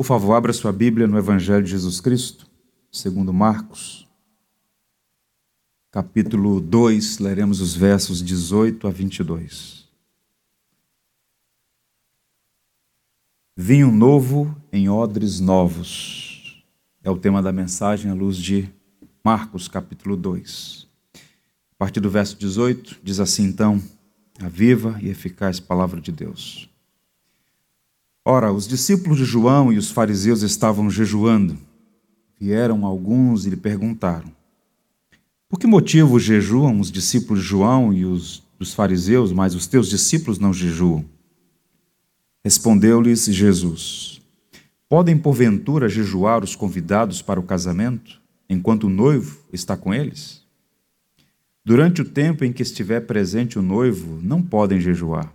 Por 0.00 0.04
favor, 0.06 0.32
abra 0.32 0.50
sua 0.50 0.72
Bíblia 0.72 1.06
no 1.06 1.18
Evangelho 1.18 1.62
de 1.62 1.72
Jesus 1.72 2.00
Cristo, 2.00 2.46
segundo 2.90 3.34
Marcos, 3.34 4.08
capítulo 5.90 6.58
2, 6.58 7.18
leremos 7.18 7.60
os 7.60 7.76
versos 7.76 8.22
18 8.22 8.86
a 8.86 8.90
22. 8.90 9.86
Vinho 13.54 13.92
novo 13.92 14.56
em 14.72 14.88
odres 14.88 15.38
novos. 15.38 16.64
É 17.04 17.10
o 17.10 17.18
tema 17.18 17.42
da 17.42 17.52
mensagem 17.52 18.10
à 18.10 18.14
luz 18.14 18.38
de 18.38 18.72
Marcos, 19.22 19.68
capítulo 19.68 20.16
2. 20.16 20.88
A 21.12 21.76
partir 21.76 22.00
do 22.00 22.08
verso 22.08 22.38
18, 22.38 23.00
diz 23.02 23.20
assim 23.20 23.44
então: 23.44 23.78
a 24.40 24.48
viva 24.48 24.98
e 25.02 25.10
eficaz 25.10 25.60
palavra 25.60 26.00
de 26.00 26.10
Deus. 26.10 26.69
Ora, 28.24 28.52
os 28.52 28.68
discípulos 28.68 29.18
de 29.18 29.24
João 29.24 29.72
e 29.72 29.78
os 29.78 29.90
fariseus 29.90 30.42
estavam 30.42 30.90
jejuando. 30.90 31.56
Vieram 32.38 32.84
alguns 32.84 33.46
e 33.46 33.50
lhe 33.50 33.56
perguntaram: 33.56 34.30
Por 35.48 35.58
que 35.58 35.66
motivo 35.66 36.18
jejuam 36.18 36.80
os 36.80 36.90
discípulos 36.90 37.42
de 37.42 37.48
João 37.48 37.92
e 37.92 38.04
os 38.04 38.42
dos 38.58 38.74
fariseus, 38.74 39.32
mas 39.32 39.54
os 39.54 39.66
teus 39.66 39.88
discípulos 39.88 40.38
não 40.38 40.52
jejuam? 40.52 41.04
Respondeu-lhes 42.44 43.24
Jesus: 43.24 44.20
Podem 44.86 45.16
porventura 45.16 45.88
jejuar 45.88 46.44
os 46.44 46.54
convidados 46.54 47.22
para 47.22 47.40
o 47.40 47.44
casamento, 47.44 48.20
enquanto 48.48 48.84
o 48.84 48.90
noivo 48.90 49.38
está 49.50 49.78
com 49.78 49.94
eles? 49.94 50.42
Durante 51.64 52.02
o 52.02 52.04
tempo 52.04 52.44
em 52.44 52.52
que 52.52 52.62
estiver 52.62 53.00
presente 53.06 53.58
o 53.58 53.62
noivo, 53.62 54.18
não 54.22 54.42
podem 54.42 54.78
jejuar. 54.78 55.32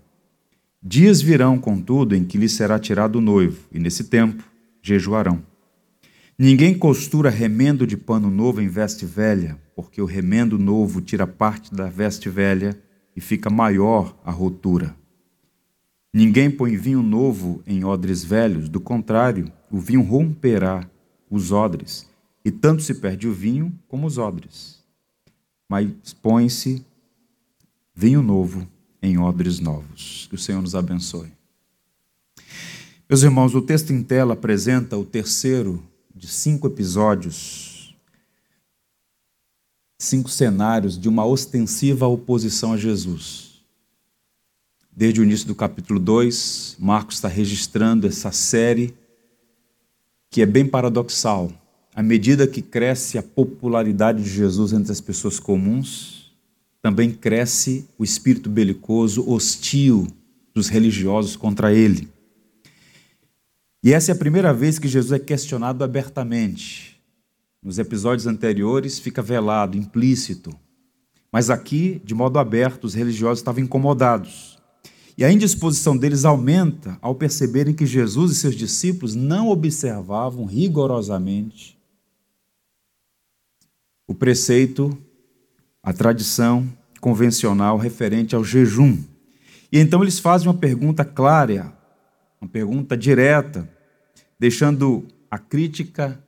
Dias 0.88 1.20
virão, 1.22 1.58
contudo, 1.58 2.16
em 2.16 2.24
que 2.24 2.38
lhe 2.38 2.48
será 2.48 2.78
tirado 2.78 3.16
o 3.16 3.22
noivo, 3.22 3.68
e 3.72 3.80
nesse 3.80 4.04
tempo 4.04 4.44
jejuarão. 4.82 5.44
Ninguém 6.38 6.78
costura 6.78 7.30
remendo 7.30 7.88
de 7.88 7.98
pano 7.98 8.30
novo 8.30 8.62
em 8.62 8.68
veste 8.68 9.06
velha, 9.06 9.60
porque 9.76 10.00
o 10.00 10.06
remendo 10.06 10.60
novo 10.60 11.02
tira 11.02 11.26
parte 11.26 11.74
da 11.74 11.88
veste 11.88 12.30
velha 12.30 12.80
e 13.16 13.20
fica 13.20 13.50
maior 13.50 14.16
a 14.24 14.30
rotura. 14.30 14.96
Ninguém 16.14 16.52
põe 16.52 16.78
vinho 16.78 17.02
novo 17.02 17.64
em 17.66 17.84
odres 17.84 18.24
velhos, 18.24 18.70
do 18.70 18.80
contrário, 18.80 19.52
o 19.72 19.80
vinho 19.80 20.04
romperá 20.04 20.88
os 21.30 21.52
odres, 21.52 22.08
e 22.44 22.52
tanto 22.52 22.84
se 22.84 22.94
perde 22.94 23.28
o 23.28 23.34
vinho 23.34 23.74
como 23.88 24.06
os 24.06 24.18
odres 24.18 24.86
mas 25.68 26.14
põe-se 26.22 26.86
vinho 27.94 28.22
novo 28.22 28.68
em 29.06 29.18
odres 29.18 29.60
novos. 29.60 30.28
Que 30.30 30.36
o 30.36 30.38
Senhor 30.38 30.62
nos 30.62 30.76
abençoe. 30.76 31.32
Meus 33.08 33.24
irmãos, 33.24 33.54
o 33.54 33.62
texto 33.62 33.92
em 33.92 34.02
tela 34.02 34.34
apresenta 34.34 34.98
o 34.98 35.06
terceiro 35.06 35.84
de 36.14 36.28
cinco 36.28 36.68
episódios, 36.68 37.96
cinco 40.00 40.30
cenários 40.30 41.00
de 41.00 41.08
uma 41.08 41.26
ostensiva 41.26 42.08
oposição 42.08 42.74
a 42.74 42.78
Jesus. 42.78 43.62
Desde 44.92 45.22
o 45.22 45.24
início 45.24 45.46
do 45.46 45.54
capítulo 45.54 46.00
2, 46.00 46.78
Marcos 46.80 47.16
está 47.16 47.28
registrando 47.28 48.08
essa 48.08 48.32
série 48.32 48.96
que 50.30 50.42
é 50.42 50.46
bem 50.46 50.66
paradoxal 50.66 51.52
à 51.96 52.04
medida 52.04 52.46
que 52.46 52.62
cresce 52.62 53.18
a 53.18 53.24
popularidade 53.24 54.22
de 54.22 54.30
Jesus 54.30 54.74
entre 54.74 54.92
as 54.92 55.00
pessoas 55.00 55.40
comuns, 55.40 56.25
também 56.86 57.10
cresce 57.10 57.90
o 57.98 58.04
espírito 58.04 58.48
belicoso 58.48 59.28
hostil 59.28 60.06
dos 60.54 60.70
religiosos 60.70 61.36
contra 61.36 61.74
ele. 61.74 62.08
E 63.84 63.92
essa 63.92 64.12
é 64.12 64.14
a 64.14 64.16
primeira 64.16 64.54
vez 64.54 64.78
que 64.78 64.88
Jesus 64.88 65.12
é 65.12 65.18
questionado 65.18 65.84
abertamente. 65.84 67.02
Nos 67.60 67.80
episódios 67.80 68.28
anteriores 68.28 69.00
fica 69.00 69.20
velado, 69.20 69.76
implícito. 69.76 70.56
Mas 71.32 71.50
aqui, 71.50 72.00
de 72.06 72.14
modo 72.14 72.38
aberto, 72.38 72.84
os 72.84 72.94
religiosos 72.94 73.40
estavam 73.40 73.64
incomodados. 73.64 74.60
E 75.18 75.26
a 75.26 75.32
indisposição 75.32 75.98
deles 75.98 76.24
aumenta 76.24 77.00
ao 77.02 77.16
perceberem 77.16 77.74
que 77.74 77.88
Jesus 77.88 78.32
e 78.32 78.36
seus 78.36 78.56
discípulos 78.56 79.16
não 79.16 79.50
observavam 79.50 80.46
rigorosamente 80.46 81.80
o 84.08 84.14
preceito, 84.14 84.96
a 85.86 85.94
tradição 85.94 86.68
convencional 87.00 87.78
referente 87.78 88.36
ao 88.36 88.44
jejum. 88.44 88.98
E 89.72 89.78
então 89.78 90.02
eles 90.02 90.18
fazem 90.18 90.48
uma 90.48 90.54
pergunta 90.56 91.06
clara, 91.06 91.72
uma 92.42 92.50
pergunta 92.50 92.98
direta, 92.98 93.70
deixando 94.40 95.08
a 95.30 95.38
crítica 95.38 96.20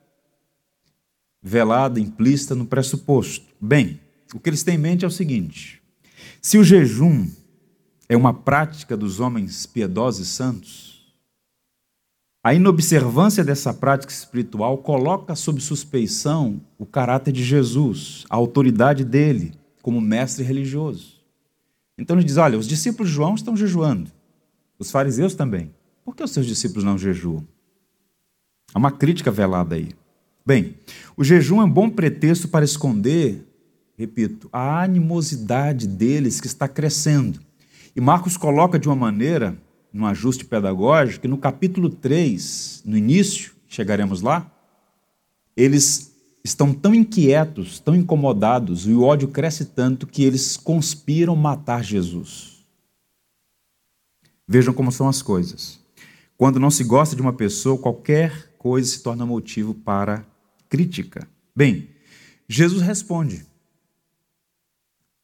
velada, 1.42 1.98
implícita 1.98 2.54
no 2.54 2.66
pressuposto. 2.66 3.46
Bem, 3.60 4.00
o 4.32 4.38
que 4.38 4.48
eles 4.48 4.62
têm 4.62 4.76
em 4.76 4.78
mente 4.78 5.04
é 5.04 5.08
o 5.08 5.10
seguinte: 5.10 5.82
se 6.40 6.56
o 6.56 6.62
jejum 6.62 7.28
é 8.08 8.16
uma 8.16 8.32
prática 8.32 8.96
dos 8.96 9.18
homens 9.18 9.66
piedosos 9.66 10.28
e 10.28 10.30
santos, 10.30 10.87
a 12.42 12.54
inobservância 12.54 13.44
dessa 13.44 13.74
prática 13.74 14.12
espiritual 14.12 14.78
coloca 14.78 15.34
sob 15.34 15.60
suspeição 15.60 16.60
o 16.78 16.86
caráter 16.86 17.32
de 17.32 17.42
Jesus, 17.42 18.24
a 18.30 18.36
autoridade 18.36 19.04
dele 19.04 19.52
como 19.82 20.00
mestre 20.00 20.44
religioso. 20.44 21.18
Então 21.98 22.16
ele 22.16 22.24
diz: 22.24 22.36
olha, 22.36 22.58
os 22.58 22.68
discípulos 22.68 23.08
de 23.08 23.16
João 23.16 23.34
estão 23.34 23.56
jejuando, 23.56 24.10
os 24.78 24.90
fariseus 24.90 25.34
também. 25.34 25.74
Por 26.04 26.14
que 26.14 26.22
os 26.22 26.30
seus 26.30 26.46
discípulos 26.46 26.84
não 26.84 26.96
jejuam? 26.96 27.46
Há 28.72 28.78
uma 28.78 28.92
crítica 28.92 29.30
velada 29.30 29.74
aí. 29.74 29.90
Bem, 30.46 30.76
o 31.16 31.24
jejum 31.24 31.60
é 31.60 31.64
um 31.64 31.70
bom 31.70 31.90
pretexto 31.90 32.48
para 32.48 32.64
esconder, 32.64 33.46
repito, 33.96 34.48
a 34.52 34.82
animosidade 34.82 35.86
deles 35.86 36.40
que 36.40 36.46
está 36.46 36.66
crescendo. 36.66 37.40
E 37.94 38.00
Marcos 38.00 38.36
coloca 38.36 38.78
de 38.78 38.88
uma 38.88 38.96
maneira 38.96 39.58
num 39.92 40.06
ajuste 40.06 40.44
pedagógico, 40.44 41.22
que 41.22 41.28
no 41.28 41.38
capítulo 41.38 41.88
3, 41.88 42.82
no 42.84 42.96
início, 42.96 43.52
chegaremos 43.66 44.22
lá, 44.22 44.50
eles 45.56 46.14
estão 46.44 46.72
tão 46.72 46.94
inquietos, 46.94 47.80
tão 47.80 47.94
incomodados, 47.94 48.86
e 48.86 48.92
o 48.92 49.02
ódio 49.02 49.28
cresce 49.28 49.64
tanto 49.66 50.06
que 50.06 50.22
eles 50.22 50.56
conspiram 50.56 51.34
matar 51.36 51.82
Jesus. 51.82 52.64
Vejam 54.46 54.72
como 54.72 54.90
são 54.90 55.08
as 55.08 55.20
coisas. 55.20 55.78
Quando 56.36 56.60
não 56.60 56.70
se 56.70 56.84
gosta 56.84 57.16
de 57.16 57.20
uma 57.20 57.32
pessoa, 57.32 57.78
qualquer 57.78 58.54
coisa 58.56 58.88
se 58.88 59.02
torna 59.02 59.26
motivo 59.26 59.74
para 59.74 60.24
crítica. 60.68 61.28
Bem, 61.54 61.88
Jesus 62.48 62.80
responde. 62.80 63.44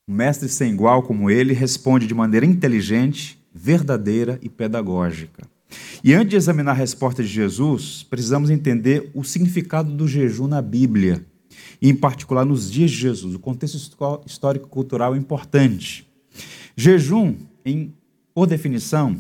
Um 0.07 0.15
mestre 0.15 0.49
sem 0.49 0.73
igual 0.73 1.03
como 1.03 1.31
ele 1.31 1.55
responde 1.55 2.07
de 2.07 2.13
maneira 2.13 2.45
inteligente 2.45 3.43
verdadeira 3.55 4.39
e 4.43 4.49
pedagógica. 4.49 5.49
E 6.03 6.13
antes 6.13 6.31
de 6.31 6.37
examinar 6.37 6.73
a 6.73 6.75
resposta 6.75 7.23
de 7.23 7.29
Jesus, 7.29 8.03
precisamos 8.03 8.51
entender 8.51 9.11
o 9.15 9.23
significado 9.23 9.91
do 9.93 10.09
jejum 10.09 10.47
na 10.47 10.61
Bíblia, 10.61 11.25
e 11.81 11.89
em 11.89 11.95
particular 11.95 12.45
nos 12.45 12.71
dias 12.71 12.91
de 12.91 12.97
Jesus. 12.97 13.35
O 13.35 13.39
contexto 13.39 13.77
histórico-cultural 14.27 15.15
é 15.15 15.19
importante. 15.19 16.07
Jejum, 16.77 17.37
em, 17.65 17.95
por 18.35 18.47
definição, 18.47 19.17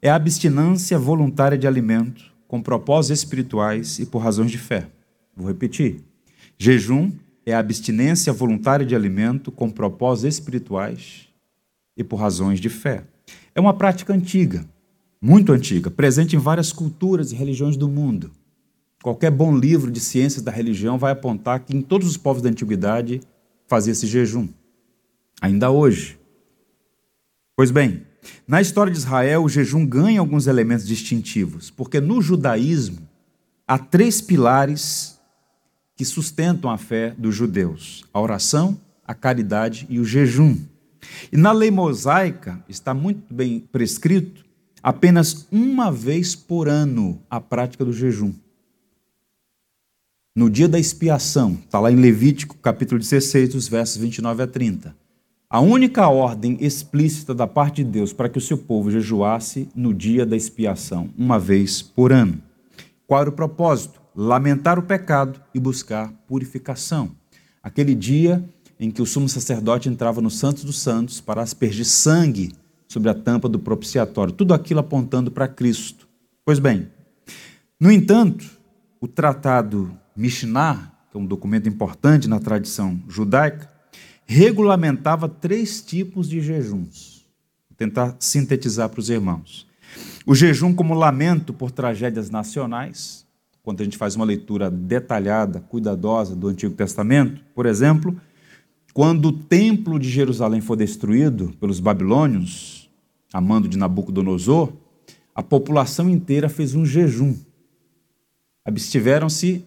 é 0.00 0.08
a 0.08 0.14
abstinência 0.14 0.98
voluntária 0.98 1.58
de 1.58 1.66
alimento 1.66 2.32
com 2.46 2.62
propósitos 2.62 3.18
espirituais 3.18 3.98
e 3.98 4.06
por 4.06 4.18
razões 4.18 4.50
de 4.50 4.58
fé. 4.58 4.88
Vou 5.36 5.48
repetir. 5.48 6.00
Jejum 6.56 7.10
é 7.44 7.52
a 7.52 7.58
abstinência 7.58 8.32
voluntária 8.32 8.86
de 8.86 8.94
alimento 8.94 9.50
com 9.50 9.68
propósitos 9.70 10.34
espirituais 10.34 11.28
e 11.96 12.04
por 12.04 12.16
razões 12.16 12.60
de 12.60 12.68
fé. 12.68 13.04
É 13.54 13.60
uma 13.60 13.74
prática 13.74 14.12
antiga, 14.12 14.64
muito 15.20 15.52
antiga, 15.52 15.90
presente 15.90 16.36
em 16.36 16.38
várias 16.38 16.72
culturas 16.72 17.32
e 17.32 17.34
religiões 17.34 17.76
do 17.76 17.88
mundo. 17.88 18.30
Qualquer 19.02 19.30
bom 19.30 19.56
livro 19.56 19.90
de 19.90 20.00
ciências 20.00 20.42
da 20.42 20.50
religião 20.50 20.98
vai 20.98 21.12
apontar 21.12 21.60
que 21.60 21.76
em 21.76 21.82
todos 21.82 22.08
os 22.08 22.16
povos 22.16 22.42
da 22.42 22.48
antiguidade 22.48 23.20
fazia 23.66 23.92
esse 23.92 24.06
jejum. 24.06 24.48
Ainda 25.40 25.70
hoje. 25.70 26.18
Pois 27.56 27.70
bem, 27.70 28.02
na 28.46 28.60
história 28.60 28.92
de 28.92 28.98
Israel, 28.98 29.44
o 29.44 29.48
jejum 29.48 29.86
ganha 29.86 30.20
alguns 30.20 30.46
elementos 30.46 30.86
distintivos, 30.86 31.70
porque 31.70 32.00
no 32.00 32.20
judaísmo 32.20 33.08
há 33.66 33.78
três 33.78 34.20
pilares 34.20 35.20
que 35.96 36.04
sustentam 36.04 36.70
a 36.70 36.78
fé 36.78 37.14
dos 37.16 37.34
judeus: 37.34 38.04
a 38.12 38.20
oração, 38.20 38.80
a 39.06 39.14
caridade 39.14 39.86
e 39.88 39.98
o 39.98 40.04
jejum. 40.04 40.56
E 41.32 41.36
na 41.36 41.52
lei 41.52 41.70
mosaica 41.70 42.62
está 42.68 42.94
muito 42.94 43.32
bem 43.32 43.60
prescrito 43.60 44.44
apenas 44.82 45.46
uma 45.50 45.90
vez 45.90 46.34
por 46.34 46.68
ano 46.68 47.18
a 47.30 47.40
prática 47.40 47.84
do 47.86 47.92
jejum. 47.92 48.34
No 50.36 50.50
dia 50.50 50.68
da 50.68 50.78
expiação, 50.78 51.52
está 51.64 51.80
lá 51.80 51.90
em 51.90 51.96
Levítico, 51.96 52.56
capítulo 52.58 52.98
16, 52.98 53.54
dos 53.54 53.66
versos 53.66 53.96
29 53.96 54.42
a 54.42 54.46
30. 54.46 54.94
A 55.48 55.60
única 55.60 56.08
ordem 56.08 56.58
explícita 56.60 57.32
da 57.32 57.46
parte 57.46 57.84
de 57.84 57.90
Deus 57.90 58.12
para 58.12 58.28
que 58.28 58.36
o 58.36 58.40
seu 58.40 58.58
povo 58.58 58.90
jejuasse 58.90 59.68
no 59.74 59.94
dia 59.94 60.26
da 60.26 60.36
expiação, 60.36 61.08
uma 61.16 61.38
vez 61.38 61.80
por 61.80 62.12
ano. 62.12 62.42
Qual 63.06 63.20
era 63.20 63.30
o 63.30 63.32
propósito? 63.32 64.02
Lamentar 64.14 64.78
o 64.78 64.82
pecado 64.82 65.40
e 65.54 65.60
buscar 65.60 66.12
purificação. 66.26 67.12
Aquele 67.62 67.94
dia 67.94 68.44
em 68.78 68.90
que 68.90 69.02
o 69.02 69.06
sumo 69.06 69.28
sacerdote 69.28 69.88
entrava 69.88 70.20
no 70.20 70.30
Santos 70.30 70.64
dos 70.64 70.78
Santos 70.78 71.20
para 71.20 71.42
aspergir 71.42 71.84
sangue 71.84 72.52
sobre 72.88 73.08
a 73.08 73.14
tampa 73.14 73.48
do 73.48 73.58
propiciatório, 73.58 74.32
tudo 74.32 74.54
aquilo 74.54 74.80
apontando 74.80 75.30
para 75.30 75.48
Cristo. 75.48 76.08
Pois 76.44 76.58
bem, 76.58 76.88
no 77.80 77.90
entanto, 77.90 78.44
o 79.00 79.08
tratado 79.08 79.96
Mishnah, 80.16 80.92
que 81.10 81.16
é 81.16 81.20
um 81.20 81.26
documento 81.26 81.68
importante 81.68 82.28
na 82.28 82.38
tradição 82.38 83.00
judaica, 83.08 83.70
regulamentava 84.26 85.28
três 85.28 85.82
tipos 85.82 86.28
de 86.28 86.40
jejuns. 86.40 87.26
Vou 87.68 87.76
tentar 87.76 88.16
sintetizar 88.18 88.88
para 88.88 89.00
os 89.00 89.10
irmãos. 89.10 89.66
O 90.26 90.34
jejum 90.34 90.74
como 90.74 90.94
lamento 90.94 91.52
por 91.52 91.70
tragédias 91.70 92.30
nacionais, 92.30 93.26
quando 93.62 93.80
a 93.80 93.84
gente 93.84 93.98
faz 93.98 94.14
uma 94.14 94.24
leitura 94.24 94.70
detalhada, 94.70 95.60
cuidadosa 95.60 96.36
do 96.36 96.48
Antigo 96.48 96.74
Testamento, 96.74 97.42
por 97.54 97.66
exemplo, 97.66 98.18
quando 98.94 99.26
o 99.26 99.32
templo 99.32 99.98
de 99.98 100.08
Jerusalém 100.08 100.60
foi 100.60 100.76
destruído 100.76 101.52
pelos 101.58 101.80
babilônios, 101.80 102.88
a 103.32 103.40
mando 103.40 103.68
de 103.68 103.76
Nabucodonosor, 103.76 104.72
a 105.34 105.42
população 105.42 106.08
inteira 106.08 106.48
fez 106.48 106.76
um 106.76 106.86
jejum. 106.86 107.36
Abstiveram-se 108.64 109.66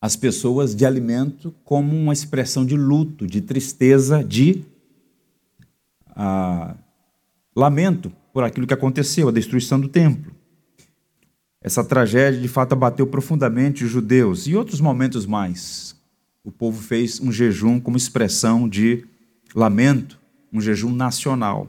as 0.00 0.16
pessoas 0.16 0.74
de 0.74 0.84
alimento 0.84 1.54
como 1.64 1.96
uma 1.96 2.12
expressão 2.12 2.66
de 2.66 2.76
luto, 2.76 3.24
de 3.24 3.40
tristeza, 3.40 4.24
de 4.24 4.64
ah, 6.08 6.74
lamento 7.54 8.10
por 8.32 8.42
aquilo 8.42 8.66
que 8.66 8.74
aconteceu, 8.74 9.28
a 9.28 9.32
destruição 9.32 9.78
do 9.78 9.88
templo. 9.88 10.34
Essa 11.62 11.84
tragédia 11.84 12.40
de 12.40 12.48
fato 12.48 12.72
abateu 12.72 13.06
profundamente 13.06 13.84
os 13.84 13.90
judeus 13.90 14.48
e 14.48 14.56
outros 14.56 14.80
momentos 14.80 15.24
mais. 15.24 15.97
O 16.44 16.52
povo 16.52 16.82
fez 16.82 17.20
um 17.20 17.30
jejum 17.30 17.80
como 17.80 17.96
expressão 17.96 18.68
de 18.68 19.04
lamento, 19.54 20.18
um 20.52 20.60
jejum 20.60 20.92
nacional. 20.92 21.68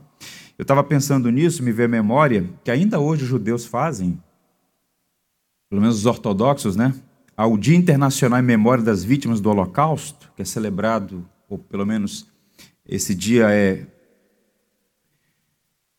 Eu 0.57 0.63
estava 0.63 0.83
pensando 0.83 1.29
nisso, 1.31 1.63
me 1.63 1.71
veio 1.71 1.87
a 1.87 1.91
memória 1.91 2.49
que 2.63 2.71
ainda 2.71 2.99
hoje 2.99 3.23
os 3.23 3.29
judeus 3.29 3.65
fazem, 3.65 4.21
pelo 5.69 5.81
menos 5.81 5.97
os 5.97 6.05
ortodoxos, 6.05 6.75
né? 6.75 6.93
Ao 7.35 7.57
Dia 7.57 7.77
Internacional 7.77 8.39
em 8.39 8.43
Memória 8.43 8.83
das 8.83 9.03
Vítimas 9.03 9.39
do 9.39 9.49
Holocausto, 9.49 10.31
que 10.35 10.41
é 10.41 10.45
celebrado, 10.45 11.27
ou 11.47 11.57
pelo 11.57 11.85
menos 11.85 12.27
esse 12.85 13.15
dia 13.15 13.49
é 13.49 13.87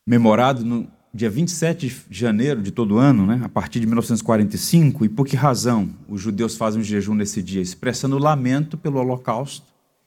memorado 0.05 0.63
no 0.63 0.87
dia 1.13 1.29
27 1.29 2.05
de 2.09 2.19
janeiro 2.19 2.61
de 2.61 2.71
todo 2.71 2.97
ano, 2.97 3.25
né, 3.25 3.41
a 3.43 3.49
partir 3.49 3.79
de 3.79 3.85
1945, 3.85 5.05
e 5.05 5.09
por 5.09 5.27
que 5.27 5.35
razão 5.35 5.89
os 6.07 6.21
judeus 6.21 6.55
fazem 6.55 6.79
um 6.79 6.83
jejum 6.83 7.13
nesse 7.13 7.41
dia? 7.41 7.61
Expressando 7.61 8.17
lamento 8.17 8.77
pelo 8.77 8.99
Holocausto. 8.99 9.65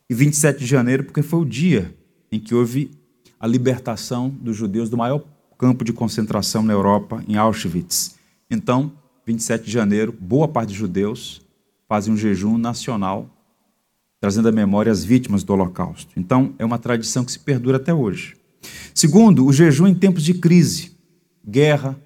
E 0.08 0.14
27 0.14 0.58
de 0.58 0.66
janeiro, 0.66 1.04
porque 1.04 1.22
foi 1.22 1.40
o 1.40 1.44
dia 1.44 1.94
em 2.30 2.38
que 2.38 2.54
houve 2.54 2.90
a 3.38 3.46
libertação 3.46 4.28
dos 4.28 4.56
judeus 4.56 4.90
do 4.90 4.96
maior 4.96 5.22
campo 5.58 5.84
de 5.84 5.92
concentração 5.92 6.62
na 6.62 6.72
Europa, 6.72 7.22
em 7.28 7.36
Auschwitz. 7.36 8.16
Então, 8.50 8.92
27 9.26 9.64
de 9.64 9.70
janeiro, 9.70 10.14
boa 10.18 10.48
parte 10.48 10.68
dos 10.68 10.76
judeus 10.76 11.40
fazem 11.88 12.12
um 12.12 12.16
jejum 12.16 12.58
nacional, 12.58 13.30
trazendo 14.20 14.48
à 14.48 14.52
memória 14.52 14.90
as 14.90 15.04
vítimas 15.04 15.42
do 15.42 15.52
Holocausto. 15.52 16.12
Então, 16.16 16.54
é 16.58 16.64
uma 16.64 16.78
tradição 16.78 17.24
que 17.24 17.32
se 17.32 17.38
perdura 17.38 17.76
até 17.76 17.94
hoje. 17.94 18.36
Segundo, 18.94 19.46
o 19.46 19.52
jejum 19.52 19.86
em 19.86 19.94
tempos 19.94 20.22
de 20.22 20.34
crise, 20.34 20.93
guerra, 21.46 21.96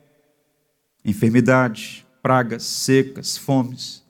enfermidade, 1.05 2.07
pragas, 2.23 2.63
secas, 2.65 3.37
fomes. 3.37 4.05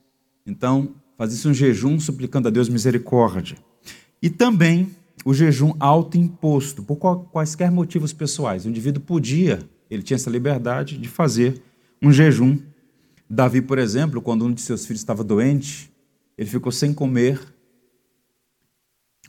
Então, 0.47 0.95
fazia-se 1.17 1.47
um 1.47 1.55
jejum 1.55 2.01
suplicando 2.01 2.49
a 2.49 2.51
Deus 2.51 2.69
misericórdia. 2.69 3.57
E 4.23 4.31
também 4.31 4.91
o 5.25 5.35
jejum 5.35 5.75
autoimposto, 5.79 6.83
por 6.83 6.97
quaisquer 6.97 7.71
motivos 7.71 8.13
pessoais. 8.13 8.65
O 8.65 8.69
indivíduo 8.69 9.03
podia, 9.03 9.61
ele 9.91 10.03
tinha 10.03 10.17
essa 10.17 10.31
liberdade 10.31 10.97
de 10.97 11.09
fazer 11.09 11.63
um 12.03 12.13
jejum. 12.13 12.59
Davi, 13.29 13.61
por 13.61 13.79
exemplo, 13.79 14.23
quando 14.23 14.45
um 14.45 14.53
de 14.53 14.61
seus 14.61 14.87
filhos 14.87 15.01
estava 15.01 15.23
doente, 15.23 15.93
ele 16.37 16.49
ficou 16.49 16.73
sem 16.73 16.95
comer, 16.95 17.41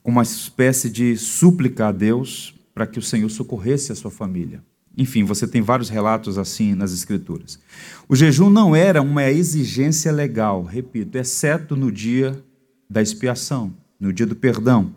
com 0.01 0.11
uma 0.11 0.23
espécie 0.23 0.89
de 0.89 1.17
súplica 1.17 1.87
a 1.87 1.91
Deus 1.91 2.55
para 2.73 2.87
que 2.87 2.97
o 2.97 3.01
Senhor 3.01 3.29
socorresse 3.29 3.91
a 3.91 3.95
sua 3.95 4.09
família. 4.09 4.63
Enfim, 4.97 5.24
você 5.24 5.47
tem 5.47 5.62
vários 5.62 5.89
relatos 5.89 6.38
assim 6.38 6.75
nas 6.75 6.94
Escrituras. 6.94 7.59
O 8.07 8.15
jejum 8.15 8.50
não 8.50 8.75
era 8.75 9.01
uma 9.01 9.30
exigência 9.30 10.12
legal, 10.12 10.63
repito, 10.63 11.18
exceto 11.18 11.75
no 11.75 11.91
dia 11.91 12.44
da 12.89 13.01
expiação, 13.01 13.74
no 14.00 14.12
dia 14.12 14.25
do 14.25 14.36
perdão. 14.36 14.94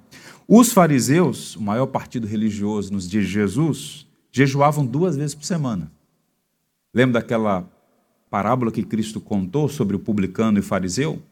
Os 0.48 0.72
fariseus, 0.72 1.56
o 1.56 1.62
maior 1.62 1.86
partido 1.86 2.26
religioso 2.26 2.92
nos 2.92 3.08
dias 3.08 3.26
de 3.26 3.32
Jesus, 3.32 4.06
jejuavam 4.30 4.84
duas 4.84 5.16
vezes 5.16 5.34
por 5.34 5.44
semana. 5.44 5.92
Lembra 6.92 7.20
daquela 7.20 7.68
parábola 8.30 8.72
que 8.72 8.82
Cristo 8.82 9.20
contou 9.20 9.68
sobre 9.68 9.94
o 9.94 9.98
publicano 9.98 10.58
e 10.58 10.60
o 10.60 10.64
fariseu? 10.64 11.22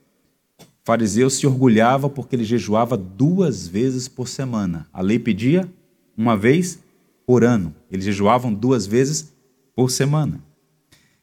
O 0.59 0.65
fariseu 0.85 1.31
se 1.31 1.47
orgulhava 1.47 2.09
porque 2.09 2.37
ele 2.37 2.45
jejuava 2.45 2.97
duas 2.97 3.67
vezes 3.67 4.07
por 4.07 4.29
semana. 4.29 4.87
A 4.93 5.01
lei 5.01 5.19
pedia 5.19 5.67
uma 6.17 6.37
vez 6.37 6.79
por 7.31 7.45
ano. 7.45 7.73
Eles 7.89 8.05
jejuavam 8.05 8.53
duas 8.53 8.89
vezes 8.89 9.33
por 9.73 9.89
semana. 9.89 10.43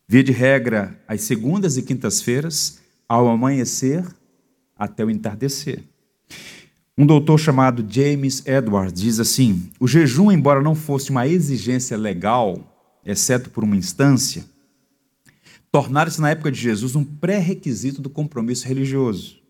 Via 0.07 0.23
de 0.23 0.31
regra, 0.31 0.97
às 1.05 1.19
segundas 1.23 1.75
e 1.75 1.81
quintas-feiras, 1.81 2.79
ao 3.09 3.27
amanhecer 3.27 4.05
até 4.73 5.03
o 5.03 5.09
entardecer. 5.09 5.83
Um 6.97 7.05
doutor 7.05 7.37
chamado 7.37 7.85
James 7.85 8.41
Edwards 8.45 8.93
diz 8.93 9.19
assim: 9.19 9.69
o 9.81 9.85
jejum, 9.85 10.31
embora 10.31 10.61
não 10.61 10.75
fosse 10.75 11.11
uma 11.11 11.27
exigência 11.27 11.97
legal, 11.97 12.97
exceto 13.05 13.49
por 13.49 13.65
uma 13.65 13.75
instância, 13.75 14.45
tornara-se 15.69 16.21
na 16.21 16.29
época 16.29 16.53
de 16.53 16.61
Jesus 16.61 16.95
um 16.95 17.03
pré-requisito 17.03 18.01
do 18.01 18.09
compromisso 18.09 18.65
religioso, 18.65 19.41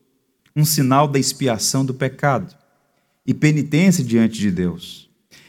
um 0.55 0.65
sinal 0.65 1.07
da 1.07 1.19
expiação 1.19 1.85
do 1.85 1.93
pecado 1.93 2.57
e 3.27 3.31
penitência 3.31 4.03
diante 4.03 4.39
de 4.39 4.49
Deus 4.49 5.06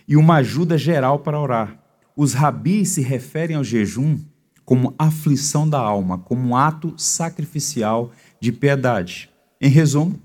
e 0.09 0.17
uma 0.17 0.37
ajuda 0.37 0.79
geral 0.79 1.19
para 1.19 1.39
orar. 1.39 1.79
Os 2.17 2.33
rabis 2.33 2.89
se 2.89 3.03
referem 3.03 3.55
ao 3.55 3.63
jejum 3.63 4.19
como 4.65 4.95
aflição 4.99 5.69
da 5.69 5.79
alma, 5.79 6.19
como 6.19 6.49
um 6.49 6.57
ato 6.57 6.95
sacrificial 6.97 8.11
de 8.41 8.51
piedade. 8.51 9.31
Em 9.61 9.69
resumo, 9.69 10.19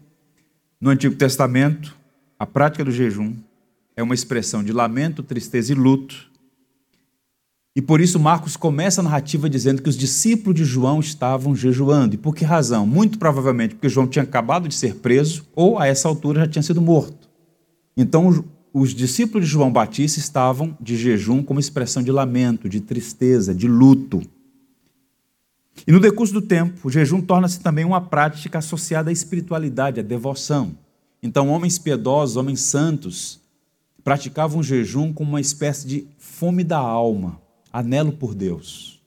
no 0.80 0.90
Antigo 0.90 1.16
Testamento, 1.16 1.96
a 2.40 2.46
prática 2.46 2.84
do 2.84 2.92
jejum 2.92 3.36
é 3.96 4.02
uma 4.02 4.16
expressão 4.16 4.64
de 4.64 4.72
lamento, 4.72 5.22
tristeza 5.22 5.72
e 5.72 5.76
luto. 5.76 6.32
E 7.76 7.82
por 7.82 8.02
isso 8.02 8.20
Marcos 8.20 8.56
começa 8.56 9.02
a 9.02 9.04
narrativa 9.04 9.50
dizendo 9.50 9.82
que 9.82 9.90
os 9.90 9.98
discípulos 9.98 10.56
de 10.56 10.66
João 10.66 11.00
estavam 11.00 11.56
jejuando. 11.56 12.16
E 12.16 12.18
por 12.18 12.36
que 12.36 12.46
razão? 12.46 12.86
Muito 12.86 13.18
provavelmente 13.18 13.76
porque 13.76 13.90
João 13.90 14.08
tinha 14.08 14.24
acabado 14.24 14.68
de 14.68 14.76
ser 14.76 14.96
preso 14.96 15.46
ou 15.56 15.80
a 15.80 15.88
essa 15.88 16.08
altura 16.08 16.42
já 16.42 16.48
tinha 16.48 16.64
sido 16.64 16.82
morto. 16.82 17.30
Então 17.96 18.44
os 18.74 18.94
discípulos 18.96 19.46
de 19.46 19.52
João 19.52 19.72
Batista 19.72 20.20
estavam 20.20 20.76
de 20.82 20.98
jejum 20.98 21.44
como 21.44 21.60
expressão 21.60 22.02
de 22.02 22.12
lamento, 22.12 22.68
de 22.68 22.82
tristeza, 22.82 23.54
de 23.54 23.68
luto. 23.68 24.24
E 25.86 25.92
no 25.92 26.00
decurso 26.00 26.34
do 26.34 26.42
tempo, 26.42 26.88
o 26.88 26.92
jejum 26.92 27.22
torna-se 27.22 27.60
também 27.60 27.86
uma 27.86 28.02
prática 28.02 28.58
associada 28.58 29.12
à 29.12 29.14
espiritualidade, 29.14 30.00
à 30.00 30.04
devoção. 30.04 30.76
Então, 31.22 31.50
homens 31.50 31.78
piedosos, 31.78 32.36
homens 32.36 32.62
santos, 32.62 33.40
praticavam 34.04 34.60
o 34.60 34.64
jejum 34.64 35.14
como 35.14 35.30
uma 35.30 35.42
espécie 35.42 35.88
de 35.88 36.08
fome 36.18 36.64
da 36.64 36.80
alma, 36.80 37.40
anelo 37.72 38.12
por 38.12 38.34
Deus. 38.34 39.00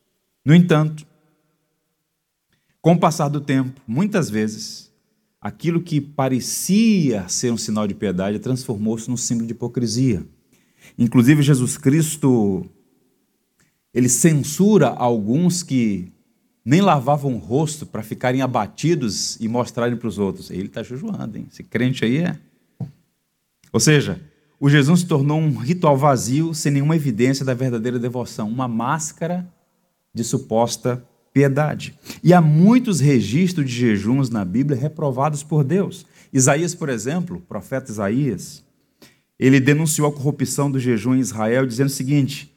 No 0.44 0.54
entanto, 0.54 1.04
com 2.80 2.92
o 2.92 2.98
passar 3.00 3.28
do 3.28 3.40
tempo, 3.40 3.80
muitas 3.86 4.30
vezes, 4.30 4.85
aquilo 5.46 5.80
que 5.80 6.00
parecia 6.00 7.28
ser 7.28 7.52
um 7.52 7.56
sinal 7.56 7.86
de 7.86 7.94
piedade 7.94 8.40
transformou-se 8.40 9.08
num 9.08 9.16
símbolo 9.16 9.46
de 9.46 9.52
hipocrisia. 9.52 10.26
Inclusive, 10.98 11.40
Jesus 11.40 11.78
Cristo, 11.78 12.66
ele 13.94 14.08
censura 14.08 14.88
alguns 14.88 15.62
que 15.62 16.10
nem 16.64 16.80
lavavam 16.80 17.36
o 17.36 17.38
rosto 17.38 17.86
para 17.86 18.02
ficarem 18.02 18.42
abatidos 18.42 19.36
e 19.36 19.46
mostrarem 19.46 19.96
para 19.96 20.08
os 20.08 20.18
outros. 20.18 20.50
Ele 20.50 20.66
está 20.66 20.82
jejuando, 20.82 21.38
hein? 21.38 21.46
Esse 21.48 21.62
crente 21.62 22.04
aí 22.04 22.18
é. 22.18 22.36
Ou 23.72 23.78
seja, 23.78 24.20
o 24.58 24.68
Jesus 24.68 25.00
se 25.00 25.06
tornou 25.06 25.38
um 25.38 25.56
ritual 25.56 25.96
vazio, 25.96 26.54
sem 26.54 26.72
nenhuma 26.72 26.96
evidência 26.96 27.44
da 27.44 27.54
verdadeira 27.54 28.00
devoção, 28.00 28.48
uma 28.48 28.66
máscara 28.66 29.48
de 30.12 30.24
suposta 30.24 31.06
piedade. 31.36 31.92
E 32.24 32.32
há 32.32 32.40
muitos 32.40 32.98
registros 32.98 33.68
de 33.68 33.76
jejuns 33.76 34.30
na 34.30 34.42
Bíblia 34.42 34.80
reprovados 34.80 35.42
por 35.42 35.62
Deus. 35.62 36.06
Isaías, 36.32 36.74
por 36.74 36.88
exemplo, 36.88 37.42
profeta 37.46 37.92
Isaías, 37.92 38.64
ele 39.38 39.60
denunciou 39.60 40.08
a 40.08 40.12
corrupção 40.12 40.70
do 40.70 40.80
jejum 40.80 41.14
em 41.14 41.18
Israel, 41.20 41.66
dizendo 41.66 41.88
o 41.88 41.90
seguinte: 41.90 42.50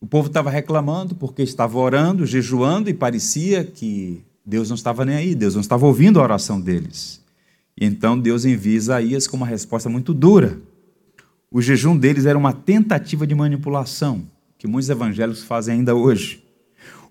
O 0.00 0.06
povo 0.06 0.28
estava 0.28 0.48
reclamando 0.48 1.14
porque 1.14 1.42
estava 1.42 1.78
orando, 1.78 2.24
jejuando 2.24 2.88
e 2.88 2.94
parecia 2.94 3.64
que 3.64 4.24
Deus 4.46 4.70
não 4.70 4.76
estava 4.76 5.04
nem 5.04 5.16
aí, 5.16 5.34
Deus 5.34 5.52
não 5.52 5.60
estava 5.60 5.84
ouvindo 5.84 6.18
a 6.18 6.22
oração 6.22 6.58
deles. 6.58 7.20
Então 7.78 8.18
Deus 8.18 8.46
envia 8.46 8.78
Isaías 8.78 9.26
com 9.26 9.36
uma 9.36 9.46
resposta 9.46 9.90
muito 9.90 10.14
dura. 10.14 10.58
O 11.50 11.60
jejum 11.60 11.98
deles 11.98 12.24
era 12.24 12.38
uma 12.38 12.54
tentativa 12.54 13.26
de 13.26 13.34
manipulação, 13.34 14.22
que 14.56 14.66
muitos 14.66 14.88
evangélicos 14.88 15.42
fazem 15.42 15.74
ainda 15.74 15.94
hoje. 15.94 16.41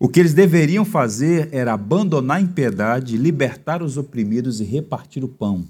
O 0.04 0.10
que 0.10 0.20
eles 0.20 0.34
deveriam 0.34 0.84
fazer 0.84 1.50
era 1.52 1.74
abandonar 1.74 2.38
a 2.38 2.42
impiedade, 2.42 3.18
libertar 3.18 3.84
os 3.84 3.98
oprimidos 3.98 4.60
e 4.60 4.64
repartir 4.64 5.24
o 5.24 5.28
pão. 5.28 5.64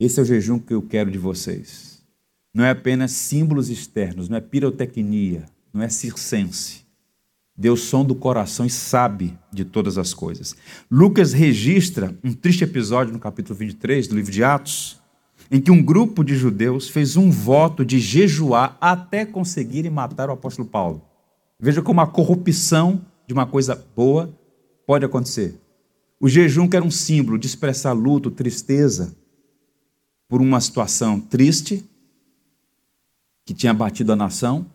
Esse 0.00 0.18
é 0.18 0.22
o 0.22 0.24
jejum 0.24 0.58
que 0.58 0.72
eu 0.72 0.80
quero 0.80 1.10
de 1.10 1.18
vocês. 1.18 2.02
Não 2.54 2.64
é 2.64 2.70
apenas 2.70 3.12
símbolos 3.12 3.68
externos, 3.68 4.30
não 4.30 4.38
é 4.38 4.40
pirotecnia, 4.40 5.44
não 5.74 5.82
é 5.82 5.90
circense. 5.90 6.86
Deus 7.54 7.82
som 7.82 8.02
do 8.02 8.14
coração 8.14 8.64
e 8.64 8.70
sabe 8.70 9.38
de 9.52 9.66
todas 9.66 9.98
as 9.98 10.14
coisas. 10.14 10.56
Lucas 10.90 11.34
registra 11.34 12.16
um 12.24 12.32
triste 12.32 12.64
episódio 12.64 13.12
no 13.12 13.20
capítulo 13.20 13.58
23 13.58 14.08
do 14.08 14.16
livro 14.16 14.32
de 14.32 14.42
Atos, 14.42 15.02
em 15.50 15.60
que 15.60 15.70
um 15.70 15.82
grupo 15.82 16.24
de 16.24 16.34
judeus 16.34 16.88
fez 16.88 17.14
um 17.14 17.30
voto 17.30 17.84
de 17.84 17.98
jejuar 17.98 18.78
até 18.80 19.26
conseguirem 19.26 19.90
matar 19.90 20.30
o 20.30 20.32
apóstolo 20.32 20.66
Paulo. 20.66 21.13
Veja 21.58 21.82
como 21.82 22.00
a 22.00 22.06
corrupção 22.06 23.04
de 23.26 23.32
uma 23.32 23.46
coisa 23.46 23.74
boa 23.96 24.32
pode 24.86 25.04
acontecer. 25.04 25.58
O 26.20 26.28
jejum, 26.28 26.68
que 26.68 26.76
era 26.76 26.84
um 26.84 26.90
símbolo 26.90 27.38
de 27.38 27.46
expressar 27.46 27.92
luto, 27.92 28.30
tristeza 28.30 29.14
por 30.28 30.40
uma 30.40 30.60
situação 30.60 31.20
triste 31.20 31.84
que 33.44 33.52
tinha 33.52 33.74
batido 33.74 34.12
a 34.12 34.16
nação, 34.16 34.66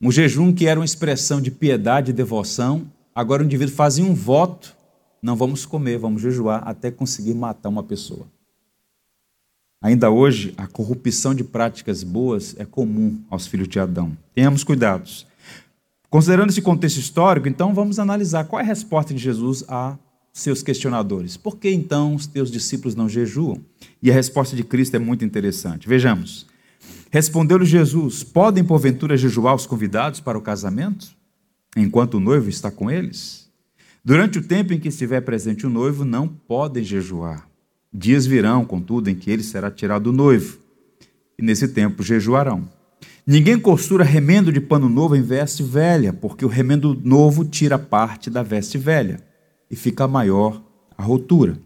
um 0.00 0.10
jejum 0.10 0.52
que 0.52 0.66
era 0.66 0.78
uma 0.78 0.84
expressão 0.84 1.40
de 1.40 1.50
piedade 1.50 2.10
e 2.10 2.14
devoção, 2.14 2.90
agora 3.14 3.42
o 3.42 3.46
indivíduo 3.46 3.74
fazia 3.74 4.04
um 4.04 4.14
voto: 4.14 4.76
não 5.22 5.36
vamos 5.36 5.64
comer, 5.64 5.98
vamos 5.98 6.20
jejuar 6.20 6.62
até 6.66 6.90
conseguir 6.90 7.34
matar 7.34 7.68
uma 7.68 7.82
pessoa. 7.82 8.26
Ainda 9.80 10.10
hoje, 10.10 10.54
a 10.56 10.66
corrupção 10.66 11.34
de 11.34 11.42
práticas 11.42 12.04
boas 12.04 12.54
é 12.58 12.64
comum 12.64 13.20
aos 13.28 13.46
filhos 13.46 13.68
de 13.68 13.80
Adão. 13.80 14.16
Tenhamos 14.34 14.62
cuidados. 14.62 15.26
Considerando 16.12 16.50
esse 16.50 16.60
contexto 16.60 16.98
histórico, 16.98 17.48
então 17.48 17.72
vamos 17.72 17.98
analisar 17.98 18.44
qual 18.44 18.60
é 18.60 18.62
a 18.62 18.66
resposta 18.66 19.14
de 19.14 19.18
Jesus 19.18 19.64
a 19.66 19.96
seus 20.30 20.62
questionadores. 20.62 21.38
Por 21.38 21.56
que 21.56 21.70
então 21.70 22.14
os 22.14 22.26
teus 22.26 22.50
discípulos 22.50 22.94
não 22.94 23.08
jejuam? 23.08 23.62
E 24.02 24.10
a 24.10 24.14
resposta 24.14 24.54
de 24.54 24.62
Cristo 24.62 24.94
é 24.94 24.98
muito 24.98 25.24
interessante. 25.24 25.88
Vejamos. 25.88 26.46
Respondeu-lhe 27.10 27.64
Jesus: 27.64 28.22
Podem 28.22 28.62
porventura 28.62 29.16
jejuar 29.16 29.54
os 29.54 29.64
convidados 29.64 30.20
para 30.20 30.36
o 30.36 30.42
casamento, 30.42 31.16
enquanto 31.74 32.18
o 32.18 32.20
noivo 32.20 32.50
está 32.50 32.70
com 32.70 32.90
eles? 32.90 33.50
Durante 34.04 34.38
o 34.38 34.42
tempo 34.42 34.74
em 34.74 34.78
que 34.78 34.88
estiver 34.88 35.22
presente 35.22 35.66
o 35.66 35.70
noivo, 35.70 36.04
não 36.04 36.28
podem 36.28 36.84
jejuar. 36.84 37.48
Dias 37.90 38.26
virão, 38.26 38.66
contudo, 38.66 39.08
em 39.08 39.14
que 39.14 39.30
ele 39.30 39.42
será 39.42 39.70
tirado 39.70 40.12
do 40.12 40.12
noivo, 40.12 40.58
e 41.38 41.42
nesse 41.42 41.68
tempo 41.68 42.02
jejuarão. 42.02 42.68
Ninguém 43.26 43.58
costura 43.58 44.02
remendo 44.02 44.52
de 44.52 44.60
pano 44.60 44.88
novo 44.88 45.14
em 45.14 45.22
veste 45.22 45.62
velha, 45.62 46.12
porque 46.12 46.44
o 46.44 46.48
remendo 46.48 46.98
novo 47.04 47.44
tira 47.44 47.78
parte 47.78 48.28
da 48.28 48.42
veste 48.42 48.76
velha, 48.76 49.20
e 49.70 49.76
fica 49.76 50.08
maior 50.08 50.62
a 50.98 51.02
rotura. 51.02 51.58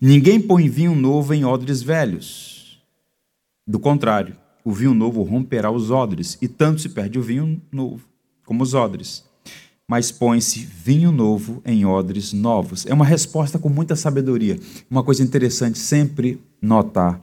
Ninguém 0.00 0.40
põe 0.40 0.68
vinho 0.68 0.94
novo 0.94 1.34
em 1.34 1.44
odres 1.44 1.82
velhos 1.82 2.54
do 3.66 3.78
contrário, 3.78 4.36
o 4.64 4.72
vinho 4.72 4.94
novo 4.94 5.22
romperá 5.22 5.70
os 5.70 5.90
odres, 5.90 6.38
e 6.40 6.48
tanto 6.48 6.80
se 6.80 6.88
perde 6.88 7.18
o 7.18 7.22
vinho 7.22 7.60
novo 7.72 8.06
como 8.44 8.62
os 8.62 8.74
odres. 8.74 9.24
Mas 9.86 10.10
põe-se 10.10 10.60
vinho 10.60 11.12
novo 11.12 11.62
em 11.64 11.84
odres 11.84 12.32
novos. 12.32 12.86
É 12.86 12.94
uma 12.94 13.04
resposta 13.04 13.58
com 13.58 13.68
muita 13.68 13.94
sabedoria. 13.94 14.58
Uma 14.90 15.02
coisa 15.02 15.22
interessante 15.22 15.78
sempre 15.78 16.40
notar 16.60 17.22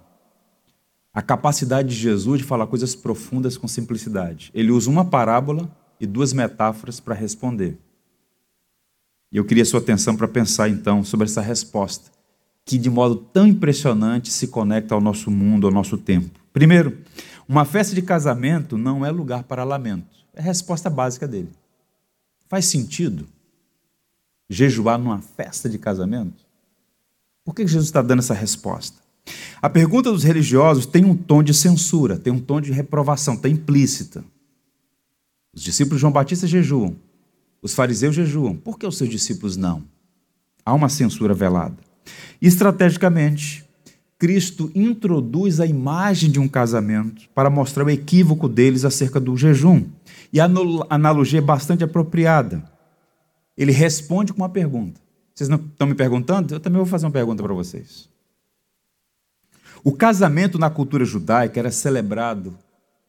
a 1.13 1.22
capacidade 1.22 1.89
de 1.89 1.96
Jesus 1.96 2.39
de 2.39 2.46
falar 2.46 2.68
coisas 2.68 2.96
profundas 2.96 3.58
com 3.58 3.68
simplicidade. 3.68 4.51
Ele 4.53 4.72
usa 4.72 4.89
uma 4.89 5.06
parábola 5.06 5.70
e 6.00 6.06
duas 6.06 6.34
metáforas 6.34 7.00
para 7.00 7.13
responder. 7.13 7.77
E 9.32 9.38
eu 9.38 9.46
queria 9.46 9.65
sua 9.65 9.80
atenção 9.80 10.15
para 10.15 10.27
pensar 10.27 10.70
então 10.70 11.03
sobre 11.03 11.25
essa 11.25 11.41
resposta 11.41 12.12
que 12.65 12.77
de 12.77 12.89
modo 12.89 13.15
tão 13.15 13.48
impressionante 13.48 14.32
se 14.32 14.48
conecta 14.48 14.94
ao 14.94 15.01
nosso 15.01 15.32
mundo, 15.32 15.68
ao 15.68 15.74
nosso 15.74 15.98
tempo. 15.98 16.39
Primeiro, 16.53 16.98
uma 17.48 17.65
festa 17.65 17.96
de 17.96 18.01
casamento 18.01 18.77
não 18.77 19.06
é 19.06 19.12
lugar 19.12 19.44
para 19.44 19.63
lamento. 19.63 20.08
É 20.34 20.39
a 20.39 20.44
resposta 20.44 20.89
básica 20.89 21.27
dele. 21.27 21.50
Faz 22.48 22.65
sentido 22.65 23.27
jejuar 24.50 24.98
numa 24.98 25.20
festa 25.22 25.70
de 25.70 25.77
casamento? 25.77 26.46
Por 27.44 27.56
que 27.56 27.65
Jesus 27.65 27.86
está 27.86 28.01
dando 28.01 28.20
essa 28.20 28.34
resposta? 28.34 29.00
A 29.62 29.70
pergunta 29.70 30.12
dos 30.12 30.24
religiosos 30.24 30.88
tem 30.88 31.06
um 31.06 31.15
tom 31.15 31.44
de 31.44 31.53
censura, 31.53 32.18
tem 32.18 32.34
um 32.34 32.39
tom 32.39 32.60
de 32.60 32.72
reprovação, 32.72 33.36
está 33.36 33.48
implícita. 33.48 34.25
Os 35.53 35.62
discípulos 35.62 35.98
de 35.98 36.01
João 36.01 36.12
Batista 36.12 36.48
jejuam, 36.48 36.96
os 37.62 37.75
fariseus 37.75 38.15
jejuam, 38.15 38.56
por 38.56 38.80
que 38.80 38.88
os 38.88 38.98
seus 38.98 39.10
discípulos 39.10 39.56
não? 39.56 39.84
Há 40.65 40.74
uma 40.74 40.89
censura 40.89 41.34
velada. 41.34 41.77
Estrategicamente, 42.41 43.63
Cristo 44.18 44.72
introduz 44.74 45.60
a 45.60 45.65
imagem 45.65 46.32
de 46.32 46.39
um 46.39 46.48
casamento 46.48 47.30
para 47.36 47.50
mostrar 47.50 47.86
o 47.86 47.89
equívoco 47.89 48.50
deles 48.50 48.84
acerca 48.84 49.20
do 49.20 49.38
jejum. 49.38 49.84
E 50.34 50.39
a 50.39 50.50
analogia 50.89 51.39
é 51.39 51.41
bastante 51.41 51.84
apropriada. 51.84 52.63
Ele 53.56 53.72
responde 53.72 54.34
com 54.34 54.41
uma 54.41 54.50
pergunta. 54.50 55.00
Vocês 55.36 55.50
não 55.50 55.58
estão 55.58 55.88
me 55.88 55.94
perguntando? 55.94 56.56
Eu 56.56 56.60
também 56.60 56.77
vou 56.77 56.86
fazer 56.86 57.06
uma 57.06 57.12
pergunta 57.12 57.44
para 57.44 57.53
vocês. 57.53 58.10
O 59.84 59.92
casamento 59.92 60.60
na 60.60 60.70
cultura 60.70 61.04
judaica 61.04 61.60
era 61.60 61.72
celebrado 61.72 62.58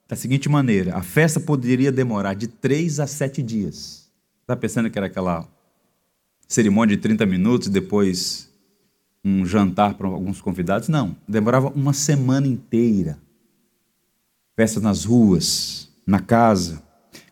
da 0.09 0.17
seguinte 0.17 0.49
maneira: 0.49 0.97
a 0.97 1.03
festa 1.03 1.39
poderia 1.39 1.93
demorar 1.93 2.35
de 2.35 2.47
três 2.47 2.99
a 2.99 3.07
sete 3.07 3.43
dias. 3.43 4.11
Está 4.41 4.57
pensando 4.57 4.91
que 4.91 4.99
era 4.99 5.07
aquela 5.07 5.47
cerimônia 6.49 6.97
de 6.97 7.03
30 7.03 7.25
minutos, 7.27 7.69
depois 7.69 8.51
um 9.25 9.47
jantar 9.47 9.95
para 9.95 10.09
alguns 10.09 10.41
convidados, 10.41 10.89
não. 10.89 11.17
Demorava 11.29 11.69
uma 11.69 11.93
semana 11.93 12.47
inteira. 12.47 13.19
Festas 14.57 14.83
nas 14.83 15.05
ruas, 15.05 15.89
na 16.07 16.19
casa. 16.19 16.83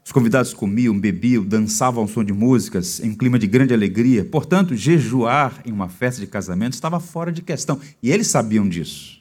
Os 0.04 0.12
convidados 0.12 0.54
comiam, 0.54 0.98
bebiam, 0.98 1.44
dançavam 1.44 2.02
ao 2.02 2.08
som 2.08 2.24
de 2.24 2.32
músicas, 2.32 3.00
em 3.00 3.14
clima 3.14 3.38
de 3.38 3.46
grande 3.46 3.74
alegria. 3.74 4.24
Portanto, 4.24 4.74
jejuar 4.74 5.60
em 5.64 5.72
uma 5.72 5.88
festa 5.88 6.20
de 6.20 6.26
casamento 6.26 6.72
estava 6.72 6.98
fora 6.98 7.30
de 7.30 7.42
questão. 7.42 7.78
E 8.02 8.10
eles 8.10 8.26
sabiam 8.26 8.68
disso. 8.68 9.19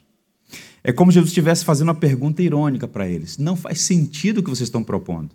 É 0.82 0.92
como 0.92 1.10
se 1.10 1.14
Jesus 1.16 1.30
estivesse 1.30 1.64
fazendo 1.64 1.88
uma 1.88 1.94
pergunta 1.94 2.42
irônica 2.42 2.88
para 2.88 3.08
eles. 3.08 3.38
Não 3.38 3.54
faz 3.54 3.82
sentido 3.82 4.38
o 4.38 4.42
que 4.42 4.50
vocês 4.50 4.68
estão 4.68 4.82
propondo. 4.82 5.30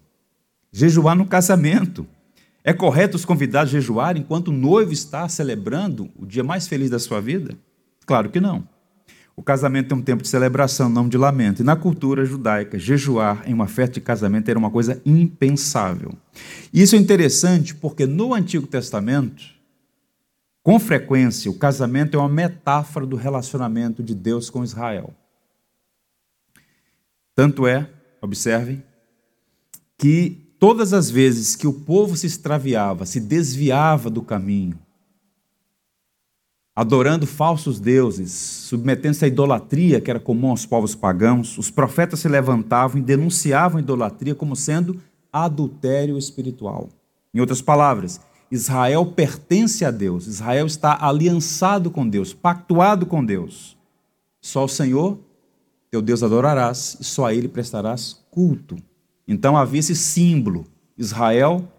Jejuar 0.71 1.15
no 1.15 1.25
casamento. 1.25 2.07
É 2.63 2.73
correto 2.73 3.15
os 3.15 3.25
convidados 3.25 3.71
jejuar 3.71 4.17
enquanto 4.17 4.47
o 4.47 4.51
noivo 4.51 4.91
está 4.91 5.29
celebrando 5.29 6.09
o 6.17 6.25
dia 6.25 6.43
mais 6.43 6.67
feliz 6.67 6.89
da 6.89 6.97
sua 6.97 7.21
vida? 7.21 7.55
Claro 8.05 8.29
que 8.29 8.39
não. 8.39 8.67
O 9.35 9.43
casamento 9.43 9.93
é 9.93 9.97
um 9.97 10.01
tempo 10.01 10.23
de 10.23 10.29
celebração, 10.29 10.89
não 10.89 11.09
de 11.09 11.17
lamento. 11.17 11.61
E 11.61 11.65
na 11.65 11.75
cultura 11.75 12.25
judaica, 12.25 12.79
jejuar 12.79 13.43
em 13.45 13.53
uma 13.53 13.67
festa 13.67 13.95
de 13.95 14.01
casamento 14.01 14.49
era 14.49 14.57
uma 14.57 14.71
coisa 14.71 15.01
impensável. 15.05 16.13
Isso 16.73 16.95
é 16.95 16.99
interessante 16.99 17.75
porque 17.75 18.05
no 18.05 18.33
Antigo 18.33 18.65
Testamento, 18.65 19.43
com 20.63 20.79
frequência, 20.79 21.51
o 21.51 21.57
casamento 21.57 22.15
é 22.15 22.19
uma 22.19 22.29
metáfora 22.29 23.05
do 23.05 23.15
relacionamento 23.17 24.01
de 24.01 24.15
Deus 24.15 24.49
com 24.49 24.63
Israel. 24.63 25.13
Tanto 27.35 27.67
é, 27.67 27.89
observem, 28.21 28.81
que 29.97 30.55
todas 30.59 30.93
as 30.93 31.09
vezes 31.09 31.55
que 31.55 31.67
o 31.67 31.73
povo 31.73 32.15
se 32.15 32.25
extraviava, 32.25 33.05
se 33.05 33.19
desviava 33.19 34.09
do 34.09 34.21
caminho, 34.21 34.79
adorando 36.75 37.25
falsos 37.25 37.79
deuses, 37.79 38.31
submetendo-se 38.31 39.23
à 39.23 39.27
idolatria 39.27 40.01
que 40.01 40.09
era 40.09 40.19
comum 40.19 40.49
aos 40.49 40.65
povos 40.65 40.93
pagãos, 40.93 41.57
os 41.57 41.69
profetas 41.69 42.19
se 42.19 42.27
levantavam 42.27 42.99
e 42.99 43.03
denunciavam 43.03 43.77
a 43.77 43.81
idolatria 43.81 44.35
como 44.35 44.55
sendo 44.55 45.01
adultério 45.31 46.17
espiritual. 46.17 46.89
Em 47.33 47.39
outras 47.39 47.61
palavras, 47.61 48.19
Israel 48.51 49.05
pertence 49.05 49.83
a 49.83 49.91
Deus, 49.91 50.27
Israel 50.27 50.65
está 50.65 50.97
aliançado 51.05 51.89
com 51.89 52.07
Deus, 52.07 52.33
pactuado 52.33 53.05
com 53.05 53.23
Deus. 53.23 53.77
Só 54.41 54.65
o 54.65 54.69
Senhor, 54.69 55.19
teu 55.95 56.01
Deus, 56.01 56.23
adorarás 56.23 56.97
e 56.99 57.03
só 57.03 57.25
a 57.25 57.33
Ele 57.33 57.47
prestarás 57.47 58.21
culto. 58.29 58.75
Então 59.27 59.55
havia 59.55 59.79
esse 59.79 59.95
símbolo: 59.95 60.65
Israel 60.97 61.71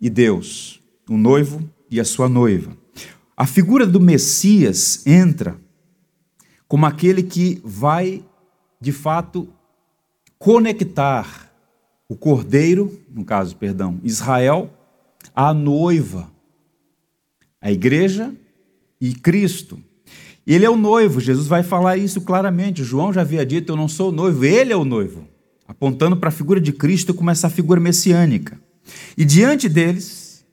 e 0.00 0.08
Deus, 0.08 0.80
o 1.08 1.16
noivo 1.16 1.68
e 1.90 2.00
a 2.00 2.04
sua 2.04 2.28
noiva. 2.28 2.76
A 3.36 3.46
figura 3.46 3.86
do 3.86 4.00
Messias 4.00 5.06
entra 5.06 5.60
como 6.66 6.86
aquele 6.86 7.22
que 7.22 7.60
vai, 7.62 8.24
de 8.80 8.92
fato, 8.92 9.48
conectar 10.38 11.52
o 12.08 12.16
cordeiro, 12.16 12.98
no 13.10 13.24
caso, 13.24 13.56
perdão, 13.56 14.00
Israel, 14.02 14.70
a 15.34 15.52
noiva, 15.52 16.30
a 17.60 17.70
igreja 17.70 18.34
e 18.98 19.14
Cristo. 19.14 19.78
Ele 20.46 20.64
é 20.64 20.70
o 20.70 20.76
noivo, 20.76 21.20
Jesus 21.20 21.48
vai 21.48 21.62
falar 21.62 21.96
isso 21.96 22.20
claramente. 22.20 22.84
João 22.84 23.12
já 23.12 23.22
havia 23.22 23.44
dito: 23.44 23.72
Eu 23.72 23.76
não 23.76 23.88
sou 23.88 24.10
o 24.10 24.12
noivo, 24.12 24.44
ele 24.44 24.72
é 24.72 24.76
o 24.76 24.84
noivo. 24.84 25.26
Apontando 25.66 26.16
para 26.16 26.28
a 26.28 26.32
figura 26.32 26.60
de 26.60 26.72
Cristo 26.72 27.12
como 27.12 27.30
essa 27.30 27.50
figura 27.50 27.80
messiânica. 27.80 28.60
E 29.16 29.24
diante 29.24 29.68
deles 29.68 30.44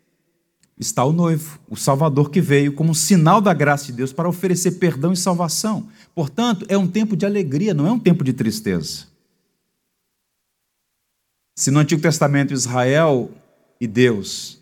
está 0.79 1.05
o 1.05 1.13
noivo, 1.13 1.59
o 1.69 1.75
Salvador 1.75 2.31
que 2.31 2.41
veio 2.41 2.73
como 2.73 2.95
sinal 2.95 3.39
da 3.39 3.53
graça 3.53 3.85
de 3.85 3.93
Deus 3.93 4.11
para 4.11 4.27
oferecer 4.27 4.71
perdão 4.73 5.13
e 5.13 5.17
salvação. 5.17 5.87
Portanto, 6.15 6.65
é 6.67 6.77
um 6.77 6.87
tempo 6.87 7.15
de 7.15 7.25
alegria, 7.25 7.73
não 7.73 7.85
é 7.85 7.91
um 7.91 7.99
tempo 7.99 8.23
de 8.23 8.33
tristeza. 8.33 9.05
Se 11.55 11.69
no 11.69 11.79
Antigo 11.79 12.01
Testamento 12.01 12.51
Israel 12.51 13.29
e 13.79 13.87
Deus 13.87 14.59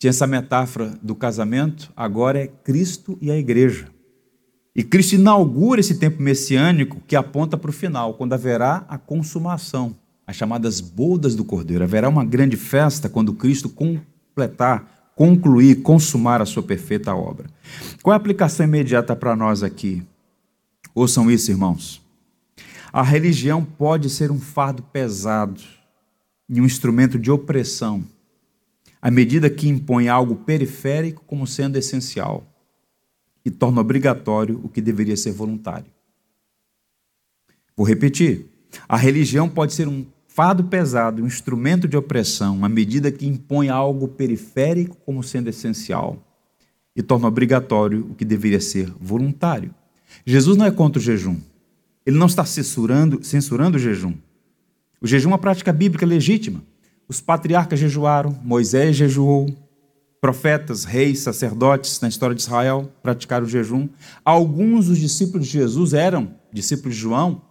tinha 0.00 0.10
essa 0.10 0.26
metáfora 0.26 0.98
do 1.00 1.14
casamento, 1.14 1.92
agora 1.96 2.42
é 2.42 2.48
Cristo 2.48 3.16
e 3.20 3.30
a 3.30 3.36
igreja. 3.36 3.95
E 4.76 4.84
Cristo 4.84 5.14
inaugura 5.14 5.80
esse 5.80 5.94
tempo 5.94 6.20
messiânico 6.20 7.00
que 7.06 7.16
aponta 7.16 7.56
para 7.56 7.70
o 7.70 7.72
final, 7.72 8.12
quando 8.12 8.34
haverá 8.34 8.84
a 8.86 8.98
consumação, 8.98 9.96
as 10.26 10.36
chamadas 10.36 10.82
bodas 10.82 11.34
do 11.34 11.46
Cordeiro. 11.46 11.82
Haverá 11.82 12.10
uma 12.10 12.22
grande 12.22 12.58
festa 12.58 13.08
quando 13.08 13.32
Cristo 13.32 13.70
completar, 13.70 15.12
concluir, 15.16 15.76
consumar 15.76 16.42
a 16.42 16.44
sua 16.44 16.62
perfeita 16.62 17.14
obra. 17.14 17.46
Qual 18.02 18.12
é 18.12 18.16
a 18.16 18.18
aplicação 18.18 18.66
imediata 18.66 19.16
para 19.16 19.34
nós 19.34 19.62
aqui? 19.62 20.02
Ouçam 20.94 21.30
isso, 21.30 21.50
irmãos. 21.50 22.02
A 22.92 23.02
religião 23.02 23.64
pode 23.64 24.10
ser 24.10 24.30
um 24.30 24.38
fardo 24.38 24.82
pesado 24.82 25.62
e 26.50 26.60
um 26.60 26.66
instrumento 26.66 27.18
de 27.18 27.30
opressão, 27.30 28.04
à 29.00 29.10
medida 29.10 29.48
que 29.48 29.70
impõe 29.70 30.08
algo 30.08 30.36
periférico 30.36 31.24
como 31.26 31.46
sendo 31.46 31.76
essencial 31.78 32.46
e 33.46 33.50
torna 33.50 33.80
obrigatório 33.80 34.60
o 34.64 34.68
que 34.68 34.80
deveria 34.80 35.16
ser 35.16 35.30
voluntário. 35.30 35.86
Vou 37.76 37.86
repetir. 37.86 38.46
A 38.88 38.96
religião 38.96 39.48
pode 39.48 39.72
ser 39.72 39.86
um 39.86 40.04
fardo 40.26 40.64
pesado, 40.64 41.22
um 41.22 41.26
instrumento 41.26 41.86
de 41.86 41.96
opressão, 41.96 42.64
à 42.64 42.68
medida 42.68 43.12
que 43.12 43.24
impõe 43.24 43.68
algo 43.68 44.08
periférico 44.08 44.96
como 45.06 45.22
sendo 45.22 45.48
essencial 45.48 46.20
e 46.94 47.02
torna 47.02 47.28
obrigatório 47.28 48.08
o 48.10 48.16
que 48.16 48.24
deveria 48.24 48.60
ser 48.60 48.92
voluntário. 49.00 49.72
Jesus 50.24 50.56
não 50.56 50.66
é 50.66 50.70
contra 50.72 50.98
o 50.98 51.02
jejum. 51.02 51.36
Ele 52.04 52.18
não 52.18 52.26
está 52.26 52.44
censurando, 52.44 53.22
censurando 53.22 53.76
o 53.76 53.80
jejum. 53.80 54.14
O 55.00 55.06
jejum 55.06 55.28
é 55.28 55.32
uma 55.32 55.38
prática 55.38 55.72
bíblica 55.72 56.04
legítima. 56.04 56.64
Os 57.06 57.20
patriarcas 57.20 57.78
jejuaram, 57.78 58.36
Moisés 58.42 58.96
jejuou, 58.96 59.46
profetas, 60.26 60.82
reis, 60.82 61.20
sacerdotes 61.20 62.00
na 62.00 62.08
história 62.08 62.34
de 62.34 62.42
Israel 62.42 62.92
praticaram 63.00 63.46
o 63.46 63.48
jejum. 63.48 63.88
Alguns 64.24 64.86
dos 64.86 64.98
discípulos 64.98 65.46
de 65.46 65.52
Jesus 65.52 65.94
eram 65.94 66.34
discípulos 66.52 66.96
de 66.96 67.00
João 67.00 67.42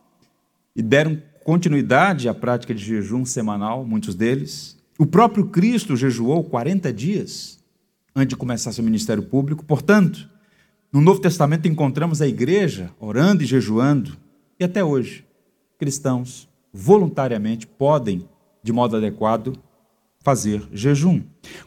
e 0.76 0.82
deram 0.82 1.22
continuidade 1.46 2.28
à 2.28 2.34
prática 2.34 2.76
de 2.76 2.84
jejum 2.84 3.24
semanal, 3.24 3.86
muitos 3.86 4.14
deles. 4.14 4.78
O 5.00 5.06
próprio 5.06 5.46
Cristo 5.48 5.96
jejuou 5.96 6.44
40 6.44 6.92
dias 6.92 7.64
antes 8.14 8.28
de 8.28 8.36
começar 8.36 8.74
seu 8.74 8.84
ministério 8.84 9.24
público. 9.24 9.64
Portanto, 9.64 10.30
no 10.92 11.00
Novo 11.00 11.22
Testamento 11.22 11.70
encontramos 11.70 12.22
a 12.22 12.28
igreja 12.28 12.92
orando 13.00 13.42
e 13.42 13.46
jejuando, 13.46 14.18
e 14.60 14.66
até 14.66 14.84
hoje, 14.84 15.26
cristãos 15.80 16.50
voluntariamente 16.74 17.66
podem, 17.66 18.28
de 18.62 18.74
modo 18.74 18.98
adequado, 18.98 19.58
fazer 20.26 20.68
jejum. 20.74 21.22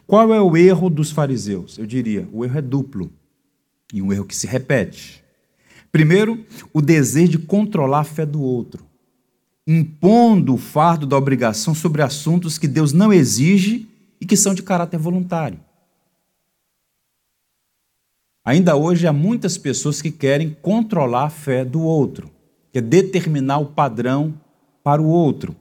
Qual 0.05 0.33
é 0.33 0.41
o 0.41 0.57
erro 0.57 0.89
dos 0.89 1.11
fariseus? 1.11 1.77
Eu 1.77 1.85
diria, 1.85 2.27
o 2.33 2.43
erro 2.43 2.57
é 2.57 2.61
duplo 2.61 3.09
e 3.93 4.01
um 4.01 4.11
erro 4.11 4.25
que 4.25 4.35
se 4.35 4.45
repete. 4.45 5.23
Primeiro, 5.93 6.45
o 6.73 6.81
desejo 6.81 7.31
de 7.31 7.37
controlar 7.39 8.01
a 8.01 8.03
fé 8.03 8.25
do 8.25 8.41
outro, 8.41 8.85
impondo 9.65 10.53
o 10.53 10.57
fardo 10.57 11.07
da 11.07 11.17
obrigação 11.17 11.73
sobre 11.73 12.01
assuntos 12.01 12.57
que 12.57 12.67
Deus 12.67 12.91
não 12.91 13.13
exige 13.13 13.87
e 14.19 14.25
que 14.25 14.35
são 14.35 14.53
de 14.53 14.61
caráter 14.61 14.99
voluntário. 14.99 15.59
Ainda 18.43 18.75
hoje 18.75 19.07
há 19.07 19.13
muitas 19.13 19.57
pessoas 19.57 20.01
que 20.01 20.11
querem 20.11 20.55
controlar 20.61 21.25
a 21.25 21.29
fé 21.29 21.63
do 21.63 21.81
outro, 21.81 22.29
que 22.73 22.79
é 22.79 22.81
determinar 22.81 23.59
o 23.59 23.67
padrão 23.67 24.33
para 24.83 25.01
o 25.01 25.07
outro. 25.07 25.55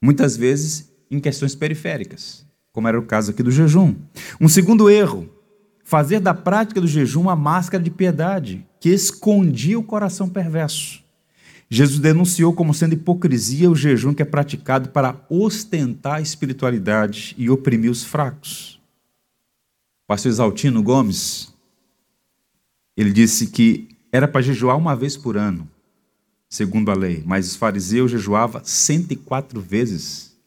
Muitas 0.00 0.36
vezes 0.36 0.87
em 1.10 1.20
questões 1.20 1.54
periféricas, 1.54 2.46
como 2.72 2.88
era 2.88 2.98
o 2.98 3.04
caso 3.04 3.30
aqui 3.30 3.42
do 3.42 3.50
jejum. 3.50 3.94
Um 4.40 4.48
segundo 4.48 4.90
erro, 4.90 5.28
fazer 5.82 6.20
da 6.20 6.34
prática 6.34 6.80
do 6.80 6.86
jejum 6.86 7.22
uma 7.22 7.36
máscara 7.36 7.82
de 7.82 7.90
piedade 7.90 8.66
que 8.80 8.90
escondia 8.90 9.78
o 9.78 9.82
coração 9.82 10.28
perverso. 10.28 11.02
Jesus 11.70 11.98
denunciou 11.98 12.52
como 12.54 12.72
sendo 12.72 12.94
hipocrisia 12.94 13.70
o 13.70 13.76
jejum 13.76 14.14
que 14.14 14.22
é 14.22 14.24
praticado 14.24 14.88
para 14.88 15.20
ostentar 15.28 16.16
a 16.16 16.20
espiritualidade 16.20 17.34
e 17.36 17.50
oprimir 17.50 17.90
os 17.90 18.04
fracos. 18.04 18.80
O 20.04 20.08
pastor 20.08 20.30
Exaltino 20.30 20.82
Gomes, 20.82 21.54
ele 22.96 23.12
disse 23.12 23.48
que 23.48 23.88
era 24.10 24.26
para 24.26 24.40
jejuar 24.40 24.78
uma 24.78 24.96
vez 24.96 25.16
por 25.16 25.36
ano, 25.36 25.68
segundo 26.48 26.90
a 26.90 26.94
lei, 26.94 27.22
mas 27.26 27.46
os 27.46 27.56
fariseus 27.56 28.10
jejuavam 28.10 28.62
104 28.64 29.60
vezes 29.60 30.37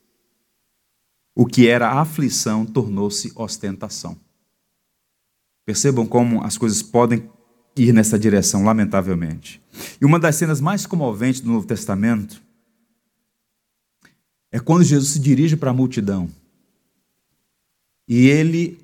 o 1.35 1.45
que 1.45 1.67
era 1.67 1.99
aflição 1.99 2.65
tornou-se 2.65 3.31
ostentação. 3.35 4.17
Percebam 5.65 6.05
como 6.05 6.43
as 6.43 6.57
coisas 6.57 6.81
podem 6.81 7.29
ir 7.75 7.93
nessa 7.93 8.19
direção, 8.19 8.63
lamentavelmente. 8.63 9.61
E 9.99 10.05
uma 10.05 10.19
das 10.19 10.35
cenas 10.35 10.59
mais 10.59 10.85
comoventes 10.85 11.41
do 11.41 11.51
Novo 11.51 11.65
Testamento 11.65 12.41
é 14.51 14.59
quando 14.59 14.83
Jesus 14.83 15.11
se 15.11 15.19
dirige 15.19 15.55
para 15.55 15.71
a 15.71 15.73
multidão 15.73 16.29
e 18.07 18.27
ele 18.27 18.77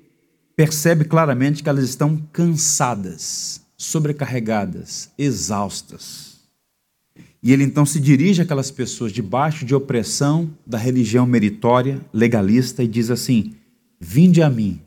percebe 0.56 1.04
claramente 1.04 1.62
que 1.62 1.68
elas 1.68 1.84
estão 1.84 2.16
cansadas, 2.32 3.60
sobrecarregadas, 3.76 5.10
exaustas. 5.18 6.27
E 7.42 7.52
ele 7.52 7.62
então 7.62 7.86
se 7.86 8.00
dirige 8.00 8.42
àquelas 8.42 8.70
pessoas 8.70 9.12
debaixo 9.12 9.64
de 9.64 9.74
opressão 9.74 10.50
da 10.66 10.76
religião 10.76 11.24
meritória, 11.24 12.04
legalista, 12.12 12.82
e 12.82 12.88
diz 12.88 13.10
assim: 13.10 13.54
Vinde 14.00 14.42
a 14.42 14.50
mim, 14.50 14.80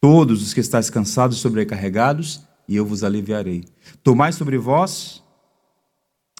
todos 0.00 0.42
os 0.42 0.54
que 0.54 0.60
estáis 0.60 0.88
cansados 0.88 1.36
e 1.36 1.40
sobrecarregados, 1.40 2.42
e 2.66 2.76
eu 2.76 2.86
vos 2.86 3.04
aliviarei. 3.04 3.64
Tomai 4.02 4.32
sobre 4.32 4.56
vós 4.56 5.22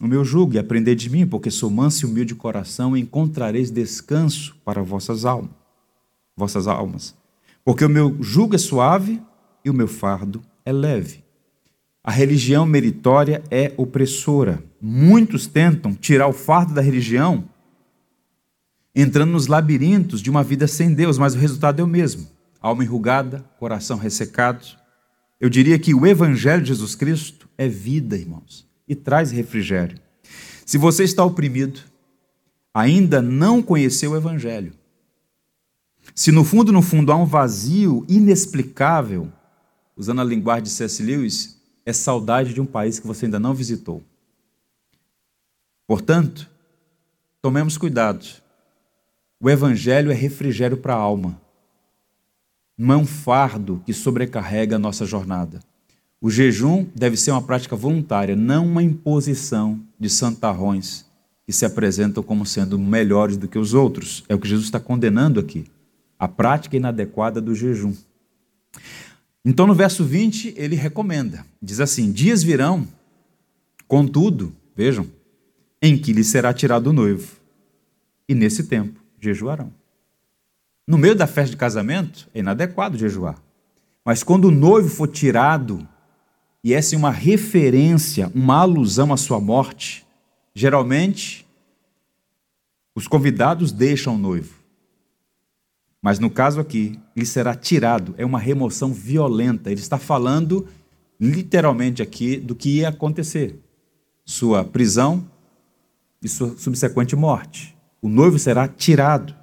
o 0.00 0.06
meu 0.06 0.24
jugo 0.24 0.54
e 0.54 0.58
aprendei 0.58 0.94
de 0.94 1.10
mim, 1.10 1.26
porque 1.26 1.50
sou 1.50 1.68
manso 1.68 2.06
e 2.06 2.08
humilde 2.08 2.32
de 2.32 2.40
coração, 2.40 2.96
e 2.96 3.00
encontrareis 3.00 3.70
descanso 3.70 4.56
para 4.64 4.82
vossas 4.82 5.26
almas, 5.26 5.50
vossas 6.34 6.66
almas. 6.66 7.14
Porque 7.62 7.84
o 7.84 7.90
meu 7.90 8.16
jugo 8.22 8.54
é 8.54 8.58
suave 8.58 9.20
e 9.62 9.68
o 9.68 9.74
meu 9.74 9.86
fardo 9.86 10.40
é 10.64 10.72
leve. 10.72 11.22
A 12.02 12.10
religião 12.10 12.64
meritória 12.64 13.42
é 13.50 13.74
opressora. 13.76 14.64
Muitos 14.80 15.46
tentam 15.46 15.94
tirar 15.94 16.28
o 16.28 16.32
fardo 16.32 16.72
da 16.72 16.80
religião, 16.80 17.44
entrando 18.94 19.32
nos 19.32 19.46
labirintos 19.46 20.22
de 20.22 20.30
uma 20.30 20.42
vida 20.42 20.66
sem 20.66 20.94
Deus, 20.94 21.18
mas 21.18 21.34
o 21.34 21.38
resultado 21.38 21.80
é 21.80 21.84
o 21.84 21.88
mesmo: 21.88 22.26
alma 22.60 22.82
enrugada, 22.82 23.44
coração 23.58 23.98
ressecado. 23.98 24.66
Eu 25.38 25.50
diria 25.50 25.78
que 25.78 25.94
o 25.94 26.06
Evangelho 26.06 26.62
de 26.62 26.68
Jesus 26.68 26.94
Cristo 26.94 27.48
é 27.56 27.68
vida, 27.68 28.16
irmãos, 28.16 28.66
e 28.88 28.94
traz 28.94 29.30
refrigério. 29.30 29.98
Se 30.64 30.78
você 30.78 31.04
está 31.04 31.24
oprimido, 31.24 31.80
ainda 32.72 33.20
não 33.20 33.62
conheceu 33.62 34.12
o 34.12 34.16
Evangelho. 34.16 34.72
Se 36.14 36.32
no 36.32 36.44
fundo, 36.44 36.72
no 36.72 36.82
fundo, 36.82 37.12
há 37.12 37.16
um 37.16 37.26
vazio 37.26 38.04
inexplicável, 38.08 39.30
usando 39.96 40.20
a 40.20 40.24
linguagem 40.24 40.64
de 40.64 40.70
C.S. 40.70 41.02
Lewis, 41.02 41.59
é 41.84 41.92
saudade 41.92 42.54
de 42.54 42.60
um 42.60 42.66
país 42.66 42.98
que 42.98 43.06
você 43.06 43.26
ainda 43.26 43.38
não 43.38 43.54
visitou. 43.54 44.02
Portanto, 45.86 46.48
tomemos 47.42 47.76
cuidado. 47.76 48.24
O 49.40 49.48
Evangelho 49.48 50.10
é 50.10 50.14
refrigério 50.14 50.76
para 50.76 50.94
a 50.94 50.98
alma. 50.98 51.40
Não 52.76 52.94
é 52.94 52.96
um 52.96 53.06
fardo 53.06 53.82
que 53.84 53.92
sobrecarrega 53.92 54.76
a 54.76 54.78
nossa 54.78 55.04
jornada. 55.04 55.60
O 56.20 56.30
jejum 56.30 56.86
deve 56.94 57.16
ser 57.16 57.30
uma 57.30 57.42
prática 57.42 57.74
voluntária, 57.74 58.36
não 58.36 58.66
uma 58.66 58.82
imposição 58.82 59.80
de 59.98 60.10
santarrões 60.10 61.06
que 61.46 61.52
se 61.52 61.64
apresentam 61.64 62.22
como 62.22 62.44
sendo 62.44 62.78
melhores 62.78 63.36
do 63.36 63.48
que 63.48 63.58
os 63.58 63.74
outros. 63.74 64.22
É 64.28 64.34
o 64.34 64.38
que 64.38 64.48
Jesus 64.48 64.66
está 64.66 64.78
condenando 64.78 65.40
aqui. 65.40 65.64
A 66.18 66.28
prática 66.28 66.76
inadequada 66.76 67.40
do 67.40 67.54
jejum. 67.54 67.94
Então, 69.44 69.66
no 69.66 69.74
verso 69.74 70.04
20, 70.04 70.54
ele 70.56 70.76
recomenda: 70.76 71.44
diz 71.60 71.80
assim: 71.80 72.12
Dias 72.12 72.42
virão, 72.42 72.86
contudo, 73.88 74.54
vejam, 74.76 75.06
em 75.80 75.96
que 75.96 76.12
lhe 76.12 76.24
será 76.24 76.52
tirado 76.52 76.88
o 76.88 76.92
noivo, 76.92 77.36
e 78.28 78.34
nesse 78.34 78.64
tempo 78.64 79.00
jejuarão. 79.20 79.72
No 80.86 80.98
meio 80.98 81.14
da 81.14 81.26
festa 81.26 81.52
de 81.52 81.56
casamento, 81.56 82.28
é 82.34 82.40
inadequado 82.40 82.98
jejuar. 82.98 83.40
Mas 84.04 84.22
quando 84.22 84.46
o 84.46 84.50
noivo 84.50 84.88
for 84.88 85.06
tirado, 85.06 85.86
e 86.64 86.74
essa 86.74 86.94
é 86.94 86.98
uma 86.98 87.10
referência, 87.10 88.30
uma 88.34 88.56
alusão 88.56 89.12
à 89.12 89.16
sua 89.16 89.40
morte, 89.40 90.04
geralmente 90.54 91.46
os 92.94 93.06
convidados 93.06 93.72
deixam 93.72 94.16
o 94.16 94.18
noivo. 94.18 94.59
Mas 96.02 96.18
no 96.18 96.30
caso 96.30 96.60
aqui, 96.60 96.98
ele 97.14 97.26
será 97.26 97.54
tirado, 97.54 98.14
é 98.16 98.24
uma 98.24 98.38
remoção 98.38 98.92
violenta. 98.92 99.70
Ele 99.70 99.80
está 99.80 99.98
falando 99.98 100.66
literalmente 101.20 102.00
aqui 102.02 102.36
do 102.38 102.54
que 102.54 102.76
ia 102.76 102.88
acontecer: 102.88 103.60
sua 104.24 104.64
prisão 104.64 105.28
e 106.22 106.28
sua 106.28 106.56
subsequente 106.56 107.14
morte. 107.14 107.76
O 108.00 108.08
noivo 108.08 108.38
será 108.38 108.66
tirado. 108.66 109.34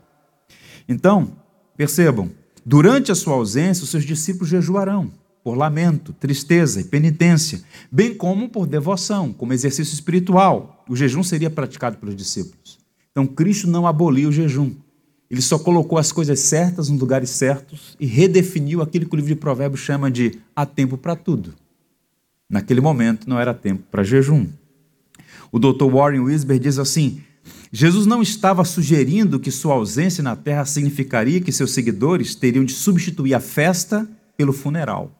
Então, 0.89 1.37
percebam, 1.75 2.31
durante 2.65 3.11
a 3.11 3.15
sua 3.15 3.33
ausência, 3.35 3.83
os 3.83 3.89
seus 3.89 4.03
discípulos 4.03 4.49
jejuarão 4.49 5.11
por 5.43 5.55
lamento, 5.55 6.11
tristeza 6.11 6.81
e 6.81 6.83
penitência, 6.83 7.61
bem 7.89 8.13
como 8.13 8.49
por 8.49 8.67
devoção, 8.67 9.31
como 9.31 9.53
exercício 9.53 9.93
espiritual. 9.93 10.83
O 10.89 10.95
jejum 10.95 11.23
seria 11.23 11.49
praticado 11.49 11.97
pelos 11.97 12.15
discípulos. 12.15 12.79
Então, 13.11 13.25
Cristo 13.25 13.67
não 13.67 13.87
aboliu 13.87 14.27
o 14.27 14.31
jejum. 14.31 14.75
Ele 15.29 15.41
só 15.41 15.59
colocou 15.59 15.97
as 15.97 16.11
coisas 16.11 16.39
certas 16.39 16.89
nos 16.89 16.99
lugares 16.99 17.29
certos 17.29 17.97
e 17.99 18.05
redefiniu 18.05 18.81
aquilo 18.81 19.05
que 19.05 19.13
o 19.13 19.17
livro 19.17 19.33
de 19.33 19.39
Provérbios 19.39 19.81
chama 19.81 20.09
de 20.09 20.39
há 20.55 20.65
tempo 20.65 20.97
para 20.97 21.15
tudo. 21.15 21.53
Naquele 22.49 22.79
momento 22.79 23.29
não 23.29 23.39
era 23.39 23.53
tempo 23.53 23.83
para 23.91 24.03
jejum. 24.03 24.47
O 25.51 25.59
Dr. 25.59 25.85
Warren 25.85 26.21
Wisber 26.21 26.59
diz 26.59 26.79
assim: 26.79 27.21
Jesus 27.71 28.05
não 28.05 28.21
estava 28.21 28.63
sugerindo 28.63 29.39
que 29.39 29.51
sua 29.51 29.73
ausência 29.73 30.23
na 30.23 30.35
terra 30.35 30.65
significaria 30.65 31.41
que 31.41 31.51
seus 31.51 31.71
seguidores 31.71 32.35
teriam 32.35 32.63
de 32.63 32.71
substituir 32.71 33.33
a 33.33 33.39
festa 33.41 34.07
pelo 34.37 34.53
funeral. 34.53 35.11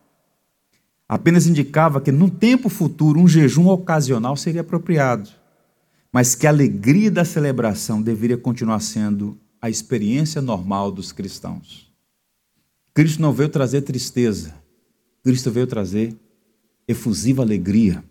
Apenas 1.10 1.48
indicava 1.48 2.02
que 2.02 2.12
no 2.12 2.30
tempo 2.30 2.70
futuro 2.70 3.20
um 3.20 3.28
jejum 3.28 3.68
ocasional 3.68 4.36
seria 4.38 4.62
apropriado, 4.62 5.30
mas 6.12 6.36
que 6.36 6.48
a 6.48 6.50
alegria 6.50 7.12
da 7.12 7.26
celebração 7.26 8.02
deveria 8.02 8.38
continuar 8.38 8.80
sendo 8.80 9.38
a 9.68 9.70
experiência 9.70 10.42
normal 10.42 10.92
dos 10.92 11.12
cristãos. 11.12 11.92
Cristo 12.94 13.22
não 13.22 13.34
veio 13.34 13.50
trazer 13.50 13.82
tristeza, 13.82 14.56
Cristo 15.22 15.52
veio 15.52 15.68
trazer 15.68 16.16
efusiva 16.88 17.44
alegria. 17.44 18.02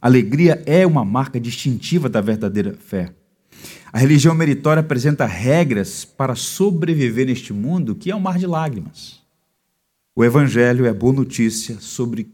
Alegria 0.00 0.60
é 0.66 0.84
uma 0.84 1.04
marca 1.04 1.40
distintiva 1.40 2.08
da 2.08 2.20
verdadeira 2.20 2.74
fé. 2.74 3.14
A 3.92 3.98
religião 3.98 4.34
meritória 4.34 4.80
apresenta 4.80 5.24
regras 5.24 6.04
para 6.04 6.34
sobreviver 6.34 7.26
neste 7.26 7.52
mundo 7.52 7.94
que 7.94 8.10
é 8.10 8.16
um 8.16 8.20
mar 8.20 8.38
de 8.38 8.46
lágrimas. 8.46 9.20
O 10.16 10.24
Evangelho 10.24 10.84
é 10.84 10.92
boa 10.92 11.12
notícia 11.12 11.78
sobre 11.78 12.28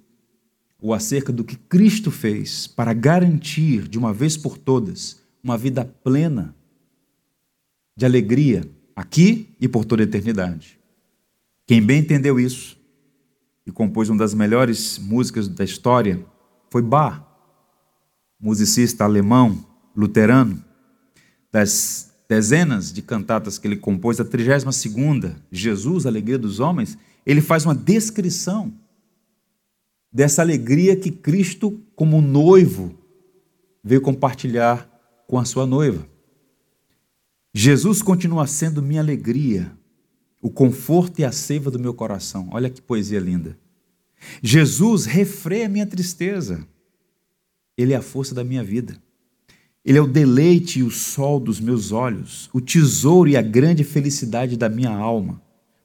o 0.81 0.94
acerca 0.94 1.31
do 1.31 1.44
que 1.44 1.57
Cristo 1.57 2.11
fez 2.11 2.66
para 2.66 2.94
garantir, 2.94 3.88
de 3.88 3.98
uma 3.98 4.12
vez 4.12 4.38
por 4.38 4.57
todas, 4.57 5.20
uma 5.42 5.59
vida 5.59 5.85
plena 6.03 6.55
de 7.96 8.04
alegria 8.04 8.68
aqui 8.94 9.54
e 9.61 9.68
por 9.68 9.85
toda 9.85 10.02
a 10.02 10.04
eternidade. 10.04 10.78
Quem 11.66 11.83
bem 11.83 12.00
entendeu 12.00 12.38
isso 12.38 12.78
e 13.66 13.70
compôs 13.70 14.09
uma 14.09 14.18
das 14.18 14.35
melhores 14.35 14.98
músicas 14.98 15.48
da 15.48 15.64
história 15.64 16.24
foi 16.70 16.83
Bach, 16.83 17.22
musicista 18.38 19.04
alemão, 19.04 19.64
luterano 19.96 20.62
das 21.50 22.12
dezenas 22.28 22.92
de 22.92 23.00
cantatas 23.00 23.59
que 23.59 23.66
ele 23.66 23.76
compôs, 23.76 24.18
a 24.18 24.24
32 24.24 24.74
segunda, 24.74 25.37
Jesus, 25.52 26.04
a 26.04 26.09
alegria 26.09 26.38
dos 26.38 26.59
homens, 26.59 26.98
ele 27.24 27.40
faz 27.40 27.64
uma 27.64 27.74
descrição 27.74 28.72
dessa 30.12 30.42
alegria 30.42 30.96
que 30.96 31.11
Cristo, 31.11 31.80
como 31.94 32.20
noivo, 32.20 32.94
veio 33.83 34.00
compartilhar 34.00 34.88
com 35.26 35.38
a 35.38 35.44
sua 35.44 35.66
noiva. 35.66 36.07
Jesus 37.56 38.02
continua 38.02 38.48
sendo 38.48 38.82
minha 38.82 39.00
alegria, 39.00 39.70
o 40.42 40.50
conforto 40.50 41.20
e 41.20 41.24
a 41.24 41.30
seiva 41.30 41.70
do 41.70 41.78
meu 41.78 41.94
coração. 41.94 42.48
Olha 42.50 42.68
que 42.68 42.82
poesia 42.82 43.20
linda. 43.20 43.56
Jesus 44.42 45.04
refreia 45.04 45.68
minha 45.68 45.86
tristeza. 45.86 46.66
Ele 47.78 47.92
é 47.92 47.96
a 47.96 48.02
força 48.02 48.34
da 48.34 48.42
minha 48.42 48.64
vida. 48.64 49.00
Ele 49.84 49.98
é 49.98 50.02
o 50.02 50.06
deleite 50.06 50.80
e 50.80 50.82
o 50.82 50.90
sol 50.90 51.38
dos 51.38 51.60
meus 51.60 51.92
olhos, 51.92 52.50
o 52.52 52.60
tesouro 52.60 53.30
e 53.30 53.36
a 53.36 53.42
grande 53.42 53.84
felicidade 53.84 54.56
da 54.56 54.68
minha 54.68 54.90
alma. 54.90 55.40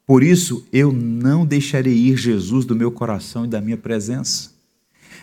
Por 0.08 0.24
isso, 0.24 0.66
eu 0.74 0.92
não 0.92 1.46
deixarei 1.46 1.94
ir 1.94 2.18
Jesus 2.18 2.66
do 2.66 2.76
meu 2.76 2.92
coração 2.92 3.46
e 3.46 3.48
da 3.48 3.62
minha 3.62 3.78
presença. 3.78 4.52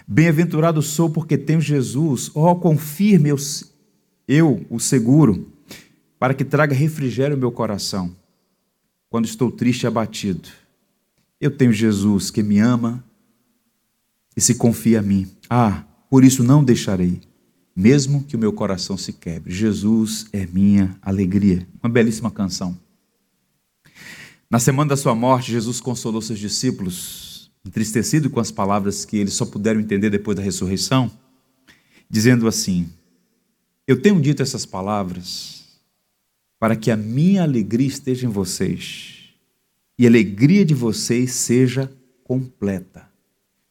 Bem-aventurado 0.06 0.80
sou 0.80 1.10
porque 1.10 1.36
tenho 1.36 1.60
Jesus, 1.60 2.30
oh, 2.34 2.54
confirme 2.54 3.30
eu, 3.30 3.36
eu 4.28 4.64
o 4.70 4.78
seguro, 4.78 5.55
para 6.18 6.34
que 6.34 6.44
traga 6.44 6.74
refrigério 6.74 7.34
ao 7.34 7.40
meu 7.40 7.52
coração, 7.52 8.14
quando 9.08 9.26
estou 9.26 9.50
triste 9.50 9.82
e 9.82 9.86
abatido. 9.86 10.48
Eu 11.40 11.50
tenho 11.50 11.72
Jesus 11.72 12.30
que 12.30 12.42
me 12.42 12.58
ama 12.58 13.04
e 14.36 14.40
se 14.40 14.54
confia 14.54 15.00
a 15.00 15.02
mim. 15.02 15.30
Ah, 15.48 15.84
por 16.08 16.24
isso 16.24 16.42
não 16.42 16.64
deixarei 16.64 17.20
mesmo 17.76 18.24
que 18.24 18.34
o 18.34 18.38
meu 18.38 18.54
coração 18.54 18.96
se 18.96 19.12
quebre. 19.12 19.52
Jesus 19.52 20.26
é 20.32 20.46
minha 20.46 20.96
alegria. 21.02 21.68
Uma 21.82 21.90
belíssima 21.90 22.30
canção. 22.30 22.76
Na 24.50 24.58
semana 24.58 24.88
da 24.88 24.96
sua 24.96 25.14
morte, 25.14 25.52
Jesus 25.52 25.78
consolou 25.78 26.22
seus 26.22 26.38
discípulos, 26.38 27.50
entristecido 27.66 28.30
com 28.30 28.40
as 28.40 28.50
palavras 28.50 29.04
que 29.04 29.18
eles 29.18 29.34
só 29.34 29.44
puderam 29.44 29.80
entender 29.80 30.08
depois 30.08 30.36
da 30.36 30.42
ressurreição, 30.42 31.10
dizendo 32.08 32.48
assim: 32.48 32.88
Eu 33.86 34.00
tenho 34.00 34.18
dito 34.20 34.42
essas 34.42 34.64
palavras 34.64 35.65
para 36.66 36.74
que 36.74 36.90
a 36.90 36.96
minha 36.96 37.44
alegria 37.44 37.86
esteja 37.86 38.26
em 38.26 38.28
vocês 38.28 39.28
e 39.96 40.04
a 40.04 40.08
alegria 40.08 40.64
de 40.64 40.74
vocês 40.74 41.30
seja 41.30 41.88
completa. 42.24 43.08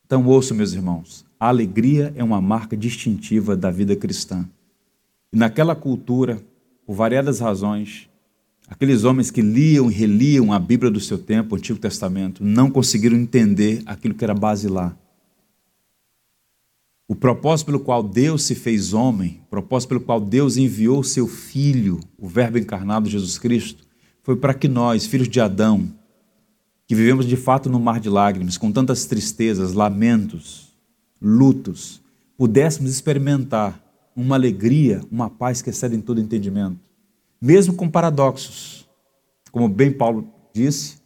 Então, 0.06 0.26
ouço, 0.26 0.56
meus 0.56 0.72
irmãos, 0.72 1.26
a 1.38 1.50
alegria 1.50 2.14
é 2.16 2.24
uma 2.24 2.40
marca 2.40 2.78
distintiva 2.78 3.54
da 3.58 3.70
vida 3.70 3.98
cristã. 3.98 4.48
E 5.34 5.36
naquela 5.36 5.76
cultura, 5.76 6.42
por 6.86 6.96
variadas 6.96 7.42
razões, 7.42 8.08
aqueles 8.66 9.04
homens 9.04 9.30
que 9.30 9.42
liam 9.42 9.92
e 9.92 9.94
reliam 9.94 10.54
a 10.54 10.58
Bíblia 10.58 10.90
do 10.90 11.02
seu 11.02 11.18
tempo, 11.18 11.54
o 11.54 11.58
Antigo 11.58 11.78
Testamento, 11.78 12.42
não 12.46 12.72
conseguiram 12.72 13.18
entender 13.18 13.84
aquilo 13.86 14.14
que 14.14 14.24
era 14.24 14.34
basilar. 14.34 14.98
O 17.08 17.16
propósito 17.16 17.68
pelo 17.68 17.80
qual 17.80 18.02
Deus 18.02 18.44
se 18.44 18.56
fez 18.56 18.92
homem, 18.92 19.42
o 19.46 19.50
propósito 19.50 19.90
pelo 19.90 20.02
qual 20.02 20.20
Deus 20.20 20.58
enviou 20.58 21.04
seu 21.04 21.28
Filho, 21.28 22.00
o 22.18 22.28
Verbo 22.28 22.58
encarnado 22.58 23.10
Jesus 23.10 23.38
Cristo, 23.38 23.86
foi 24.24 24.36
para 24.36 24.56
que 24.56 24.68
nós, 24.68 25.06
filhos 25.06 25.30
de 25.30 25.40
Adão, 25.40 25.88
que 26.88 26.96
vivemos 26.96 27.28
de 27.28 27.36
fato 27.36 27.70
no 27.70 27.80
mar 27.80 28.00
de 28.00 28.10
lágrimas, 28.10 28.58
com 28.58 28.72
tantas 28.72 29.06
tristezas, 29.06 29.74
lamentos, 29.74 30.74
lutos, 31.22 32.02
pudéssemos 32.36 32.92
experimentar 32.92 33.84
uma 34.16 34.36
alegria, 34.36 35.02
uma 35.12 35.30
paz 35.30 35.62
que 35.62 35.70
excede 35.70 35.96
em 35.96 36.02
todo 36.02 36.20
entendimento, 36.20 36.80
mesmo 37.40 37.76
com 37.76 37.88
paradoxos, 37.88 38.88
como 39.52 39.70
bem 39.70 39.92
Paulo 39.92 40.28
disse, 40.54 40.98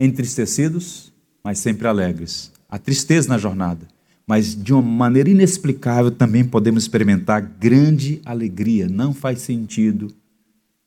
entristecidos, 0.00 1.12
mas 1.44 1.58
sempre 1.58 1.86
alegres. 1.86 2.52
Há 2.68 2.78
tristeza 2.78 3.28
na 3.28 3.36
jornada, 3.36 3.86
mas 4.32 4.54
de 4.56 4.72
uma 4.72 4.80
maneira 4.80 5.28
inexplicável 5.28 6.10
também 6.10 6.42
podemos 6.42 6.84
experimentar 6.84 7.42
grande 7.42 8.18
alegria. 8.24 8.88
Não 8.88 9.12
faz 9.12 9.42
sentido, 9.42 10.08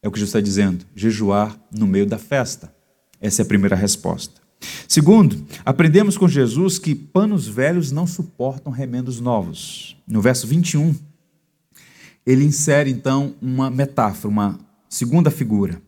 é 0.02 0.08
o 0.08 0.12
que 0.12 0.18
Jesus 0.18 0.30
está 0.30 0.42
dizendo, 0.42 0.84
jejuar 0.96 1.56
no 1.72 1.86
meio 1.86 2.08
da 2.08 2.18
festa. 2.18 2.74
Essa 3.22 3.44
é 3.44 3.46
a 3.46 3.48
primeira 3.48 3.76
resposta. 3.76 4.42
Segundo, 4.88 5.46
aprendemos 5.64 6.18
com 6.18 6.28
Jesus 6.28 6.80
que 6.80 6.96
panos 6.96 7.48
velhos 7.48 7.92
não 7.92 8.08
suportam 8.08 8.74
remendos 8.74 9.20
novos. 9.20 9.96
No 10.08 10.24
verso 10.24 10.48
21, 10.48 10.96
ele 12.26 12.46
insere 12.46 12.90
então 12.90 13.36
uma 13.40 13.70
metáfora, 13.70 14.28
uma 14.28 14.60
segunda 14.90 15.30
figura. 15.30 15.80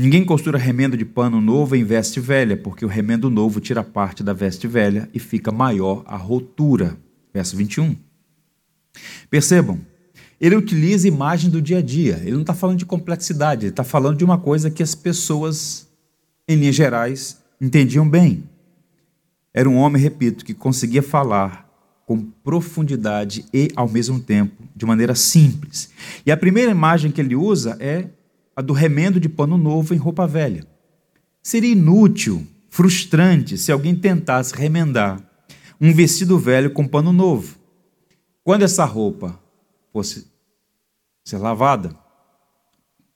Ninguém 0.00 0.24
costura 0.24 0.56
remendo 0.56 0.96
de 0.96 1.04
pano 1.04 1.40
novo 1.40 1.74
em 1.74 1.82
veste 1.82 2.20
velha, 2.20 2.56
porque 2.56 2.84
o 2.84 2.88
remendo 2.88 3.28
novo 3.28 3.58
tira 3.58 3.82
parte 3.82 4.22
da 4.22 4.32
veste 4.32 4.68
velha 4.68 5.10
e 5.12 5.18
fica 5.18 5.50
maior 5.50 6.04
a 6.06 6.16
rotura. 6.16 6.96
Verso 7.34 7.56
21. 7.56 7.96
Percebam, 9.28 9.80
ele 10.40 10.54
utiliza 10.54 11.08
imagem 11.08 11.50
do 11.50 11.60
dia 11.60 11.78
a 11.78 11.82
dia. 11.82 12.20
Ele 12.22 12.34
não 12.34 12.42
está 12.42 12.54
falando 12.54 12.78
de 12.78 12.86
complexidade, 12.86 13.64
ele 13.66 13.72
está 13.72 13.82
falando 13.82 14.18
de 14.18 14.24
uma 14.24 14.38
coisa 14.38 14.70
que 14.70 14.84
as 14.84 14.94
pessoas, 14.94 15.88
em 16.46 16.54
linhas 16.54 16.76
gerais, 16.76 17.42
entendiam 17.60 18.08
bem. 18.08 18.44
Era 19.52 19.68
um 19.68 19.74
homem, 19.74 20.00
repito, 20.00 20.44
que 20.44 20.54
conseguia 20.54 21.02
falar 21.02 21.68
com 22.06 22.20
profundidade 22.20 23.46
e, 23.52 23.68
ao 23.74 23.88
mesmo 23.88 24.20
tempo, 24.20 24.62
de 24.76 24.86
maneira 24.86 25.16
simples. 25.16 25.90
E 26.24 26.30
a 26.30 26.36
primeira 26.36 26.70
imagem 26.70 27.10
que 27.10 27.20
ele 27.20 27.34
usa 27.34 27.76
é 27.80 28.10
a 28.58 28.60
do 28.60 28.72
remendo 28.72 29.20
de 29.20 29.28
pano 29.28 29.56
novo 29.56 29.94
em 29.94 29.96
roupa 29.96 30.26
velha. 30.26 30.66
Seria 31.40 31.70
inútil, 31.70 32.44
frustrante, 32.68 33.56
se 33.56 33.70
alguém 33.70 33.94
tentasse 33.94 34.52
remendar 34.52 35.22
um 35.80 35.94
vestido 35.94 36.36
velho 36.36 36.72
com 36.72 36.84
pano 36.84 37.12
novo. 37.12 37.56
Quando 38.42 38.64
essa 38.64 38.84
roupa 38.84 39.38
fosse 39.92 40.26
ser 41.24 41.38
lavada, 41.38 41.96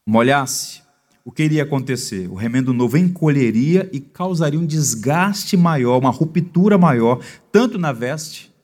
molhasse, 0.07 0.81
o 1.25 1.33
que 1.33 1.43
iria 1.43 1.65
acontecer? 1.65 2.31
O 2.31 2.35
remendo 2.35 2.73
novo 2.73 2.97
encolheria 2.97 3.91
e 3.93 3.99
causaria 3.99 4.61
um 4.61 4.65
desgaste 4.65 5.57
maior, 5.57 5.99
uma 5.99 6.11
ruptura 6.11 6.79
maior, 6.79 7.21
tanto 7.51 7.79
na 7.79 7.91
veste 7.91 8.55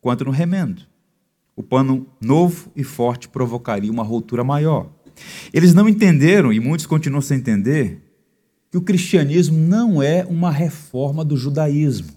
quanto 0.00 0.24
no 0.24 0.30
remendo. 0.30 0.82
O 1.56 1.64
pano 1.64 2.06
novo 2.20 2.70
e 2.76 2.84
forte 2.84 3.28
provocaria 3.28 3.90
uma 3.90 4.04
ruptura 4.04 4.44
maior. 4.44 5.01
Eles 5.52 5.74
não 5.74 5.88
entenderam, 5.88 6.52
e 6.52 6.60
muitos 6.60 6.86
continuam 6.86 7.20
sem 7.20 7.38
entender, 7.38 8.00
que 8.70 8.78
o 8.78 8.82
cristianismo 8.82 9.58
não 9.58 10.02
é 10.02 10.24
uma 10.24 10.50
reforma 10.50 11.24
do 11.24 11.36
judaísmo. 11.36 12.10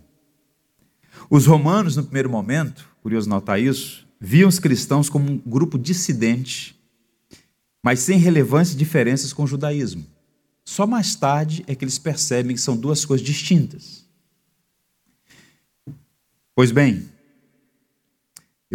Os 1.29 1.45
romanos, 1.45 1.95
no 1.95 2.03
primeiro 2.03 2.29
momento, 2.29 2.87
curioso 3.01 3.29
notar 3.29 3.59
isso, 3.59 4.07
viam 4.19 4.47
os 4.47 4.59
cristãos 4.59 5.09
como 5.09 5.29
um 5.29 5.37
grupo 5.37 5.77
dissidente 5.77 6.75
mas 7.85 7.99
sem 7.99 8.17
relevância 8.17 8.73
e 8.73 8.77
diferenças 8.77 9.31
com 9.31 9.43
o 9.43 9.47
judaísmo. 9.47 10.03
Só 10.63 10.87
mais 10.87 11.13
tarde 11.13 11.63
é 11.67 11.75
que 11.75 11.85
eles 11.85 11.99
percebem 11.99 12.55
que 12.55 12.61
são 12.61 12.75
duas 12.75 13.05
coisas 13.05 13.23
distintas. 13.23 14.03
Pois 16.55 16.71
bem, 16.71 17.07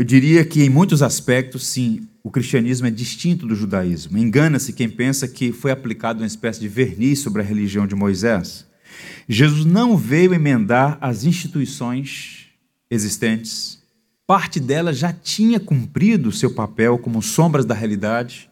eu 0.01 0.05
diria 0.05 0.47
que 0.47 0.63
em 0.63 0.71
muitos 0.71 1.03
aspectos, 1.03 1.67
sim, 1.67 2.09
o 2.25 2.31
cristianismo 2.31 2.87
é 2.87 2.91
distinto 2.91 3.47
do 3.47 3.55
judaísmo. 3.55 4.17
Engana-se 4.17 4.73
quem 4.73 4.89
pensa 4.89 5.29
que 5.29 5.53
foi 5.53 5.71
aplicado 5.71 6.21
uma 6.21 6.27
espécie 6.27 6.59
de 6.59 6.69
verniz 6.69 7.19
sobre 7.19 7.43
a 7.43 7.45
religião 7.45 7.87
de 7.87 7.95
Moisés. 7.95 8.67
Jesus 9.29 9.67
não 9.67 9.99
veio 9.99 10.33
emendar 10.33 10.97
as 11.03 11.25
instituições 11.25 12.47
existentes. 12.91 13.83
Parte 14.27 14.59
delas 14.59 14.97
já 14.97 15.13
tinha 15.13 15.61
cumprido 15.61 16.33
seu 16.33 16.55
papel 16.55 16.97
como 16.97 17.21
sombras 17.21 17.67
da 17.67 17.75
realidade 17.75 18.49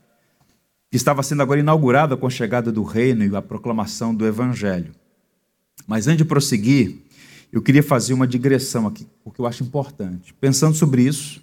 que 0.90 0.98
estava 0.98 1.22
sendo 1.22 1.40
agora 1.40 1.60
inaugurada 1.60 2.14
com 2.14 2.26
a 2.26 2.30
chegada 2.30 2.70
do 2.70 2.82
reino 2.82 3.24
e 3.24 3.34
a 3.34 3.40
proclamação 3.40 4.14
do 4.14 4.26
evangelho. 4.26 4.92
Mas 5.86 6.08
antes 6.08 6.18
de 6.18 6.24
prosseguir, 6.26 6.98
eu 7.52 7.62
queria 7.62 7.82
fazer 7.82 8.12
uma 8.12 8.26
digressão 8.26 8.86
aqui, 8.86 9.06
porque 9.24 9.40
eu 9.40 9.46
acho 9.46 9.62
importante. 9.62 10.34
Pensando 10.34 10.74
sobre 10.74 11.02
isso, 11.02 11.42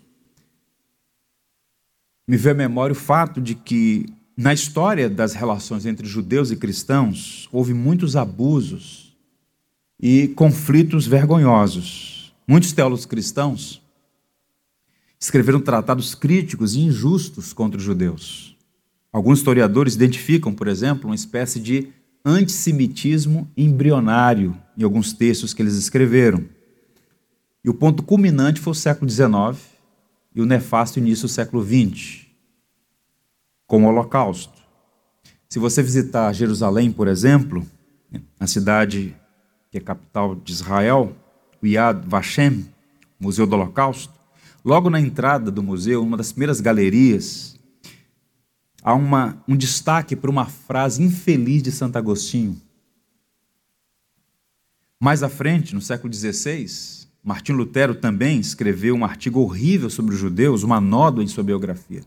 me 2.27 2.37
veio 2.37 2.55
à 2.55 2.57
memória 2.57 2.93
o 2.93 2.95
fato 2.95 3.41
de 3.41 3.55
que 3.55 4.05
na 4.37 4.53
história 4.53 5.09
das 5.09 5.33
relações 5.33 5.85
entre 5.85 6.07
judeus 6.07 6.51
e 6.51 6.55
cristãos 6.55 7.47
houve 7.51 7.73
muitos 7.73 8.15
abusos 8.15 9.15
e 9.99 10.27
conflitos 10.29 11.07
vergonhosos. 11.07 12.33
Muitos 12.47 12.73
teólogos 12.73 13.05
cristãos 13.05 13.81
escreveram 15.19 15.59
tratados 15.59 16.13
críticos 16.13 16.75
e 16.75 16.81
injustos 16.81 17.53
contra 17.53 17.77
os 17.77 17.83
judeus. 17.83 18.55
Alguns 19.11 19.39
historiadores 19.39 19.95
identificam, 19.95 20.53
por 20.53 20.67
exemplo, 20.67 21.09
uma 21.09 21.15
espécie 21.15 21.59
de 21.59 21.87
antissemitismo 22.23 23.49
embrionário 23.55 24.55
em 24.77 24.83
alguns 24.83 25.13
textos 25.13 25.53
que 25.53 25.61
eles 25.61 25.75
escreveram. 25.75 26.43
E 27.63 27.69
o 27.69 27.73
ponto 27.73 28.03
culminante 28.03 28.59
foi 28.59 28.71
o 28.71 28.75
século 28.75 29.09
XIX 29.09 29.59
e 30.33 30.41
o 30.41 30.45
nefasto 30.45 30.99
início 30.99 31.27
do 31.27 31.31
século 31.31 31.63
XX, 31.63 32.25
com 33.65 33.83
o 33.83 33.87
Holocausto. 33.87 34.53
Se 35.49 35.57
você 35.57 35.81
visitar 35.81 36.33
Jerusalém, 36.33 36.91
por 36.91 37.07
exemplo, 37.07 37.65
a 38.39 38.45
cidade 38.45 39.15
que 39.71 39.77
é 39.77 39.81
capital 39.81 40.35
de 40.35 40.51
Israel, 40.51 41.15
o 41.61 41.65
Yad 41.65 42.05
Vashem, 42.07 42.65
Museu 43.19 43.47
do 43.47 43.55
Holocausto, 43.55 44.13
logo 44.63 44.89
na 44.89 44.99
entrada 44.99 45.49
do 45.49 45.63
museu, 45.63 46.03
uma 46.03 46.17
das 46.17 46.31
primeiras 46.31 46.59
galerias, 46.59 47.57
há 48.83 48.93
uma, 48.93 49.41
um 49.47 49.55
destaque 49.55 50.15
para 50.15 50.29
uma 50.29 50.45
frase 50.45 51.01
infeliz 51.01 51.63
de 51.63 51.71
Santo 51.71 51.97
Agostinho. 51.97 52.61
Mais 54.99 55.23
à 55.23 55.29
frente, 55.29 55.75
no 55.75 55.81
século 55.81 56.13
XVI, 56.13 56.65
Martim 57.23 57.53
Lutero 57.53 57.95
também 57.95 58.39
escreveu 58.39 58.95
um 58.95 59.03
artigo 59.03 59.41
horrível 59.41 59.89
sobre 59.89 60.13
os 60.13 60.19
judeus, 60.19 60.63
uma 60.63 60.79
nódoa 60.79 61.23
em 61.23 61.27
sua 61.27 61.43
biografia. 61.43 62.01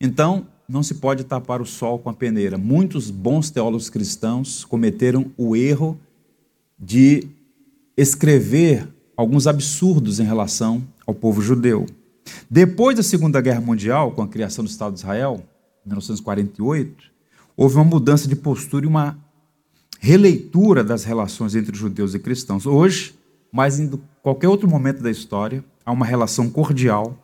Então, 0.00 0.46
não 0.68 0.82
se 0.82 0.96
pode 0.96 1.24
tapar 1.24 1.60
o 1.60 1.66
sol 1.66 1.98
com 1.98 2.10
a 2.10 2.14
peneira. 2.14 2.58
Muitos 2.58 3.10
bons 3.10 3.50
teólogos 3.50 3.88
cristãos 3.88 4.64
cometeram 4.64 5.32
o 5.36 5.56
erro 5.56 5.98
de 6.78 7.26
escrever 7.96 8.86
alguns 9.16 9.46
absurdos 9.46 10.20
em 10.20 10.24
relação 10.24 10.86
ao 11.06 11.14
povo 11.14 11.40
judeu. 11.40 11.86
Depois 12.48 12.96
da 12.96 13.02
Segunda 13.02 13.40
Guerra 13.40 13.60
Mundial, 13.60 14.12
com 14.12 14.22
a 14.22 14.28
criação 14.28 14.62
do 14.62 14.70
Estado 14.70 14.92
de 14.92 15.00
Israel, 15.00 15.42
1948, 15.84 17.04
houve 17.56 17.74
uma 17.76 17.84
mudança 17.84 18.28
de 18.28 18.36
postura 18.36 18.84
e 18.84 18.88
uma 18.88 19.18
releitura 19.98 20.82
das 20.84 21.04
relações 21.04 21.54
entre 21.54 21.76
judeus 21.76 22.14
e 22.14 22.18
cristãos. 22.18 22.66
Hoje, 22.66 23.14
mais 23.52 23.78
em 23.78 23.90
qualquer 24.22 24.48
outro 24.48 24.68
momento 24.68 25.02
da 25.02 25.10
história, 25.10 25.64
há 25.84 25.92
uma 25.92 26.06
relação 26.06 26.48
cordial. 26.48 27.16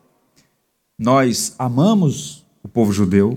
Nós 0.97 1.55
amamos 1.57 2.45
o 2.63 2.67
povo 2.67 2.91
judeu, 2.91 3.35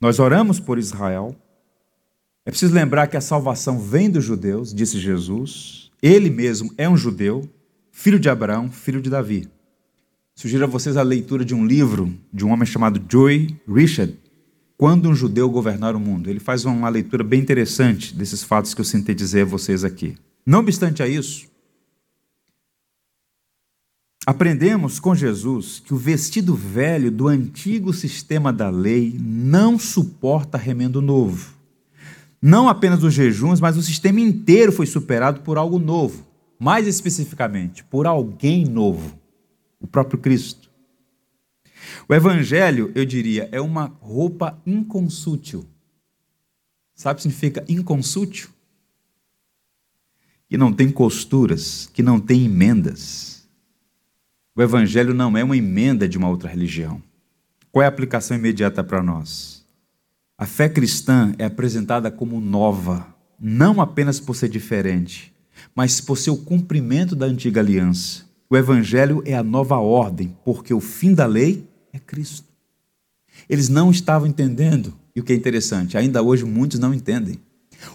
nós 0.00 0.18
oramos 0.18 0.58
por 0.58 0.78
Israel. 0.78 1.34
É 2.44 2.50
preciso 2.50 2.74
lembrar 2.74 3.06
que 3.06 3.16
a 3.16 3.20
salvação 3.20 3.78
vem 3.78 4.10
dos 4.10 4.24
judeus, 4.24 4.74
disse 4.74 4.98
Jesus. 4.98 5.90
Ele 6.02 6.30
mesmo 6.30 6.72
é 6.78 6.88
um 6.88 6.96
judeu, 6.96 7.48
filho 7.92 8.18
de 8.18 8.28
Abraão, 8.30 8.70
filho 8.70 9.02
de 9.02 9.10
Davi. 9.10 9.48
Sugiro 10.34 10.64
a 10.64 10.66
vocês 10.66 10.96
a 10.96 11.02
leitura 11.02 11.44
de 11.44 11.54
um 11.54 11.66
livro 11.66 12.14
de 12.32 12.46
um 12.46 12.50
homem 12.50 12.64
chamado 12.64 13.02
Joy 13.06 13.54
Richard, 13.68 14.16
quando 14.80 15.10
um 15.10 15.14
judeu 15.14 15.50
governar 15.50 15.94
o 15.94 16.00
mundo. 16.00 16.30
Ele 16.30 16.40
faz 16.40 16.64
uma 16.64 16.88
leitura 16.88 17.22
bem 17.22 17.38
interessante 17.38 18.14
desses 18.14 18.42
fatos 18.42 18.72
que 18.72 18.80
eu 18.80 18.84
sintetizei 18.84 19.42
a 19.42 19.44
vocês 19.44 19.84
aqui. 19.84 20.16
Não 20.46 20.60
obstante 20.60 21.02
a 21.02 21.06
isso, 21.06 21.46
aprendemos 24.24 24.98
com 24.98 25.14
Jesus 25.14 25.82
que 25.84 25.92
o 25.92 25.98
vestido 25.98 26.54
velho 26.54 27.10
do 27.10 27.28
antigo 27.28 27.92
sistema 27.92 28.50
da 28.50 28.70
lei 28.70 29.14
não 29.20 29.78
suporta 29.78 30.56
remendo 30.56 31.02
novo. 31.02 31.52
Não 32.40 32.66
apenas 32.66 33.04
os 33.04 33.12
jejuns, 33.12 33.60
mas 33.60 33.76
o 33.76 33.82
sistema 33.82 34.18
inteiro 34.18 34.72
foi 34.72 34.86
superado 34.86 35.42
por 35.42 35.58
algo 35.58 35.78
novo. 35.78 36.26
Mais 36.58 36.86
especificamente, 36.86 37.84
por 37.84 38.06
alguém 38.06 38.64
novo, 38.64 39.14
o 39.78 39.86
próprio 39.86 40.18
Cristo. 40.18 40.69
O 42.08 42.14
evangelho, 42.14 42.90
eu 42.94 43.04
diria, 43.04 43.48
é 43.52 43.60
uma 43.60 43.86
roupa 44.00 44.60
inconsútil. 44.66 45.66
Sabe 46.94 47.14
o 47.14 47.16
que 47.16 47.22
significa 47.22 47.64
inconsútil? 47.68 48.50
Que 50.48 50.58
não 50.58 50.72
tem 50.72 50.90
costuras, 50.90 51.88
que 51.92 52.02
não 52.02 52.20
tem 52.20 52.44
emendas. 52.44 53.48
O 54.54 54.62
evangelho 54.62 55.14
não 55.14 55.36
é 55.36 55.42
uma 55.42 55.56
emenda 55.56 56.08
de 56.08 56.18
uma 56.18 56.28
outra 56.28 56.48
religião. 56.48 57.02
Qual 57.72 57.82
é 57.82 57.86
a 57.86 57.88
aplicação 57.88 58.36
imediata 58.36 58.82
para 58.82 59.02
nós? 59.02 59.64
A 60.36 60.44
fé 60.44 60.68
cristã 60.68 61.34
é 61.38 61.44
apresentada 61.44 62.10
como 62.10 62.40
nova, 62.40 63.06
não 63.38 63.80
apenas 63.80 64.18
por 64.18 64.34
ser 64.34 64.48
diferente, 64.48 65.32
mas 65.74 66.00
por 66.00 66.18
ser 66.18 66.30
o 66.30 66.36
cumprimento 66.36 67.14
da 67.14 67.26
antiga 67.26 67.60
aliança. 67.60 68.24
O 68.48 68.56
evangelho 68.56 69.22
é 69.24 69.34
a 69.34 69.42
nova 69.42 69.76
ordem, 69.76 70.36
porque 70.44 70.74
o 70.74 70.80
fim 70.80 71.14
da 71.14 71.26
lei 71.26 71.68
é 71.92 71.98
Cristo. 71.98 72.48
Eles 73.48 73.68
não 73.68 73.90
estavam 73.90 74.28
entendendo, 74.28 74.94
e 75.14 75.20
o 75.20 75.24
que 75.24 75.32
é 75.32 75.36
interessante, 75.36 75.96
ainda 75.96 76.22
hoje 76.22 76.44
muitos 76.44 76.78
não 76.78 76.92
entendem. 76.92 77.40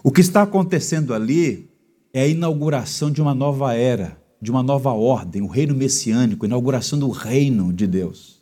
O 0.04 0.12
que 0.12 0.22
está 0.22 0.42
acontecendo 0.42 1.14
ali 1.14 1.70
é 2.14 2.22
a 2.22 2.28
inauguração 2.28 3.12
de 3.12 3.22
uma 3.22 3.36
nova 3.36 3.74
era, 3.74 4.18
de 4.42 4.50
uma 4.50 4.64
nova 4.64 4.92
ordem, 4.92 5.42
o 5.42 5.48
reino 5.48 5.76
messiânico, 5.76 6.46
a 6.46 6.48
inauguração 6.48 6.98
do 6.98 7.10
reino 7.10 7.74
de 7.74 7.86
Deus. 7.86 8.42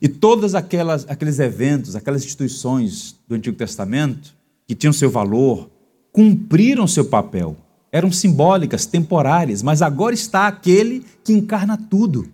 E 0.00 0.08
todos 0.08 0.54
aqueles 0.54 1.38
eventos, 1.38 1.94
aquelas 1.94 2.24
instituições 2.24 3.16
do 3.26 3.34
Antigo 3.34 3.56
Testamento, 3.56 4.34
que 4.66 4.74
tinham 4.74 4.92
seu 4.92 5.10
valor, 5.10 5.70
cumpriram 6.12 6.86
seu 6.86 7.04
papel. 7.04 7.56
Eram 7.92 8.10
simbólicas, 8.10 8.84
temporárias, 8.84 9.62
mas 9.62 9.80
agora 9.80 10.14
está 10.14 10.48
aquele 10.48 11.04
que 11.22 11.32
encarna 11.32 11.76
tudo. 11.76 12.28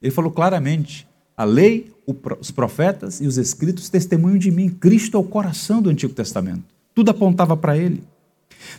Ele 0.00 0.12
falou 0.12 0.30
claramente: 0.30 1.06
a 1.36 1.44
lei, 1.44 1.92
os 2.40 2.50
profetas 2.50 3.20
e 3.20 3.26
os 3.26 3.38
escritos 3.38 3.88
testemunham 3.88 4.38
de 4.38 4.50
mim. 4.50 4.68
Cristo 4.68 5.16
é 5.16 5.20
o 5.20 5.24
coração 5.24 5.80
do 5.80 5.90
Antigo 5.90 6.12
Testamento. 6.12 6.64
Tudo 6.94 7.10
apontava 7.10 7.56
para 7.56 7.76
ele. 7.76 8.04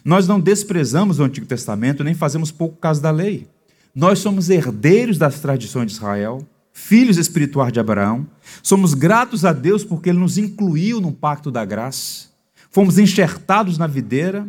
Nós 0.04 0.28
não 0.28 0.39
desprezamos 0.39 1.20
o 1.20 1.24
Antigo 1.24 1.46
Testamento 1.46 2.04
nem 2.04 2.13
fazemos 2.13 2.52
pouco 2.52 2.78
caso 2.78 3.02
da 3.02 3.12
lei. 3.12 3.48
Nós 3.94 4.20
somos 4.20 4.50
herdeiros 4.50 5.18
das 5.18 5.39
tradições 5.39 5.88
de 5.88 5.94
Israel, 5.94 6.48
filhos 6.72 7.18
espirituais 7.18 7.72
de 7.72 7.80
Abraão. 7.80 8.28
Somos 8.62 8.94
gratos 8.94 9.46
a 9.46 9.54
Deus 9.54 9.84
porque 9.84 10.10
Ele 10.10 10.20
nos 10.20 10.38
incluiu 10.38 11.00
no 11.00 11.12
pacto 11.12 11.52
da 11.52 11.63
graça. 11.63 12.28
Fomos 12.72 12.98
enxertados 12.98 13.78
na 13.78 13.86
videira 13.86 14.48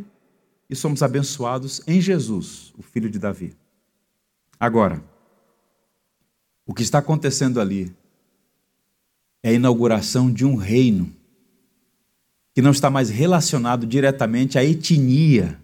e 0.68 0.74
somos 0.74 1.02
abençoados 1.02 1.82
em 1.86 2.00
Jesus, 2.00 2.72
o 2.78 2.82
filho 2.82 3.10
de 3.10 3.18
Davi. 3.18 3.54
Agora, 4.58 5.02
o 6.66 6.72
que 6.72 6.82
está 6.82 6.98
acontecendo 6.98 7.60
ali 7.60 7.92
é 9.42 9.50
a 9.50 9.52
inauguração 9.52 10.32
de 10.32 10.44
um 10.44 10.54
reino 10.54 11.12
que 12.54 12.62
não 12.62 12.70
está 12.70 12.88
mais 12.88 13.10
relacionado 13.10 13.86
diretamente 13.86 14.58
à 14.58 14.64
etnia, 14.64 15.58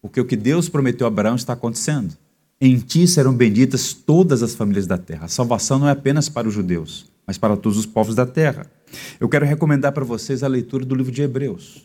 porque 0.00 0.20
o 0.20 0.24
que 0.24 0.34
Deus 0.34 0.68
prometeu 0.68 1.06
a 1.06 1.08
Abraão 1.08 1.36
está 1.36 1.52
acontecendo. 1.52 2.16
Em 2.60 2.78
ti 2.78 3.06
serão 3.06 3.34
benditas 3.34 3.92
todas 3.92 4.42
as 4.42 4.54
famílias 4.54 4.86
da 4.86 4.96
terra. 4.96 5.26
A 5.26 5.28
salvação 5.28 5.78
não 5.78 5.88
é 5.88 5.92
apenas 5.92 6.28
para 6.28 6.48
os 6.48 6.54
judeus, 6.54 7.06
mas 7.26 7.36
para 7.36 7.56
todos 7.56 7.78
os 7.78 7.84
povos 7.84 8.14
da 8.14 8.24
terra. 8.24 8.66
Eu 9.20 9.28
quero 9.28 9.44
recomendar 9.44 9.92
para 9.92 10.04
vocês 10.04 10.42
a 10.42 10.48
leitura 10.48 10.84
do 10.84 10.94
livro 10.94 11.12
de 11.12 11.22
Hebreus. 11.22 11.84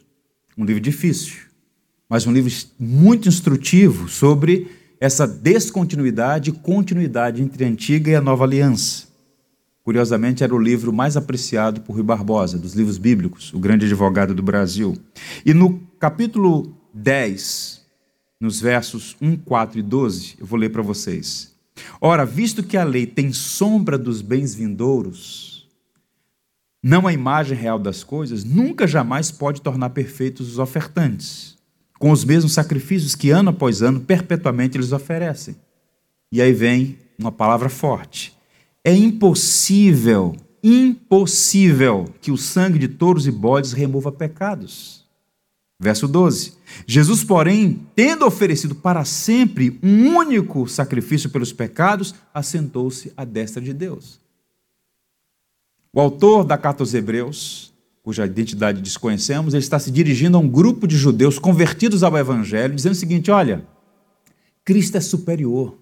Um 0.58 0.64
livro 0.64 0.82
difícil, 0.82 1.40
mas 2.08 2.26
um 2.26 2.32
livro 2.32 2.52
muito 2.80 3.28
instrutivo 3.28 4.08
sobre 4.08 4.72
essa 5.02 5.28
descontinuidade 5.28 6.52
e 6.52 6.54
continuidade 6.54 7.42
entre 7.42 7.66
a 7.66 7.68
antiga 7.68 8.12
e 8.12 8.16
a 8.16 8.22
nova 8.22 8.44
aliança. 8.44 9.08
Curiosamente, 9.84 10.44
era 10.44 10.54
o 10.54 10.60
livro 10.60 10.94
mais 10.94 11.18
apreciado 11.18 11.82
por 11.82 11.94
Rui 11.94 12.04
Barbosa, 12.04 12.60
dos 12.60 12.76
livros 12.76 13.00
bíblicos, 13.00 13.52
o 13.52 13.58
grande 13.58 13.88
advogado 13.88 14.36
do 14.36 14.44
Brasil. 14.44 14.96
E 15.44 15.56
no 15.56 15.80
capítulo 16.00 16.78
10, 16.94 17.82
nos 18.40 18.62
versos 18.62 19.18
1, 19.20 19.38
4 19.38 19.80
e 19.80 19.82
12, 19.82 20.36
eu 20.40 20.46
vou 20.46 20.60
ler 20.60 20.70
para 20.70 20.84
vocês. 20.84 21.52
Ora, 22.00 22.24
visto 22.24 22.62
que 22.62 22.78
a 22.78 22.84
lei 22.84 23.08
tem 23.08 23.34
sombra 23.34 23.98
dos 23.98 24.22
bens 24.22 24.54
vindouros, 24.54 25.68
não 26.84 27.08
a 27.08 27.14
imagem 27.14 27.58
real 27.58 27.80
das 27.80 28.04
coisas, 28.04 28.44
nunca 28.44 28.86
jamais 28.86 29.32
pode 29.32 29.64
tornar 29.64 29.90
perfeitos 29.90 30.48
os 30.48 30.60
ofertantes, 30.60 31.58
com 32.02 32.10
os 32.10 32.26
mesmos 32.26 32.54
sacrifícios 32.54 33.14
que 33.14 33.30
ano 33.30 33.52
após 33.52 33.84
ano 33.84 34.00
perpetuamente 34.00 34.76
eles 34.76 34.92
oferecem. 34.92 35.56
E 36.32 36.42
aí 36.42 36.52
vem 36.52 36.98
uma 37.16 37.32
palavra 37.32 37.70
forte. 37.70 38.36
É 38.84 38.92
impossível, 38.92 40.36
impossível 40.64 42.12
que 42.20 42.32
o 42.32 42.38
sangue 42.38 42.80
de 42.80 42.88
touros 42.88 43.28
e 43.28 43.32
bodes 43.32 43.72
remova 43.72 44.12
pecados. 44.12 45.06
Verso 45.80 46.08
12. 46.08 46.56
Jesus, 46.88 47.24
porém, 47.24 47.86
tendo 47.96 48.26
oferecido 48.26 48.74
para 48.74 49.06
sempre 49.06 49.80
um 49.84 50.16
único 50.16 50.68
sacrifício 50.68 51.30
pelos 51.30 51.54
pecados, 51.54 52.16
assentou-se 52.34 53.14
à 53.16 53.24
destra 53.24 53.62
de 53.62 53.74
Deus. 53.74 54.20
O 55.94 56.02
autor 56.02 56.46
da 56.46 56.58
carta 56.58 56.82
aos 56.82 56.96
Hebreus, 56.96 57.71
cuja 58.04 58.26
identidade 58.26 58.82
desconhecemos, 58.82 59.54
ele 59.54 59.64
está 59.64 59.78
se 59.80 59.92
dirigindo 59.92 60.38
a 60.38 60.40
um 60.40 60.48
grupo 60.48 60.88
de 60.88 60.98
judeus 60.98 61.38
convertidos 61.38 62.04
ao 62.04 62.18
Evangelho, 62.18 62.76
dizendo 62.76 62.94
o 62.94 62.96
seguinte: 62.96 63.32
olha, 63.32 63.66
Cristo 64.66 64.98
é 64.98 65.02
superior 65.02 65.78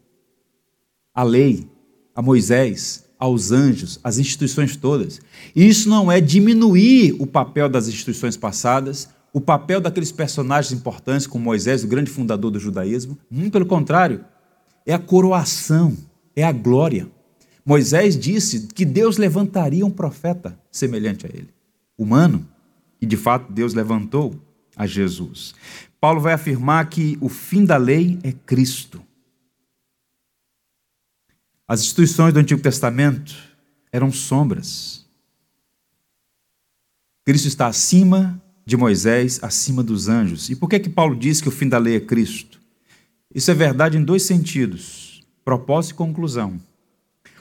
à 1.14 1.24
lei, 1.24 1.70
a 2.16 2.22
Moisés, 2.22 3.06
aos 3.18 3.52
anjos, 3.52 4.00
às 4.04 4.18
instituições 4.18 4.76
todas. 4.76 5.20
E 5.56 5.68
isso 5.68 5.90
não 5.90 6.12
é 6.12 6.22
diminuir 6.22 7.16
o 7.20 7.28
papel 7.28 7.70
das 7.70 7.88
instituições 7.88 8.38
passadas 8.38 9.10
o 9.34 9.40
papel 9.40 9.80
daqueles 9.80 10.12
personagens 10.12 10.72
importantes, 10.72 11.28
como 11.28 11.46
Moisés, 11.46 11.84
o 11.84 11.88
grande 11.88 12.10
fundador 12.10 12.52
do 12.52 12.60
judaísmo. 12.60 13.18
Muito 13.30 13.54
pelo 13.54 13.66
contrário, 13.66 14.26
é 14.86 14.94
a 14.94 15.00
coroação, 15.00 15.96
é 16.36 16.44
a 16.44 16.52
glória. 16.52 17.08
Moisés 17.66 18.18
disse 18.18 18.68
que 18.68 18.86
Deus 18.86 19.18
levantaria 19.18 19.86
um 19.86 19.92
profeta 19.92 20.58
semelhante 20.72 21.26
a 21.26 21.30
ele, 21.30 21.50
humano, 22.00 22.48
e 23.02 23.06
de 23.06 23.18
fato 23.18 23.52
Deus 23.52 23.74
levantou 23.74 24.42
a 24.76 24.88
Jesus. 24.88 25.54
Paulo 26.00 26.22
vai 26.22 26.34
afirmar 26.34 26.90
que 26.90 27.18
o 27.20 27.28
fim 27.28 27.66
da 27.66 27.76
lei 27.76 28.18
é 28.24 28.32
Cristo. 28.32 29.04
As 31.68 31.82
instituições 31.82 32.34
do 32.34 32.40
Antigo 32.40 32.62
Testamento 32.62 33.36
eram 33.92 34.12
sombras. 34.12 35.06
Cristo 37.26 37.48
está 37.48 37.68
acima 37.68 38.42
de 38.66 38.78
Moisés 38.78 39.44
acima 39.44 39.84
dos 39.84 40.08
anjos. 40.08 40.50
E 40.50 40.56
por 40.56 40.70
que 40.70 40.80
que 40.80 40.90
Paulo 40.90 41.16
diz 41.16 41.42
que 41.42 41.50
o 41.50 41.52
fim 41.52 41.68
da 41.68 41.78
lei 41.78 41.98
é 41.98 42.00
Cristo? 42.00 42.60
Isso 43.34 43.52
é 43.52 43.54
verdade 43.54 43.98
em 43.98 44.04
dois 44.04 44.24
sentidos: 44.24 45.22
propósito 45.44 45.92
e 45.92 45.98
conclusão. 45.98 46.60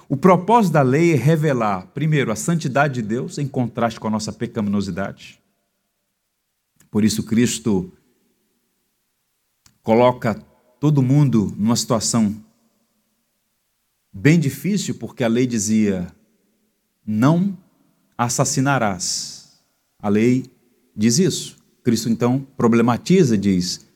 O 0.08 0.16
propósito 0.16 0.72
da 0.72 0.82
lei 0.82 1.12
é 1.12 1.16
revelar, 1.16 1.88
primeiro, 1.88 2.32
a 2.32 2.36
santidade 2.36 2.94
de 2.94 3.02
Deus 3.02 3.36
em 3.36 3.46
contraste 3.46 4.00
com 4.00 4.06
a 4.08 4.10
nossa 4.10 4.32
pecaminosidade. 4.32 5.38
Por 6.90 7.04
isso, 7.04 7.22
Cristo 7.24 7.92
coloca 9.82 10.34
todo 10.80 11.02
mundo 11.02 11.54
numa 11.58 11.76
situação 11.76 12.34
bem 14.10 14.40
difícil, 14.40 14.94
porque 14.94 15.22
a 15.22 15.28
lei 15.28 15.46
dizia: 15.46 16.10
não 17.06 17.56
assassinarás. 18.16 19.58
A 20.00 20.08
lei 20.08 20.46
diz 20.96 21.18
isso. 21.18 21.58
Cristo 21.82 22.08
então 22.08 22.46
problematiza, 22.56 23.36
diz: 23.36 23.86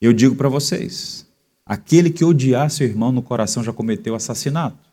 Eu 0.00 0.14
digo 0.14 0.34
para 0.34 0.48
vocês, 0.48 1.26
aquele 1.66 2.08
que 2.08 2.24
odiar 2.24 2.70
seu 2.70 2.86
irmão 2.86 3.12
no 3.12 3.22
coração 3.22 3.62
já 3.62 3.72
cometeu 3.74 4.14
assassinato. 4.14 4.83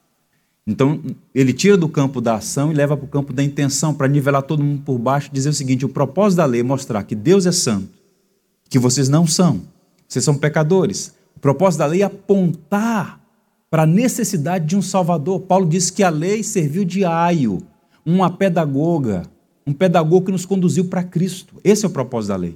Então, 0.65 1.01
ele 1.33 1.53
tira 1.53 1.75
do 1.75 1.89
campo 1.89 2.21
da 2.21 2.35
ação 2.35 2.71
e 2.71 2.75
leva 2.75 2.95
para 2.95 3.05
o 3.05 3.09
campo 3.09 3.33
da 3.33 3.43
intenção, 3.43 3.93
para 3.93 4.07
nivelar 4.07 4.43
todo 4.43 4.63
mundo 4.63 4.83
por 4.83 4.97
baixo 4.99 5.29
e 5.29 5.33
dizer 5.33 5.49
o 5.49 5.53
seguinte: 5.53 5.85
o 5.85 5.89
propósito 5.89 6.37
da 6.37 6.45
lei 6.45 6.61
é 6.61 6.63
mostrar 6.63 7.03
que 7.03 7.15
Deus 7.15 7.45
é 7.45 7.51
santo, 7.51 7.89
que 8.69 8.77
vocês 8.77 9.09
não 9.09 9.25
são, 9.25 9.61
vocês 10.07 10.23
são 10.23 10.37
pecadores. 10.37 11.15
O 11.35 11.39
propósito 11.39 11.79
da 11.79 11.87
lei 11.87 12.03
é 12.03 12.05
apontar 12.05 13.19
para 13.69 13.83
a 13.83 13.87
necessidade 13.87 14.65
de 14.65 14.75
um 14.75 14.81
Salvador. 14.81 15.41
Paulo 15.41 15.67
disse 15.67 15.91
que 15.91 16.03
a 16.03 16.09
lei 16.09 16.43
serviu 16.43 16.85
de 16.85 17.03
aio, 17.03 17.59
uma 18.05 18.29
pedagoga, 18.29 19.23
um 19.65 19.73
pedagogo 19.73 20.27
que 20.27 20.31
nos 20.31 20.45
conduziu 20.45 20.85
para 20.85 21.03
Cristo. 21.03 21.55
Esse 21.63 21.85
é 21.85 21.87
o 21.87 21.91
propósito 21.91 22.29
da 22.29 22.35
lei. 22.35 22.55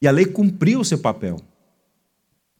E 0.00 0.06
a 0.06 0.10
lei 0.12 0.26
cumpriu 0.26 0.80
o 0.80 0.84
seu 0.84 0.98
papel. 0.98 1.40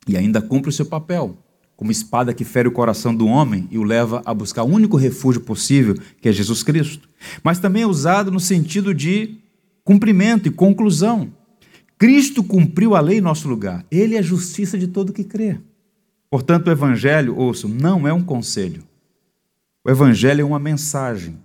E 0.09 0.17
ainda 0.17 0.43
cumpre 0.43 0.71
o 0.71 0.73
seu 0.73 0.87
papel, 0.87 1.37
como 1.81 1.91
espada 1.91 2.35
que 2.35 2.45
fere 2.45 2.69
o 2.69 2.73
coração 2.73 3.15
do 3.15 3.27
homem 3.27 3.67
e 3.71 3.79
o 3.79 3.83
leva 3.83 4.21
a 4.27 4.35
buscar 4.35 4.65
o 4.65 4.69
único 4.69 4.99
refúgio 4.99 5.41
possível, 5.41 5.95
que 6.21 6.29
é 6.29 6.33
Jesus 6.33 6.63
Cristo. 6.63 7.09
Mas 7.43 7.59
também 7.59 7.85
é 7.85 7.87
usado 7.87 8.31
no 8.31 8.39
sentido 8.39 8.93
de 8.93 9.39
cumprimento 9.83 10.47
e 10.47 10.51
conclusão. 10.51 11.33
Cristo 11.97 12.45
cumpriu 12.45 12.95
a 12.95 13.01
lei 13.01 13.17
em 13.17 13.23
nosso 13.23 13.49
lugar. 13.49 13.83
Ele 13.91 14.15
é 14.15 14.19
a 14.19 14.23
justiça 14.23 14.77
de 14.77 14.89
todo 14.89 15.11
que 15.11 15.25
crê. 15.25 15.59
Portanto, 16.29 16.67
o 16.67 16.71
Evangelho, 16.71 17.35
ouçam, 17.35 17.71
não 17.71 18.07
é 18.07 18.13
um 18.13 18.23
conselho. 18.23 18.85
O 19.83 19.91
Evangelho 19.91 20.43
é 20.43 20.45
uma 20.45 20.59
mensagem 20.59 21.39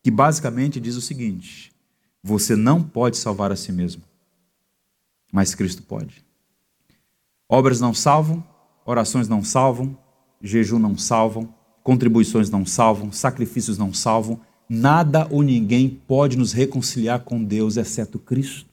que 0.00 0.12
basicamente 0.12 0.78
diz 0.78 0.94
o 0.94 1.00
seguinte: 1.00 1.72
você 2.22 2.54
não 2.54 2.80
pode 2.80 3.16
salvar 3.16 3.50
a 3.50 3.56
si 3.56 3.72
mesmo, 3.72 4.04
mas 5.32 5.56
Cristo 5.56 5.82
pode. 5.82 6.24
Obras 7.48 7.80
não 7.80 7.92
salvam, 7.92 8.44
orações 8.84 9.28
não 9.28 9.42
salvam, 9.42 9.96
jejum 10.42 10.78
não 10.78 10.96
salvam, 10.96 11.52
contribuições 11.82 12.50
não 12.50 12.64
salvam, 12.66 13.12
sacrifícios 13.12 13.78
não 13.78 13.92
salvam, 13.92 14.40
nada 14.68 15.26
ou 15.30 15.42
ninguém 15.42 15.88
pode 15.88 16.36
nos 16.36 16.52
reconciliar 16.52 17.20
com 17.20 17.42
Deus 17.42 17.76
exceto 17.76 18.18
Cristo. 18.18 18.70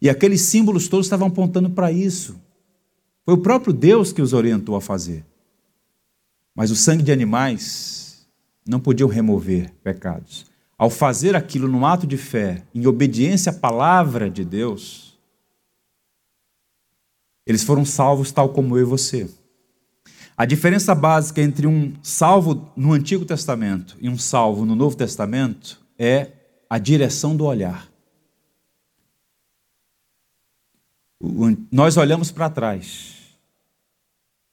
E 0.00 0.08
aqueles 0.10 0.42
símbolos 0.42 0.88
todos 0.88 1.06
estavam 1.06 1.28
apontando 1.28 1.70
para 1.70 1.90
isso. 1.90 2.36
Foi 3.24 3.34
o 3.34 3.38
próprio 3.38 3.72
Deus 3.72 4.12
que 4.12 4.20
os 4.20 4.32
orientou 4.32 4.76
a 4.76 4.80
fazer. 4.80 5.24
Mas 6.54 6.70
o 6.70 6.76
sangue 6.76 7.02
de 7.02 7.10
animais 7.10 8.26
não 8.66 8.78
podiam 8.78 9.08
remover 9.08 9.72
pecados. 9.82 10.46
Ao 10.76 10.90
fazer 10.90 11.34
aquilo 11.34 11.68
num 11.68 11.86
ato 11.86 12.06
de 12.06 12.16
fé, 12.16 12.62
em 12.74 12.86
obediência 12.86 13.50
à 13.50 13.54
palavra 13.54 14.28
de 14.28 14.44
Deus, 14.44 15.03
eles 17.46 17.62
foram 17.62 17.84
salvos 17.84 18.32
tal 18.32 18.48
como 18.50 18.76
eu 18.76 18.82
e 18.82 18.84
você. 18.84 19.28
A 20.36 20.44
diferença 20.44 20.94
básica 20.94 21.40
entre 21.40 21.66
um 21.66 21.92
salvo 22.02 22.68
no 22.76 22.92
Antigo 22.92 23.24
Testamento 23.24 23.96
e 24.00 24.08
um 24.08 24.18
salvo 24.18 24.64
no 24.64 24.74
Novo 24.74 24.96
Testamento 24.96 25.80
é 25.98 26.32
a 26.68 26.78
direção 26.78 27.36
do 27.36 27.44
olhar. 27.44 27.88
Nós 31.70 31.96
olhamos 31.96 32.32
para 32.32 32.50
trás, 32.50 33.14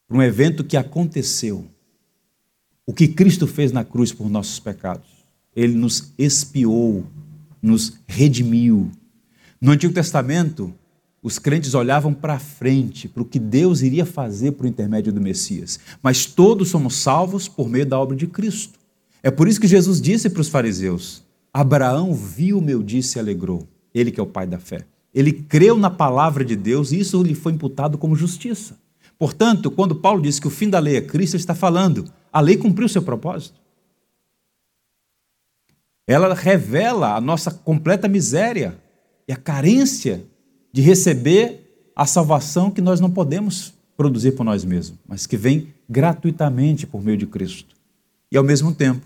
para 0.08 0.18
um 0.18 0.22
evento 0.22 0.64
que 0.64 0.78
aconteceu, 0.78 1.68
o 2.86 2.94
que 2.94 3.08
Cristo 3.08 3.48
fez 3.48 3.72
na 3.72 3.84
cruz 3.84 4.14
por 4.14 4.30
nossos 4.30 4.60
pecados. 4.60 5.10
Ele 5.56 5.74
nos 5.74 6.14
expiou, 6.18 7.06
nos 7.62 8.00
redimiu. 8.08 8.92
No 9.60 9.72
Antigo 9.72 9.94
Testamento, 9.94 10.74
os 11.24 11.38
crentes 11.38 11.76
olhavam 11.76 12.14
para 12.14 12.40
frente, 12.40 13.08
para 13.08 13.22
o 13.22 13.26
que 13.26 13.38
Deus 13.38 13.82
iria 13.82 14.06
fazer 14.06 14.54
por 14.54 14.66
intermédio 14.66 15.14
do 15.14 15.22
Messias. 15.22 15.80
Mas 16.02 16.26
todos 16.26 16.70
somos 16.70 16.96
salvos 16.96 17.48
por 17.48 17.70
meio 17.70 17.86
da 17.86 18.00
obra 18.00 18.16
de 18.16 18.26
Cristo. 18.26 18.80
É 19.22 19.30
por 19.30 19.48
isso 19.48 19.62
que 19.62 19.68
Jesus 19.68 20.02
disse 20.02 20.30
para 20.30 20.42
os 20.42 20.50
fariseus: 20.50 21.24
Abraão 21.54 22.16
viu 22.16 22.58
o 22.58 22.62
meu 22.62 22.82
disse 22.82 23.10
e 23.10 23.12
se 23.14 23.20
alegrou. 23.20 23.68
Ele 23.94 24.12
que 24.12 24.20
é 24.20 24.24
o 24.24 24.28
pai 24.28 24.48
da 24.48 24.58
fé. 24.58 24.86
Ele 25.14 25.32
creu 25.32 25.78
na 25.78 25.90
palavra 25.90 26.44
de 26.44 26.56
Deus 26.56 26.92
e 26.92 27.00
isso 27.00 27.22
lhe 27.22 27.36
foi 27.36 27.52
imputado 27.52 27.98
como 27.98 28.16
justiça. 28.16 28.80
Portanto, 29.20 29.70
quando 29.70 29.96
Paulo 29.96 30.22
diz 30.22 30.40
que 30.40 30.48
o 30.48 30.52
fim 30.52 30.70
da 30.70 30.80
lei 30.80 30.96
é 30.96 31.02
Cristo, 31.02 31.36
ele 31.36 31.42
está 31.44 31.54
falando, 31.54 32.06
a 32.34 32.40
lei 32.40 32.58
cumpriu 32.58 32.90
seu 32.90 33.04
propósito. 33.04 33.62
Ela 36.08 36.34
revela 36.34 37.16
a 37.16 37.22
nossa 37.22 37.52
completa 37.52 38.08
miséria 38.08 38.82
e 39.28 39.34
a 39.34 39.36
carência 39.36 40.26
de 40.72 40.82
receber 40.82 41.92
a 41.96 42.06
salvação 42.06 42.72
que 42.72 42.82
nós 42.82 43.00
não 43.00 43.12
podemos 43.12 43.74
produzir 43.96 44.32
por 44.32 44.44
nós 44.44 44.66
mesmos, 44.66 44.98
mas 45.08 45.28
que 45.28 45.38
vem 45.38 45.68
gratuitamente 45.88 46.88
por 46.88 47.04
meio 47.04 47.18
de 47.18 47.28
Cristo. 47.28 47.76
E 48.32 48.38
ao 48.38 48.44
mesmo 48.44 48.74
tempo, 48.74 49.06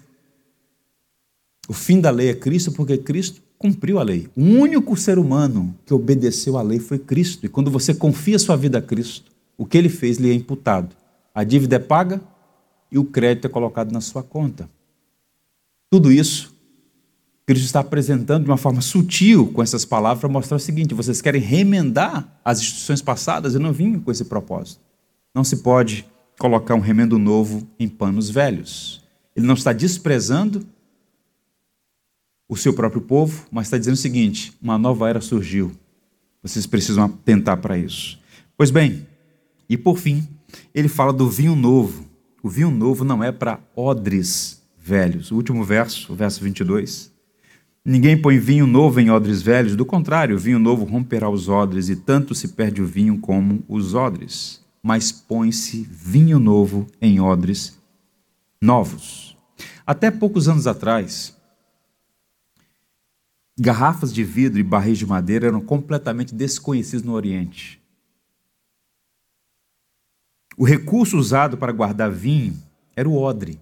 o 1.68 1.74
fim 1.74 2.00
da 2.00 2.10
lei 2.10 2.30
é 2.30 2.34
Cristo 2.34 2.72
porque 2.72 2.98
Cristo 2.98 3.42
cumpriu 3.58 4.00
a 4.00 4.04
lei. 4.04 4.30
O 4.36 4.42
único 4.42 4.96
ser 4.96 5.18
humano 5.18 5.76
que 5.86 5.94
obedeceu 5.94 6.58
à 6.58 6.62
lei 6.62 6.80
foi 6.80 7.00
Cristo. 7.00 7.46
E 7.46 7.50
quando 7.50 7.72
você 7.72 7.94
confia 7.94 8.38
sua 8.38 8.56
vida 8.56 8.78
a 8.78 8.82
Cristo, 8.82 9.32
o 9.58 9.66
que 9.66 9.78
ele 9.78 9.90
fez 9.90 10.18
lhe 10.18 10.30
é 10.30 10.34
imputado. 10.34 10.96
A 11.34 11.44
dívida 11.44 11.78
é 11.78 11.80
paga 11.80 12.22
e 12.92 13.00
o 13.00 13.04
crédito 13.04 13.48
é 13.48 13.50
colocado 13.50 13.92
na 13.92 14.00
sua 14.00 14.24
conta. 14.24 14.70
Tudo 15.90 16.12
isso 16.12 16.55
Cristo 17.46 17.66
está 17.66 17.80
apresentando 17.82 18.46
de 18.46 18.50
uma 18.50 18.58
forma 18.58 18.82
sutil 18.82 19.48
com 19.48 19.62
essas 19.62 19.86
palavras 19.86 20.20
para 20.20 20.30
mostrar 20.30 20.58
o 20.58 20.60
seguinte: 20.60 20.96
vocês 20.96 21.22
querem 21.22 21.42
remendar 21.42 22.40
as 22.44 22.60
instituições 22.60 23.02
passadas? 23.02 23.54
Eu 23.54 23.60
não 23.60 23.72
vim 23.72 24.00
com 24.00 24.12
esse 24.12 24.26
propósito. 24.26 24.82
Não 25.34 25.44
se 25.44 25.58
pode 25.58 26.08
colocar 26.40 26.74
um 26.76 26.80
remendo 26.80 27.20
novo 27.20 27.68
em 27.80 27.88
panos 27.88 28.30
velhos. 28.30 29.04
Ele 29.36 29.46
não 29.46 29.54
está 29.54 29.72
desprezando 29.74 30.66
o 32.48 32.56
seu 32.56 32.74
próprio 32.74 33.02
povo, 33.02 33.46
mas 33.52 33.68
está 33.68 33.78
dizendo 33.78 33.94
o 33.94 33.98
seguinte: 33.98 34.54
uma 34.62 34.78
nova 34.78 35.08
era 35.08 35.22
surgiu. 35.22 35.72
Vocês 36.42 36.66
precisam 36.66 37.06
atentar 37.06 37.58
para 37.58 37.78
isso. 37.78 38.20
Pois 38.58 38.72
bem, 38.72 39.06
e 39.70 39.78
por 39.78 39.98
fim, 39.98 40.28
ele 40.74 40.88
fala 40.88 41.14
do 41.14 41.30
vinho 41.30 41.56
novo. 41.56 42.06
O 42.42 42.50
vinho 42.50 42.72
novo 42.72 43.04
não 43.04 43.24
é 43.24 43.32
para 43.32 43.60
odres 43.76 44.62
velhos. 44.78 45.32
O 45.32 45.36
último 45.36 45.64
verso, 45.64 46.14
o 46.14 46.16
verso 46.16 46.44
22. 46.44 47.15
Ninguém 47.88 48.20
põe 48.20 48.40
vinho 48.40 48.66
novo 48.66 49.00
em 49.00 49.12
odres 49.12 49.44
velhos, 49.44 49.76
do 49.76 49.86
contrário, 49.86 50.36
o 50.36 50.40
vinho 50.40 50.58
novo 50.58 50.86
romperá 50.86 51.30
os 51.30 51.48
odres, 51.48 51.88
e 51.88 51.96
tanto 51.96 52.34
se 52.34 52.48
perde 52.48 52.82
o 52.82 52.86
vinho 52.86 53.20
como 53.20 53.64
os 53.68 53.94
odres. 53.94 54.60
Mas 54.82 55.12
põe-se 55.12 55.84
vinho 55.84 56.40
novo 56.40 56.88
em 57.00 57.20
odres 57.20 57.80
novos. 58.60 59.38
Até 59.86 60.10
poucos 60.10 60.50
anos 60.50 60.66
atrás, 60.66 61.38
garrafas 63.56 64.12
de 64.12 64.24
vidro 64.24 64.60
e 64.60 64.64
barris 64.64 64.98
de 64.98 65.06
madeira 65.06 65.46
eram 65.46 65.62
completamente 65.62 66.34
desconhecidos 66.34 67.06
no 67.06 67.14
Oriente. 67.14 67.80
O 70.58 70.66
recurso 70.66 71.18
usado 71.18 71.56
para 71.56 71.72
guardar 71.72 72.10
vinho 72.10 72.58
era 72.96 73.08
o 73.08 73.16
odre, 73.16 73.60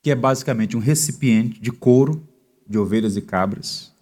que 0.00 0.10
é 0.12 0.14
basicamente 0.14 0.76
um 0.76 0.80
recipiente 0.80 1.60
de 1.60 1.72
couro 1.72 2.28
de 2.72 2.78
ovelhas 2.78 3.16
e 3.16 3.20
cabras, 3.20 3.92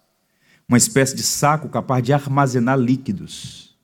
uma 0.67 0.77
espécie 0.77 1.15
de 1.15 1.21
saco 1.21 1.69
capaz 1.69 2.01
de 2.01 2.13
armazenar 2.13 2.79
líquidos. 2.79 3.75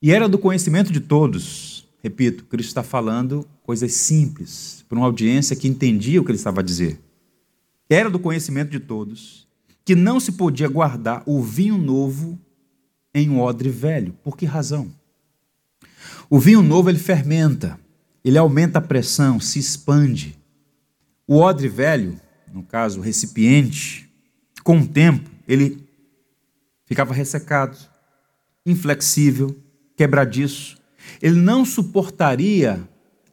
E 0.00 0.12
era 0.12 0.28
do 0.28 0.38
conhecimento 0.38 0.92
de 0.92 1.00
todos. 1.00 1.88
Repito, 2.02 2.44
Cristo 2.44 2.68
está 2.68 2.82
falando 2.82 3.48
coisas 3.62 3.92
simples 3.94 4.84
para 4.88 4.98
uma 4.98 5.06
audiência 5.06 5.56
que 5.56 5.66
entendia 5.66 6.20
o 6.20 6.24
que 6.24 6.30
ele 6.30 6.38
estava 6.38 6.60
a 6.60 6.64
dizer. 6.64 7.00
Era 7.90 8.08
do 8.08 8.18
conhecimento 8.18 8.70
de 8.70 8.78
todos 8.78 9.48
que 9.84 9.94
não 9.94 10.20
se 10.20 10.32
podia 10.32 10.68
guardar 10.68 11.22
o 11.24 11.42
vinho 11.42 11.78
novo 11.78 12.38
em 13.14 13.30
um 13.30 13.40
odre 13.40 13.70
velho. 13.70 14.12
Por 14.22 14.36
que 14.36 14.44
razão? 14.44 14.94
O 16.28 16.38
vinho 16.38 16.62
novo 16.62 16.90
ele 16.90 16.98
fermenta, 16.98 17.80
ele 18.22 18.36
aumenta 18.36 18.78
a 18.78 18.82
pressão, 18.82 19.40
se 19.40 19.58
expande. 19.58 20.38
O 21.26 21.38
odre 21.38 21.68
velho, 21.68 22.20
no 22.52 22.62
caso 22.62 23.00
o 23.00 23.02
recipiente, 23.02 24.07
com 24.68 24.80
o 24.80 24.86
tempo, 24.86 25.30
ele 25.48 25.82
ficava 26.84 27.14
ressecado, 27.14 27.74
inflexível, 28.66 29.56
quebradiço. 29.96 30.76
Ele 31.22 31.40
não 31.40 31.64
suportaria 31.64 32.86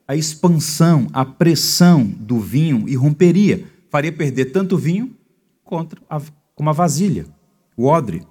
a 0.07 0.15
expansão, 0.15 1.09
a 1.11 1.25
pressão 1.25 2.05
do 2.05 2.39
vinho 2.39 2.87
e 2.87 2.95
romperia. 2.95 3.65
Faria 3.89 4.13
perder 4.13 4.45
tanto 4.45 4.75
o 4.75 4.77
vinho 4.77 5.13
contra 5.61 6.01
a, 6.09 6.21
como 6.55 6.69
a 6.69 6.73
vasilha, 6.73 7.25
o 7.75 7.87
odre. 7.87 8.25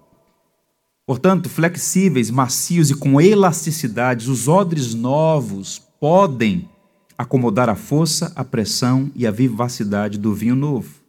Portanto, 1.04 1.50
flexíveis, 1.50 2.30
macios 2.30 2.88
e 2.88 2.94
com 2.94 3.20
elasticidade, 3.20 4.30
os 4.30 4.48
odres 4.48 4.94
novos 4.94 5.78
podem 6.00 6.70
acomodar 7.18 7.68
a 7.68 7.74
força, 7.74 8.32
a 8.34 8.42
pressão 8.42 9.12
e 9.14 9.26
a 9.26 9.30
vivacidade 9.30 10.18
do 10.18 10.32
vinho 10.32 10.56
novo. 10.56 11.03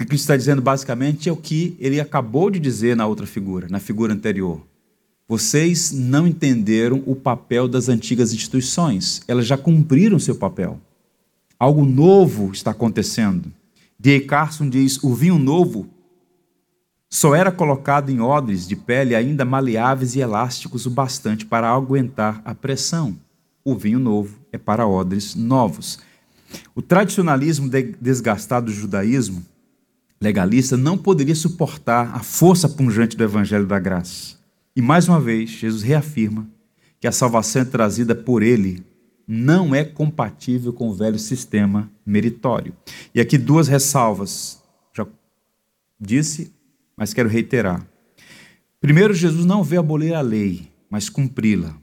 O 0.00 0.02
que 0.02 0.06
Cristo 0.06 0.22
está 0.22 0.36
dizendo 0.36 0.62
basicamente 0.62 1.28
é 1.28 1.32
o 1.32 1.36
que 1.36 1.76
ele 1.78 2.00
acabou 2.00 2.50
de 2.50 2.58
dizer 2.58 2.96
na 2.96 3.06
outra 3.06 3.26
figura, 3.26 3.68
na 3.68 3.78
figura 3.78 4.14
anterior. 4.14 4.66
Vocês 5.28 5.92
não 5.92 6.26
entenderam 6.26 7.02
o 7.04 7.14
papel 7.14 7.68
das 7.68 7.86
antigas 7.90 8.32
instituições, 8.32 9.20
elas 9.28 9.46
já 9.46 9.58
cumpriram 9.58 10.18
seu 10.18 10.34
papel. 10.34 10.80
Algo 11.58 11.84
novo 11.84 12.50
está 12.50 12.70
acontecendo. 12.70 13.52
D. 13.98 14.20
Carson 14.20 14.70
diz: 14.70 15.04
o 15.04 15.14
vinho 15.14 15.38
novo 15.38 15.86
só 17.10 17.34
era 17.34 17.52
colocado 17.52 18.08
em 18.08 18.22
odres 18.22 18.66
de 18.66 18.76
pele 18.76 19.14
ainda 19.14 19.44
maleáveis 19.44 20.16
e 20.16 20.20
elásticos 20.20 20.86
o 20.86 20.90
bastante 20.90 21.44
para 21.44 21.68
aguentar 21.68 22.40
a 22.42 22.54
pressão. 22.54 23.18
O 23.62 23.76
vinho 23.76 23.98
novo 23.98 24.38
é 24.50 24.56
para 24.56 24.88
odres 24.88 25.34
novos. 25.34 25.98
O 26.74 26.80
tradicionalismo 26.80 27.68
desgastado 28.00 28.66
do 28.66 28.72
judaísmo 28.72 29.44
legalista 30.22 30.76
não 30.76 30.98
poderia 30.98 31.34
suportar 31.34 32.14
a 32.14 32.20
força 32.20 32.68
pungente 32.68 33.16
do 33.16 33.24
evangelho 33.24 33.66
da 33.66 33.78
graça. 33.78 34.36
E 34.76 34.82
mais 34.82 35.08
uma 35.08 35.20
vez, 35.20 35.50
Jesus 35.50 35.82
reafirma 35.82 36.46
que 37.00 37.06
a 37.06 37.12
salvação 37.12 37.62
é 37.62 37.64
trazida 37.64 38.14
por 38.14 38.42
ele 38.42 38.84
não 39.32 39.72
é 39.72 39.84
compatível 39.84 40.72
com 40.72 40.88
o 40.88 40.92
velho 40.92 41.18
sistema 41.18 41.88
meritório. 42.04 42.74
E 43.14 43.20
aqui 43.20 43.38
duas 43.38 43.68
ressalvas. 43.68 44.60
Já 44.92 45.06
disse, 46.00 46.52
mas 46.96 47.14
quero 47.14 47.28
reiterar. 47.28 47.86
Primeiro, 48.80 49.14
Jesus 49.14 49.44
não 49.44 49.62
veio 49.62 49.80
abolir 49.80 50.14
a 50.14 50.20
lei, 50.20 50.68
mas 50.90 51.08
cumpri-la. 51.08 51.76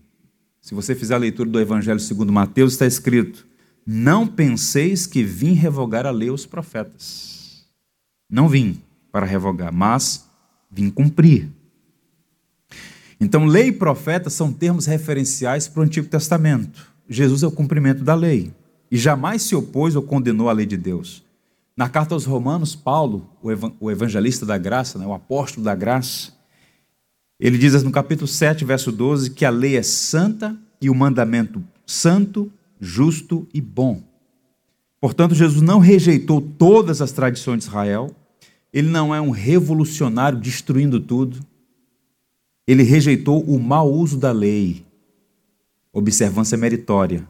Se 0.60 0.76
você 0.76 0.94
fizer 0.94 1.16
a 1.16 1.20
leitura 1.20 1.50
do 1.50 1.60
Evangelho 1.60 2.02
segundo 2.02 2.34
Mateus, 2.34 2.74
está 2.74 2.86
escrito: 2.86 3.48
Não 3.86 4.28
penseis 4.28 5.08
que 5.08 5.24
vim 5.24 5.54
revogar 5.54 6.06
a 6.06 6.12
lei 6.12 6.28
aos 6.28 6.46
profetas. 6.46 7.37
Não 8.30 8.50
vim 8.50 8.82
para 9.12 9.26
revogar, 9.26 9.72
mas 9.72 10.28
vim 10.70 10.90
cumprir. 10.90 11.50
Então, 13.20 13.46
lei 13.46 13.68
e 13.68 13.72
profeta 13.72 14.30
são 14.30 14.54
termos 14.54 14.86
referenciais 14.86 15.68
para 15.68 15.80
o 15.80 15.84
Antigo 15.84 16.08
Testamento. 16.08 16.88
Jesus 17.10 17.42
é 17.42 17.48
o 17.48 17.52
cumprimento 17.52 18.04
da 18.04 18.14
lei 18.14 18.54
e 18.92 18.98
jamais 18.98 19.42
se 19.42 19.56
opôs 19.56 19.96
ou 19.96 20.02
condenou 20.02 20.50
a 20.50 20.54
lei 20.54 20.66
de 20.66 20.78
Deus. 20.78 21.24
Na 21.76 21.88
carta 21.88 22.16
aos 22.16 22.26
Romanos, 22.26 22.76
Paulo, 22.76 23.30
o 23.80 23.92
evangelista 23.92 24.46
da 24.46 24.58
graça, 24.58 24.98
né, 24.98 25.06
o 25.06 25.14
apóstolo 25.14 25.64
da 25.64 25.76
graça, 25.76 26.32
ele 27.40 27.58
diz 27.58 27.84
no 27.84 27.92
capítulo 27.92 28.28
7, 28.28 28.66
verso 28.66 28.92
12, 28.92 29.32
que 29.32 29.46
a 29.46 29.50
lei 29.50 29.78
é 29.78 29.84
santa 29.84 30.58
e 30.82 30.90
o 30.90 30.96
mandamento 30.96 31.64
santo, 31.86 32.52
justo 32.80 33.48
e 33.54 33.62
bom. 33.62 34.02
Portanto, 35.00 35.36
Jesus 35.36 35.62
não 35.62 35.80
rejeitou 35.80 36.42
todas 36.42 37.02
as 37.02 37.12
tradições 37.12 37.60
de 37.60 37.66
Israel, 37.66 38.16
ele 38.74 38.90
não 38.90 39.14
é 39.14 39.22
um 39.22 39.30
revolucionário 39.30 40.40
destruindo 40.40 41.00
tudo, 41.00 41.40
ele 42.66 42.84
rejeitou 42.84 43.42
o 43.42 43.60
mau 43.60 43.92
uso 43.92 44.18
da 44.18 44.32
lei, 44.32 44.84
observância 45.94 46.58
meritória. 46.58 47.28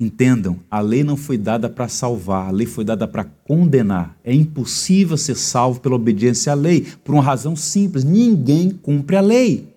Entendam, 0.00 0.58
a 0.68 0.80
lei 0.80 1.04
não 1.04 1.16
foi 1.16 1.38
dada 1.38 1.68
para 1.68 1.86
salvar, 1.86 2.48
a 2.48 2.50
lei 2.50 2.66
foi 2.66 2.84
dada 2.84 3.06
para 3.06 3.22
condenar. 3.24 4.18
É 4.24 4.34
impossível 4.34 5.16
ser 5.16 5.36
salvo 5.36 5.80
pela 5.80 5.94
obediência 5.94 6.50
à 6.50 6.56
lei, 6.56 6.84
por 7.04 7.14
uma 7.14 7.22
razão 7.22 7.54
simples: 7.54 8.02
ninguém 8.02 8.70
cumpre 8.70 9.14
a 9.14 9.20
lei. 9.20 9.68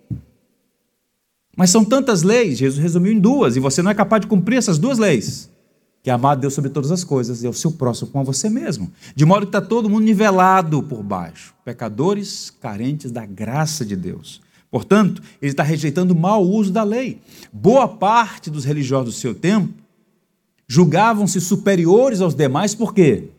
Mas 1.55 1.69
são 1.69 1.86
tantas 1.86 2.23
leis, 2.23 2.57
Jesus 2.57 2.81
resumiu 2.81 3.11
em 3.11 3.19
duas, 3.19 3.55
e 3.55 3.59
você 3.59 3.83
não 3.83 3.91
é 3.91 3.93
capaz 3.93 4.21
de 4.21 4.27
cumprir 4.27 4.57
essas 4.57 4.79
duas 4.79 4.97
leis 4.97 5.49
que 6.05 6.11
é 6.11 6.13
amar 6.13 6.37
Deus 6.37 6.53
sobre 6.53 6.69
todas 6.69 6.91
as 6.91 7.03
coisas 7.03 7.41
e 7.41 7.47
ao 7.47 7.53
seu 7.53 7.71
próximo 7.71 8.11
como 8.11 8.21
a 8.21 8.25
você 8.25 8.47
mesmo. 8.47 8.91
De 9.15 9.25
modo 9.25 9.47
que 9.47 9.49
está 9.49 9.59
todo 9.59 9.89
mundo 9.89 10.03
nivelado 10.03 10.83
por 10.83 11.01
baixo. 11.01 11.51
Pecadores 11.65 12.51
carentes 12.61 13.09
da 13.09 13.25
graça 13.25 13.83
de 13.83 13.95
Deus. 13.95 14.39
Portanto, 14.69 15.19
ele 15.41 15.49
está 15.49 15.63
rejeitando 15.63 16.11
o 16.11 16.15
mau 16.15 16.43
uso 16.43 16.71
da 16.71 16.83
lei. 16.83 17.19
Boa 17.51 17.87
parte 17.87 18.51
dos 18.51 18.65
religiosos 18.65 19.15
do 19.15 19.19
seu 19.19 19.33
tempo 19.33 19.73
julgavam-se 20.67 21.41
superiores 21.41 22.21
aos 22.21 22.35
demais 22.35 22.75
por 22.75 22.93
quê? 22.93 23.31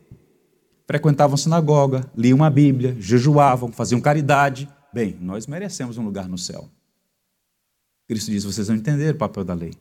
Frequentavam 0.85 1.37
sinagoga, 1.37 2.11
liam 2.17 2.43
a 2.43 2.49
Bíblia, 2.49 2.97
jejuavam, 2.99 3.71
faziam 3.71 4.01
caridade. 4.01 4.67
Bem, 4.93 5.15
nós 5.21 5.47
merecemos 5.47 5.97
um 5.97 6.03
lugar 6.03 6.27
no 6.27 6.37
céu. 6.37 6.67
Cristo 8.09 8.29
diz: 8.29 8.43
vocês 8.43 8.67
não 8.67 8.75
entenderam 8.75 9.15
o 9.15 9.17
papel 9.17 9.45
da 9.45 9.53
lei. 9.53 9.71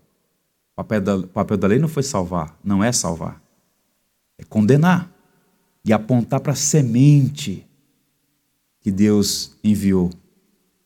O 0.76 0.84
papel 0.84 1.00
da, 1.00 1.26
papel 1.28 1.56
da 1.56 1.66
lei 1.68 1.78
não 1.78 1.88
foi 1.88 2.02
salvar, 2.02 2.54
não 2.62 2.84
é 2.84 2.92
salvar, 2.92 3.42
é 4.36 4.44
condenar 4.44 5.10
e 5.82 5.90
apontar 5.90 6.40
para 6.40 6.52
a 6.52 6.56
semente 6.56 7.66
que 8.80 8.90
Deus 8.90 9.56
enviou. 9.64 10.10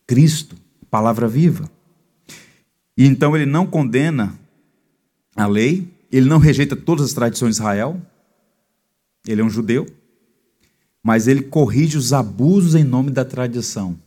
Cristo, 0.07 0.55
palavra 0.88 1.26
viva. 1.26 1.68
E 2.97 3.05
então 3.05 3.34
ele 3.34 3.47
não 3.47 3.66
condena 3.66 4.38
a 5.34 5.47
lei, 5.47 5.93
ele 6.12 6.28
não 6.28 6.38
rejeita 6.38 6.76
todas 6.76 7.07
as 7.07 7.12
tradições 7.12 7.57
de 7.57 7.61
Israel, 7.61 8.01
ele 9.26 9.41
é 9.41 9.45
um 9.45 9.51
judeu, 9.51 9.86
mas 11.03 11.26
ele 11.26 11.43
corrige 11.43 11.99
os 11.99 12.12
abusos 12.12 12.76
em 12.76 12.84
nome 12.84 13.11
da 13.11 13.24
tradição. 13.24 13.99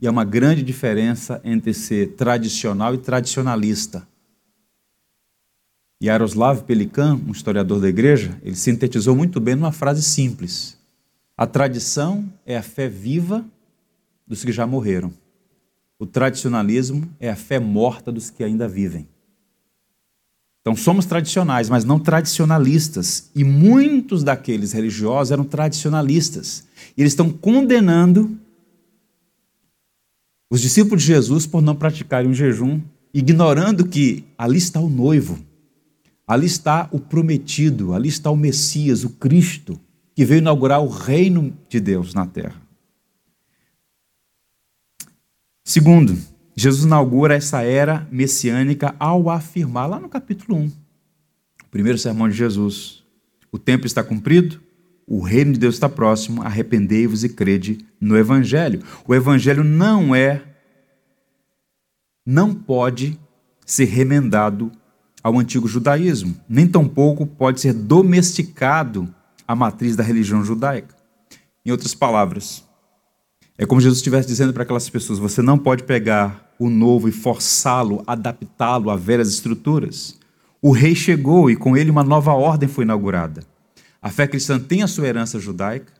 E 0.00 0.06
há 0.06 0.10
uma 0.10 0.24
grande 0.24 0.62
diferença 0.62 1.38
entre 1.44 1.74
ser 1.74 2.14
tradicional 2.14 2.94
e 2.94 2.98
tradicionalista. 2.98 4.08
Yaroslav 6.02 6.62
Pelikan, 6.62 7.20
um 7.26 7.32
historiador 7.32 7.80
da 7.80 7.88
igreja, 7.88 8.38
ele 8.42 8.54
sintetizou 8.54 9.16
muito 9.16 9.40
bem 9.40 9.56
numa 9.56 9.72
frase 9.72 10.02
simples: 10.02 10.78
A 11.36 11.46
tradição 11.46 12.32
é 12.46 12.56
a 12.56 12.62
fé 12.62 12.88
viva 12.88 13.44
dos 14.26 14.44
que 14.44 14.52
já 14.52 14.66
morreram. 14.66 15.12
O 15.98 16.06
tradicionalismo 16.06 17.08
é 17.18 17.28
a 17.28 17.36
fé 17.36 17.58
morta 17.58 18.12
dos 18.12 18.30
que 18.30 18.44
ainda 18.44 18.68
vivem. 18.68 19.08
Então 20.60 20.76
somos 20.76 21.06
tradicionais, 21.06 21.68
mas 21.68 21.84
não 21.84 21.98
tradicionalistas. 21.98 23.30
E 23.34 23.42
muitos 23.42 24.22
daqueles 24.22 24.72
religiosos 24.72 25.32
eram 25.32 25.44
tradicionalistas. 25.44 26.64
E 26.96 27.00
eles 27.00 27.12
estão 27.12 27.30
condenando 27.30 28.38
os 30.50 30.60
discípulos 30.60 31.02
de 31.02 31.08
Jesus 31.08 31.46
por 31.46 31.60
não 31.60 31.74
praticarem 31.74 32.30
o 32.30 32.34
jejum, 32.34 32.80
ignorando 33.12 33.88
que 33.88 34.24
ali 34.36 34.58
está 34.58 34.78
o 34.78 34.88
noivo, 34.88 35.38
ali 36.28 36.44
está 36.46 36.86
o 36.92 37.00
prometido, 37.00 37.94
ali 37.94 38.08
está 38.08 38.30
o 38.30 38.36
Messias, 38.36 39.02
o 39.02 39.10
Cristo, 39.10 39.80
que 40.14 40.26
veio 40.26 40.40
inaugurar 40.40 40.82
o 40.82 40.88
reino 40.88 41.56
de 41.70 41.80
Deus 41.80 42.12
na 42.12 42.26
terra. 42.26 42.60
Segundo, 45.64 46.18
Jesus 46.54 46.84
inaugura 46.84 47.34
essa 47.34 47.62
era 47.62 48.06
messiânica 48.10 48.94
ao 48.98 49.30
afirmar, 49.30 49.86
lá 49.86 49.98
no 49.98 50.08
capítulo 50.08 50.58
1, 50.58 50.66
o 50.66 51.70
primeiro 51.70 51.98
sermão 51.98 52.28
de 52.28 52.34
Jesus: 52.34 53.04
o 53.50 53.58
tempo 53.58 53.86
está 53.86 54.02
cumprido, 54.02 54.60
o 55.06 55.22
reino 55.22 55.52
de 55.52 55.58
Deus 55.58 55.76
está 55.76 55.88
próximo, 55.88 56.42
arrependei-vos 56.42 57.24
e 57.24 57.30
crede 57.30 57.86
no 57.98 58.16
Evangelho. 58.16 58.82
O 59.06 59.14
Evangelho 59.14 59.64
não 59.64 60.14
é, 60.14 60.42
não 62.26 62.54
pode 62.54 63.18
ser 63.64 63.86
remendado 63.86 64.70
ao 65.28 65.38
antigo 65.38 65.68
judaísmo, 65.68 66.34
nem 66.48 66.66
tampouco 66.66 67.26
pode 67.26 67.60
ser 67.60 67.74
domesticado 67.74 69.12
à 69.46 69.54
matriz 69.54 69.94
da 69.94 70.02
religião 70.02 70.42
judaica. 70.42 70.94
Em 71.64 71.70
outras 71.70 71.94
palavras, 71.94 72.64
é 73.58 73.66
como 73.66 73.80
Jesus 73.80 73.98
estivesse 73.98 74.26
dizendo 74.26 74.54
para 74.54 74.62
aquelas 74.62 74.88
pessoas: 74.88 75.18
você 75.18 75.42
não 75.42 75.58
pode 75.58 75.82
pegar 75.82 76.54
o 76.58 76.70
novo 76.70 77.08
e 77.08 77.12
forçá-lo, 77.12 78.02
adaptá-lo 78.06 78.90
a 78.90 78.96
velhas 78.96 79.28
estruturas. 79.28 80.18
O 80.62 80.72
rei 80.72 80.94
chegou 80.94 81.50
e 81.50 81.56
com 81.56 81.76
ele 81.76 81.90
uma 81.90 82.02
nova 82.02 82.32
ordem 82.32 82.68
foi 82.68 82.84
inaugurada. 82.84 83.42
A 84.00 84.10
fé 84.10 84.26
cristã 84.26 84.58
tem 84.58 84.82
a 84.82 84.88
sua 84.88 85.06
herança 85.06 85.38
judaica, 85.38 85.92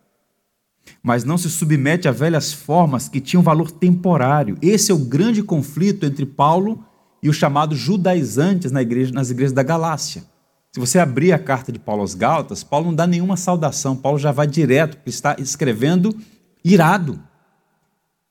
mas 1.02 1.22
não 1.22 1.36
se 1.36 1.50
submete 1.50 2.08
a 2.08 2.12
velhas 2.12 2.52
formas 2.52 3.08
que 3.08 3.20
tinham 3.20 3.42
valor 3.42 3.70
temporário. 3.70 4.56
Esse 4.62 4.90
é 4.90 4.94
o 4.94 5.04
grande 5.04 5.42
conflito 5.42 6.06
entre 6.06 6.24
Paulo 6.24 6.82
e 7.22 7.28
os 7.28 7.36
chamados 7.36 7.78
judaizantes 7.78 8.70
na 8.70 8.82
igreja, 8.82 9.12
nas 9.12 9.30
igrejas 9.30 9.52
da 9.52 9.62
Galácia. 9.62 10.24
Se 10.72 10.78
você 10.78 10.98
abrir 10.98 11.32
a 11.32 11.38
carta 11.38 11.72
de 11.72 11.78
Paulo 11.78 12.02
aos 12.02 12.14
Gálatas, 12.14 12.62
Paulo 12.62 12.86
não 12.86 12.94
dá 12.94 13.06
nenhuma 13.06 13.36
saudação, 13.36 13.96
Paulo 13.96 14.18
já 14.18 14.30
vai 14.30 14.46
direto, 14.46 14.96
porque 14.96 15.10
está 15.10 15.36
escrevendo 15.38 16.16
irado. 16.64 17.18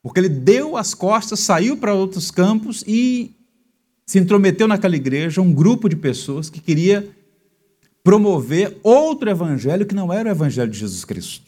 Porque 0.02 0.20
ele 0.20 0.28
deu 0.28 0.76
as 0.76 0.94
costas, 0.94 1.40
saiu 1.40 1.76
para 1.76 1.92
outros 1.92 2.30
campos 2.30 2.84
e 2.86 3.34
se 4.06 4.18
intrometeu 4.18 4.66
naquela 4.66 4.96
igreja 4.96 5.42
um 5.42 5.52
grupo 5.52 5.88
de 5.88 5.96
pessoas 5.96 6.48
que 6.48 6.60
queria 6.60 7.10
promover 8.02 8.78
outro 8.82 9.28
evangelho 9.28 9.84
que 9.84 9.94
não 9.94 10.10
era 10.10 10.30
o 10.30 10.32
evangelho 10.32 10.70
de 10.70 10.78
Jesus 10.78 11.04
Cristo. 11.04 11.46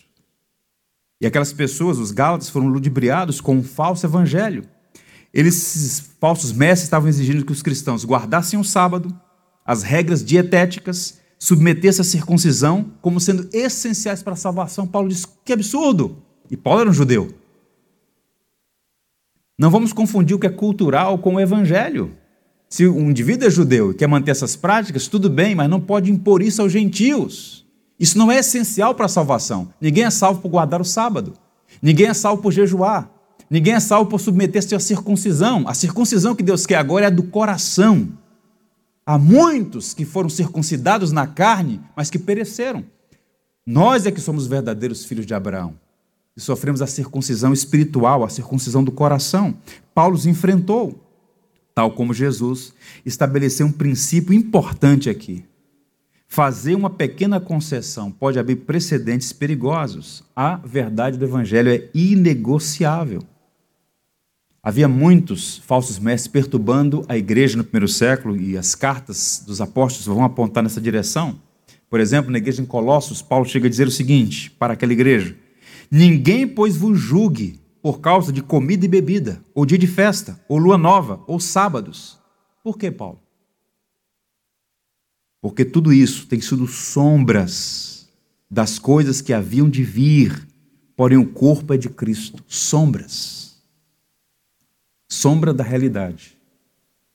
E 1.20 1.26
aquelas 1.26 1.52
pessoas, 1.52 1.98
os 1.98 2.10
gálatas, 2.10 2.48
foram 2.48 2.68
ludibriados 2.68 3.40
com 3.40 3.56
um 3.56 3.62
falso 3.62 4.04
evangelho. 4.04 4.64
Eles, 5.32 6.10
falsos 6.20 6.52
mestres, 6.52 6.84
estavam 6.84 7.08
exigindo 7.08 7.44
que 7.44 7.52
os 7.52 7.62
cristãos 7.62 8.04
guardassem 8.04 8.58
o 8.58 8.64
sábado, 8.64 9.14
as 9.64 9.82
regras 9.82 10.24
dietéticas, 10.24 11.20
submetessem 11.38 12.02
a 12.02 12.04
circuncisão 12.04 12.92
como 13.00 13.20
sendo 13.20 13.48
essenciais 13.52 14.22
para 14.22 14.32
a 14.32 14.36
salvação. 14.36 14.86
Paulo 14.86 15.08
disse: 15.08 15.26
que 15.44 15.52
absurdo! 15.52 16.22
E 16.50 16.56
Paulo 16.56 16.80
era 16.80 16.90
um 16.90 16.94
judeu. 16.94 17.32
Não 19.56 19.70
vamos 19.70 19.92
confundir 19.92 20.34
o 20.34 20.38
que 20.38 20.46
é 20.46 20.50
cultural 20.50 21.18
com 21.18 21.34
o 21.34 21.40
evangelho. 21.40 22.16
Se 22.68 22.86
um 22.86 23.10
indivíduo 23.10 23.46
é 23.46 23.50
judeu 23.50 23.90
e 23.90 23.94
quer 23.94 24.06
manter 24.06 24.30
essas 24.30 24.56
práticas, 24.56 25.06
tudo 25.06 25.28
bem, 25.28 25.54
mas 25.54 25.68
não 25.68 25.80
pode 25.80 26.10
impor 26.10 26.42
isso 26.42 26.62
aos 26.62 26.72
gentios. 26.72 27.66
Isso 27.98 28.16
não 28.16 28.32
é 28.32 28.38
essencial 28.38 28.94
para 28.94 29.06
a 29.06 29.08
salvação. 29.08 29.72
Ninguém 29.80 30.04
é 30.04 30.10
salvo 30.10 30.40
por 30.40 30.48
guardar 30.48 30.80
o 30.80 30.84
sábado. 30.84 31.34
Ninguém 31.82 32.06
é 32.06 32.14
salvo 32.14 32.42
por 32.42 32.52
jejuar. 32.52 33.10
Ninguém 33.50 33.74
é 33.74 33.80
salvo 33.80 34.08
por 34.08 34.20
submeter-se 34.20 34.76
à 34.76 34.80
circuncisão. 34.80 35.66
A 35.66 35.74
circuncisão 35.74 36.36
que 36.36 36.42
Deus 36.42 36.64
quer 36.64 36.76
agora 36.76 37.06
é 37.06 37.08
a 37.08 37.10
do 37.10 37.24
coração. 37.24 38.08
Há 39.04 39.18
muitos 39.18 39.92
que 39.92 40.04
foram 40.04 40.28
circuncidados 40.28 41.10
na 41.10 41.26
carne, 41.26 41.80
mas 41.96 42.08
que 42.08 42.18
pereceram. 42.18 42.84
Nós 43.66 44.06
é 44.06 44.12
que 44.12 44.20
somos 44.20 44.46
verdadeiros 44.46 45.04
filhos 45.04 45.26
de 45.26 45.34
Abraão 45.34 45.74
e 46.36 46.40
sofremos 46.40 46.80
a 46.80 46.86
circuncisão 46.86 47.52
espiritual, 47.52 48.22
a 48.22 48.28
circuncisão 48.28 48.84
do 48.84 48.92
coração. 48.92 49.56
Paulo 49.92 50.14
os 50.14 50.26
enfrentou, 50.26 51.04
tal 51.74 51.90
como 51.90 52.14
Jesus 52.14 52.72
estabeleceu 53.04 53.66
um 53.66 53.72
princípio 53.72 54.32
importante 54.32 55.10
aqui. 55.10 55.44
Fazer 56.28 56.76
uma 56.76 56.88
pequena 56.88 57.40
concessão 57.40 58.12
pode 58.12 58.38
abrir 58.38 58.56
precedentes 58.56 59.32
perigosos. 59.32 60.22
A 60.36 60.56
verdade 60.56 61.18
do 61.18 61.24
Evangelho 61.24 61.68
é 61.68 61.88
inegociável. 61.92 63.22
Havia 64.62 64.86
muitos 64.86 65.56
falsos 65.58 65.98
mestres 65.98 66.30
perturbando 66.30 67.02
a 67.08 67.16
igreja 67.16 67.56
no 67.56 67.64
primeiro 67.64 67.88
século 67.88 68.36
e 68.36 68.58
as 68.58 68.74
cartas 68.74 69.42
dos 69.46 69.58
apóstolos 69.60 70.06
vão 70.06 70.22
apontar 70.22 70.62
nessa 70.62 70.80
direção. 70.80 71.40
Por 71.88 71.98
exemplo, 71.98 72.30
na 72.30 72.38
igreja 72.38 72.60
em 72.60 72.66
Colossos, 72.66 73.22
Paulo 73.22 73.46
chega 73.46 73.66
a 73.66 73.70
dizer 73.70 73.88
o 73.88 73.90
seguinte 73.90 74.50
para 74.50 74.74
aquela 74.74 74.92
igreja: 74.92 75.34
Ninguém, 75.90 76.46
pois, 76.46 76.76
vos 76.76 76.98
julgue 76.98 77.58
por 77.82 78.00
causa 78.00 78.30
de 78.30 78.42
comida 78.42 78.84
e 78.84 78.88
bebida, 78.88 79.42
ou 79.54 79.64
dia 79.64 79.78
de 79.78 79.86
festa, 79.86 80.38
ou 80.46 80.58
lua 80.58 80.76
nova, 80.76 81.24
ou 81.26 81.40
sábados. 81.40 82.18
Por 82.62 82.76
que, 82.76 82.90
Paulo? 82.90 83.18
Porque 85.40 85.64
tudo 85.64 85.90
isso 85.90 86.26
tem 86.26 86.38
sido 86.38 86.66
sombras 86.66 88.10
das 88.50 88.78
coisas 88.78 89.22
que 89.22 89.32
haviam 89.32 89.70
de 89.70 89.82
vir, 89.82 90.46
porém 90.94 91.16
o 91.16 91.26
corpo 91.26 91.72
é 91.72 91.78
de 91.78 91.88
Cristo. 91.88 92.44
Sombras. 92.46 93.39
Sombra 95.12 95.52
da 95.52 95.64
realidade. 95.64 96.38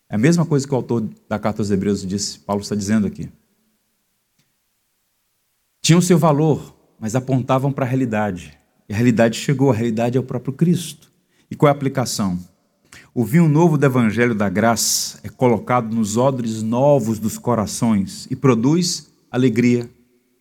É 0.09 0.15
a 0.15 0.17
mesma 0.17 0.45
coisa 0.45 0.67
que 0.67 0.73
o 0.73 0.75
autor 0.75 1.09
da 1.29 1.39
carta 1.39 1.61
aos 1.61 1.71
Hebreus 1.71 2.05
disse, 2.05 2.39
Paulo 2.39 2.61
está 2.61 2.75
dizendo 2.75 3.07
aqui. 3.07 3.29
Tinham 5.81 6.01
seu 6.01 6.17
valor, 6.17 6.75
mas 6.99 7.15
apontavam 7.15 7.71
para 7.71 7.85
a 7.85 7.87
realidade. 7.87 8.57
E 8.89 8.93
a 8.93 8.95
realidade 8.97 9.37
chegou, 9.39 9.71
a 9.71 9.73
realidade 9.73 10.17
é 10.17 10.19
o 10.19 10.23
próprio 10.23 10.53
Cristo. 10.53 11.09
E 11.49 11.55
qual 11.55 11.69
é 11.69 11.71
a 11.71 11.75
aplicação? 11.75 12.37
O 13.13 13.23
vinho 13.23 13.47
novo 13.47 13.77
do 13.77 13.85
Evangelho 13.85 14.35
da 14.35 14.49
Graça 14.49 15.19
é 15.23 15.29
colocado 15.29 15.95
nos 15.95 16.17
odres 16.17 16.61
novos 16.61 17.17
dos 17.17 17.37
corações 17.37 18.27
e 18.29 18.35
produz 18.35 19.09
alegria, 19.31 19.89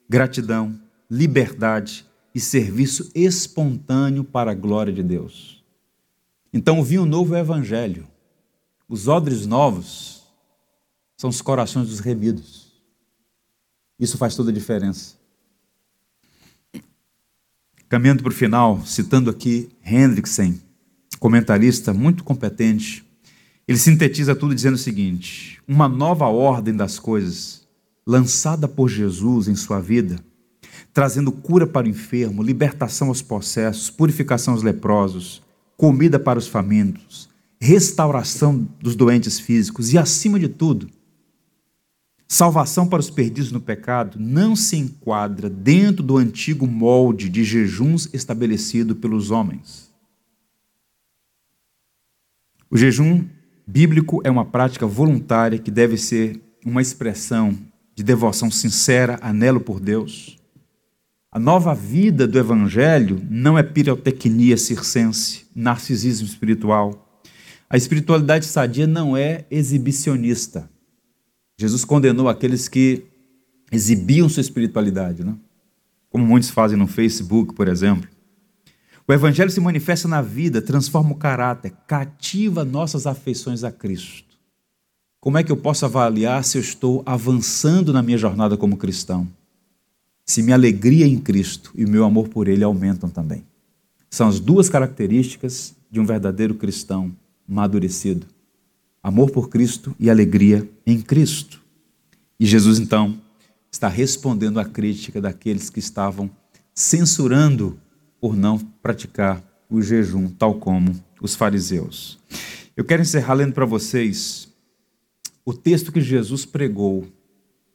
gratidão, 0.09 0.78
liberdade 1.09 2.05
e 2.34 2.40
serviço 2.40 3.12
espontâneo 3.14 4.24
para 4.24 4.50
a 4.50 4.55
glória 4.55 4.92
de 4.92 5.05
Deus. 5.05 5.64
Então, 6.57 6.78
o 6.78 6.84
vinho 6.84 7.05
novo 7.05 7.34
é 7.34 7.38
o 7.38 7.40
Evangelho. 7.40 8.07
Os 8.88 9.09
odres 9.09 9.44
novos 9.44 10.22
são 11.16 11.28
os 11.28 11.42
corações 11.42 11.88
dos 11.88 11.98
remidos. 11.98 12.72
Isso 13.98 14.16
faz 14.16 14.36
toda 14.36 14.52
a 14.52 14.55
diferença. 14.55 15.16
Caminhando 17.88 18.22
para 18.22 18.30
o 18.30 18.34
final, 18.34 18.86
citando 18.86 19.30
aqui 19.30 19.68
Hendrickson, 19.84 20.55
comentarista 21.18 21.92
muito 21.92 22.22
competente, 22.22 23.05
ele 23.66 23.78
sintetiza 23.78 24.36
tudo 24.36 24.55
dizendo 24.55 24.74
o 24.74 24.78
seguinte: 24.78 25.61
uma 25.66 25.88
nova 25.88 26.26
ordem 26.26 26.76
das 26.76 27.00
coisas, 27.00 27.66
lançada 28.07 28.68
por 28.68 28.88
Jesus 28.88 29.48
em 29.48 29.57
sua 29.57 29.80
vida, 29.80 30.20
trazendo 30.92 31.32
cura 31.32 31.66
para 31.66 31.88
o 31.88 31.90
enfermo, 31.90 32.44
libertação 32.44 33.09
aos 33.09 33.22
possessos, 33.22 33.90
purificação 33.90 34.55
aos 34.55 34.62
leprosos, 34.62 35.43
comida 35.77 36.18
para 36.18 36.39
os 36.39 36.47
famintos, 36.47 37.29
restauração 37.61 38.68
dos 38.81 38.95
doentes 38.95 39.39
físicos 39.39 39.93
e, 39.93 39.99
acima 39.99 40.39
de 40.39 40.49
tudo, 40.49 40.89
salvação 42.27 42.87
para 42.87 43.01
os 43.01 43.11
perdidos 43.11 43.53
no 43.53 43.61
pecado, 43.61 44.18
não 44.18 44.57
se 44.57 44.77
enquadra 44.77 45.49
dentro 45.49 46.03
do 46.03 46.16
antigo 46.16 46.66
molde 46.66 47.29
de 47.29 47.45
jejuns 47.45 48.09
estabelecido 48.12 48.97
pelos 48.97 49.31
homens. 49.31 49.93
O 52.70 52.77
jejum 52.77 53.25
bíblico 53.66 54.20
é 54.25 54.31
uma 54.31 54.45
prática 54.45 54.87
voluntária 54.87 55.59
que 55.59 55.70
deve 55.70 55.97
ser 55.97 56.41
uma 56.64 56.83
expressão 56.83 57.57
de 57.95 58.03
devoção 58.03 58.51
sincera, 58.51 59.18
anelo 59.22 59.61
por 59.61 59.79
Deus. 59.79 60.37
A 61.35 61.39
nova 61.41 61.74
vida 61.74 62.28
do 62.28 62.39
Evangelho 62.39 63.20
não 63.28 63.59
é 63.59 63.62
pirotecnia 63.64 64.57
circense, 64.57 65.45
narcisismo 65.53 66.28
espiritual. 66.28 67.20
A 67.68 67.76
espiritualidade 67.76 68.47
sadia 68.47 68.87
não 68.87 69.16
é 69.16 69.45
exibicionista. 69.51 70.70
Jesus 71.59 71.85
condenou 71.85 72.28
aqueles 72.28 72.68
que 72.68 73.03
exibiam 73.72 74.28
sua 74.28 74.43
espiritualidade, 74.43 75.24
né? 75.24 75.35
como 76.09 76.24
muitos 76.24 76.51
fazem 76.51 76.78
no 76.78 76.87
Facebook, 76.87 77.53
por 77.53 77.66
exemplo. 77.66 78.09
O 79.05 79.12
Evangelho 79.12 79.51
se 79.51 79.61
manifesta 79.61 80.07
na 80.07 80.22
vida, 80.22 80.62
transforma 80.62 81.11
o 81.11 81.16
caráter, 81.16 81.72
cativa 81.89 82.64
nossas 82.64 83.09
afeições 83.09 83.64
a 83.64 83.72
Cristo. 83.72 84.39
Como 85.20 85.37
é 85.37 85.43
que 85.43 85.51
eu 85.51 85.57
posso 85.57 85.85
avaliar 85.85 86.45
se 86.45 86.59
eu 86.59 86.62
estou 86.62 87.03
avançando 87.05 87.93
na 87.93 88.05
minha 88.05 88.18
jornada 88.18 88.57
como 88.57 88.76
cristão? 88.76 89.26
Se 90.25 90.43
minha 90.43 90.57
alegria 90.57 91.07
em 91.07 91.18
Cristo 91.18 91.72
e 91.75 91.85
o 91.85 91.89
meu 91.89 92.05
amor 92.05 92.29
por 92.29 92.49
Ele 92.49 92.64
aumentam 92.64 93.11
também. 93.11 93.45
São 94.11 94.29
as 94.29 94.41
duas 94.41 94.68
características 94.68 95.75
de 95.91 96.01
um 96.01 96.07
verdadeiro 96.07 96.55
cristão 96.55 97.14
amadurecido: 97.49 98.27
amor 99.03 99.31
por 99.31 99.49
Cristo 99.49 99.95
e 99.99 100.09
alegria 100.09 100.68
em 100.87 101.01
Cristo. 101.01 101.61
E 102.39 102.47
Jesus, 102.47 102.79
então, 102.79 103.20
está 103.70 103.89
respondendo 103.89 104.59
à 104.59 104.64
crítica 104.64 105.20
daqueles 105.20 105.68
que 105.68 105.79
estavam 105.79 106.31
censurando 106.75 107.79
por 108.20 108.37
não 108.37 108.59
praticar 108.59 109.43
o 109.68 109.83
jejum, 109.83 110.29
tal 110.29 110.55
como 110.55 110.95
os 111.20 111.35
fariseus. 111.35 112.18
Eu 112.77 112.85
quero 112.85 113.03
encerrar 113.03 113.35
lendo 113.35 113.53
para 113.53 113.66
vocês 113.66 114.49
o 115.45 115.53
texto 115.53 115.93
que 115.93 116.01
Jesus 116.01 116.45
pregou 116.45 117.07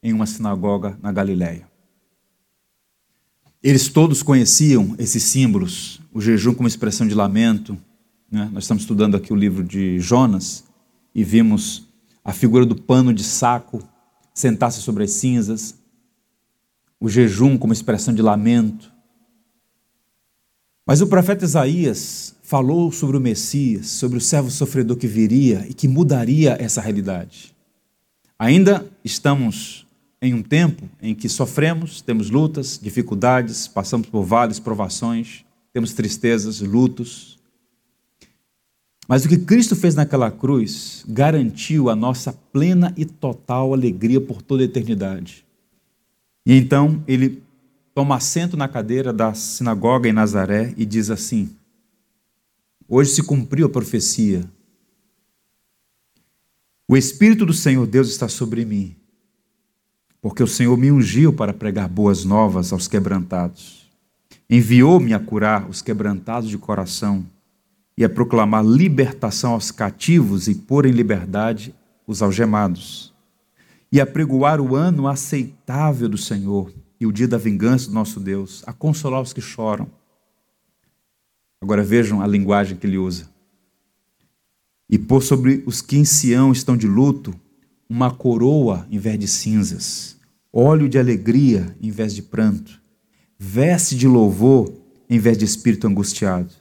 em 0.01 0.11
uma 0.11 0.25
sinagoga 0.25 0.97
na 1.01 1.11
Galiléia. 1.11 1.68
Eles 3.61 3.89
todos 3.89 4.23
conheciam 4.23 4.95
esses 4.97 5.23
símbolos, 5.23 5.99
o 6.13 6.21
jejum 6.21 6.53
como 6.53 6.67
expressão 6.67 7.07
de 7.07 7.13
lamento. 7.13 7.77
Né? 8.31 8.49
Nós 8.53 8.63
estamos 8.63 8.83
estudando 8.83 9.15
aqui 9.15 9.33
o 9.33 9.35
livro 9.35 9.63
de 9.63 9.99
Jonas 9.99 10.63
e 11.13 11.23
vimos 11.23 11.87
a 12.23 12.31
figura 12.31 12.65
do 12.65 12.75
pano 12.75 13.13
de 13.13 13.23
saco 13.23 13.81
sentar-se 14.33 14.81
sobre 14.81 15.03
as 15.03 15.11
cinzas, 15.11 15.75
o 16.99 17.09
jejum 17.09 17.57
como 17.57 17.73
expressão 17.73 18.13
de 18.13 18.21
lamento, 18.21 18.91
mas 20.89 21.01
o 21.01 21.07
profeta 21.07 21.45
Isaías 21.45 22.33
falou 22.41 22.91
sobre 22.91 23.15
o 23.15 23.19
Messias, 23.19 23.85
sobre 23.85 24.17
o 24.17 24.21
servo 24.21 24.49
sofredor 24.49 24.97
que 24.97 25.05
viria 25.05 25.63
e 25.69 25.73
que 25.75 25.87
mudaria 25.87 26.57
essa 26.59 26.81
realidade. 26.81 27.55
Ainda 28.39 28.83
estamos 29.05 29.85
em 30.21 30.33
um 30.33 30.43
tempo 30.43 30.89
em 31.01 31.15
que 31.15 31.29
sofremos, 31.29 32.01
temos 32.01 32.29
lutas, 32.29 32.79
dificuldades, 32.81 33.67
passamos 33.67 34.07
por 34.07 34.23
vales, 34.23 34.59
provações, 34.59 35.45
temos 35.71 35.93
tristezas, 35.93 36.59
lutos. 36.59 37.37
Mas 39.07 39.25
o 39.25 39.29
que 39.29 39.37
Cristo 39.37 39.75
fez 39.75 39.95
naquela 39.95 40.29
cruz 40.29 41.03
garantiu 41.07 41.89
a 41.89 41.95
nossa 41.95 42.33
plena 42.33 42.93
e 42.97 43.05
total 43.05 43.73
alegria 43.73 44.19
por 44.19 44.41
toda 44.41 44.61
a 44.61 44.65
eternidade. 44.65 45.45
E 46.45 46.53
então 46.53 47.03
ele 47.07 47.41
toma 47.95 48.15
assento 48.15 48.57
na 48.57 48.67
cadeira 48.67 49.11
da 49.13 49.33
sinagoga 49.33 50.07
em 50.07 50.13
Nazaré 50.13 50.73
e 50.77 50.85
diz 50.85 51.09
assim: 51.09 51.49
Hoje 52.87 53.11
se 53.11 53.23
cumpriu 53.23 53.67
a 53.67 53.69
profecia. 53.69 54.49
O 56.87 56.97
Espírito 56.97 57.45
do 57.45 57.53
Senhor 57.53 57.85
Deus 57.85 58.09
está 58.09 58.27
sobre 58.27 58.65
mim, 58.65 58.95
porque 60.21 60.43
o 60.43 60.47
Senhor 60.47 60.77
me 60.77 60.91
ungiu 60.91 61.31
para 61.31 61.53
pregar 61.53 61.87
boas 61.87 62.25
novas 62.25 62.73
aos 62.73 62.87
quebrantados. 62.87 63.89
Enviou-me 64.49 65.13
a 65.13 65.19
curar 65.19 65.69
os 65.69 65.81
quebrantados 65.81 66.49
de 66.49 66.57
coração 66.57 67.25
e 67.97 68.03
a 68.03 68.09
proclamar 68.09 68.65
libertação 68.65 69.53
aos 69.53 69.71
cativos 69.71 70.47
e 70.47 70.55
pôr 70.55 70.85
em 70.85 70.91
liberdade 70.91 71.75
os 72.07 72.21
algemados, 72.21 73.13
e 73.91 74.01
a 74.01 74.05
pregoar 74.05 74.59
o 74.59 74.75
ano 74.75 75.07
aceitável 75.07 76.09
do 76.09 76.17
Senhor 76.17 76.73
e 76.99 77.05
o 77.05 77.11
dia 77.11 77.27
da 77.27 77.37
vingança 77.37 77.87
do 77.87 77.93
nosso 77.93 78.19
Deus, 78.19 78.63
a 78.65 78.73
consolar 78.73 79.21
os 79.21 79.31
que 79.31 79.41
choram. 79.41 79.87
Agora 81.61 81.83
vejam 81.83 82.21
a 82.21 82.27
linguagem 82.27 82.77
que 82.77 82.87
ele 82.87 82.97
usa. 82.97 83.29
E 84.89 84.97
pôr 84.97 85.21
sobre 85.21 85.63
os 85.65 85.81
que 85.81 85.97
em 85.97 86.05
Sião 86.05 86.51
estão 86.51 86.75
de 86.75 86.87
luto 86.87 87.33
uma 87.89 88.11
coroa 88.11 88.85
em 88.91 88.99
vez 88.99 89.17
de 89.17 89.27
cinzas, 89.27 90.15
óleo 90.53 90.87
de 90.87 90.99
alegria 90.99 91.75
em 91.81 91.89
vez 91.89 92.13
de 92.13 92.21
pranto, 92.21 92.79
veste 93.37 93.95
de 93.95 94.07
louvor 94.07 94.71
em 95.09 95.17
vez 95.17 95.37
de 95.37 95.45
espírito 95.45 95.87
angustiado, 95.87 96.53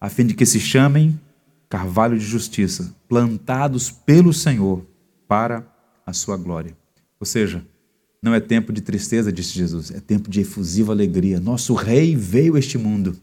a 0.00 0.08
fim 0.08 0.24
de 0.24 0.34
que 0.34 0.46
se 0.46 0.58
chamem 0.58 1.20
carvalho 1.68 2.18
de 2.18 2.24
justiça, 2.24 2.94
plantados 3.08 3.90
pelo 3.90 4.32
Senhor 4.32 4.84
para 5.28 5.64
a 6.06 6.12
sua 6.12 6.36
glória. 6.36 6.76
Ou 7.20 7.26
seja, 7.26 7.64
não 8.22 8.34
é 8.34 8.40
tempo 8.40 8.72
de 8.72 8.80
tristeza, 8.80 9.30
disse 9.30 9.54
Jesus, 9.54 9.90
é 9.90 10.00
tempo 10.00 10.30
de 10.30 10.40
efusiva 10.40 10.92
alegria. 10.92 11.38
Nosso 11.38 11.74
Rei 11.74 12.16
veio 12.16 12.56
a 12.56 12.58
este 12.58 12.78
mundo, 12.78 13.16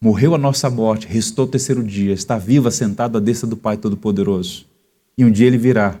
morreu 0.00 0.34
a 0.34 0.38
nossa 0.38 0.68
morte, 0.68 1.06
restou 1.06 1.46
o 1.46 1.48
terceiro 1.48 1.82
dia, 1.82 2.12
está 2.12 2.36
vivo, 2.36 2.68
assentado 2.68 3.16
à 3.16 3.20
destra 3.20 3.48
do 3.48 3.56
Pai 3.56 3.76
Todo-Poderoso. 3.76 4.66
E 5.16 5.24
um 5.24 5.30
dia 5.30 5.46
ele 5.46 5.58
virá, 5.58 6.00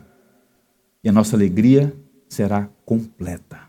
e 1.02 1.08
a 1.08 1.12
nossa 1.12 1.36
alegria 1.36 1.94
será 2.28 2.68
completa, 2.84 3.60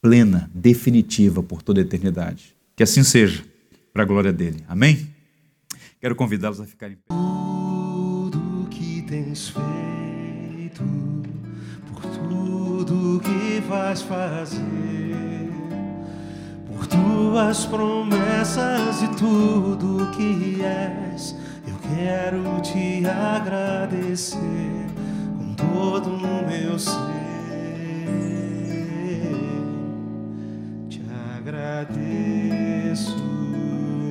plena, 0.00 0.50
definitiva 0.54 1.42
por 1.42 1.62
toda 1.62 1.80
a 1.80 1.82
eternidade. 1.82 2.54
Que 2.76 2.82
assim 2.82 3.02
seja, 3.02 3.44
para 3.92 4.02
a 4.02 4.06
glória 4.06 4.32
dele. 4.32 4.64
Amém? 4.68 5.08
Quero 6.00 6.16
convidá-los 6.16 6.60
a 6.60 6.66
ficarem. 6.66 6.98
Tudo 7.08 8.68
que 8.70 9.02
tens 9.02 9.48
feito 9.48 9.74
tudo 12.84 13.20
que 13.20 13.60
vais 13.60 14.02
fazer, 14.02 14.60
por 16.66 16.86
tuas 16.86 17.64
promessas 17.66 19.02
e 19.02 19.08
tudo 19.16 20.10
que 20.12 20.62
és, 20.62 21.34
eu 21.66 21.74
quero 21.94 22.60
te 22.60 23.06
agradecer 23.06 24.83
todo 25.72 26.10
meu 26.46 26.78
ser. 26.78 26.94
Te 30.88 31.00
agradeço, 31.36 33.16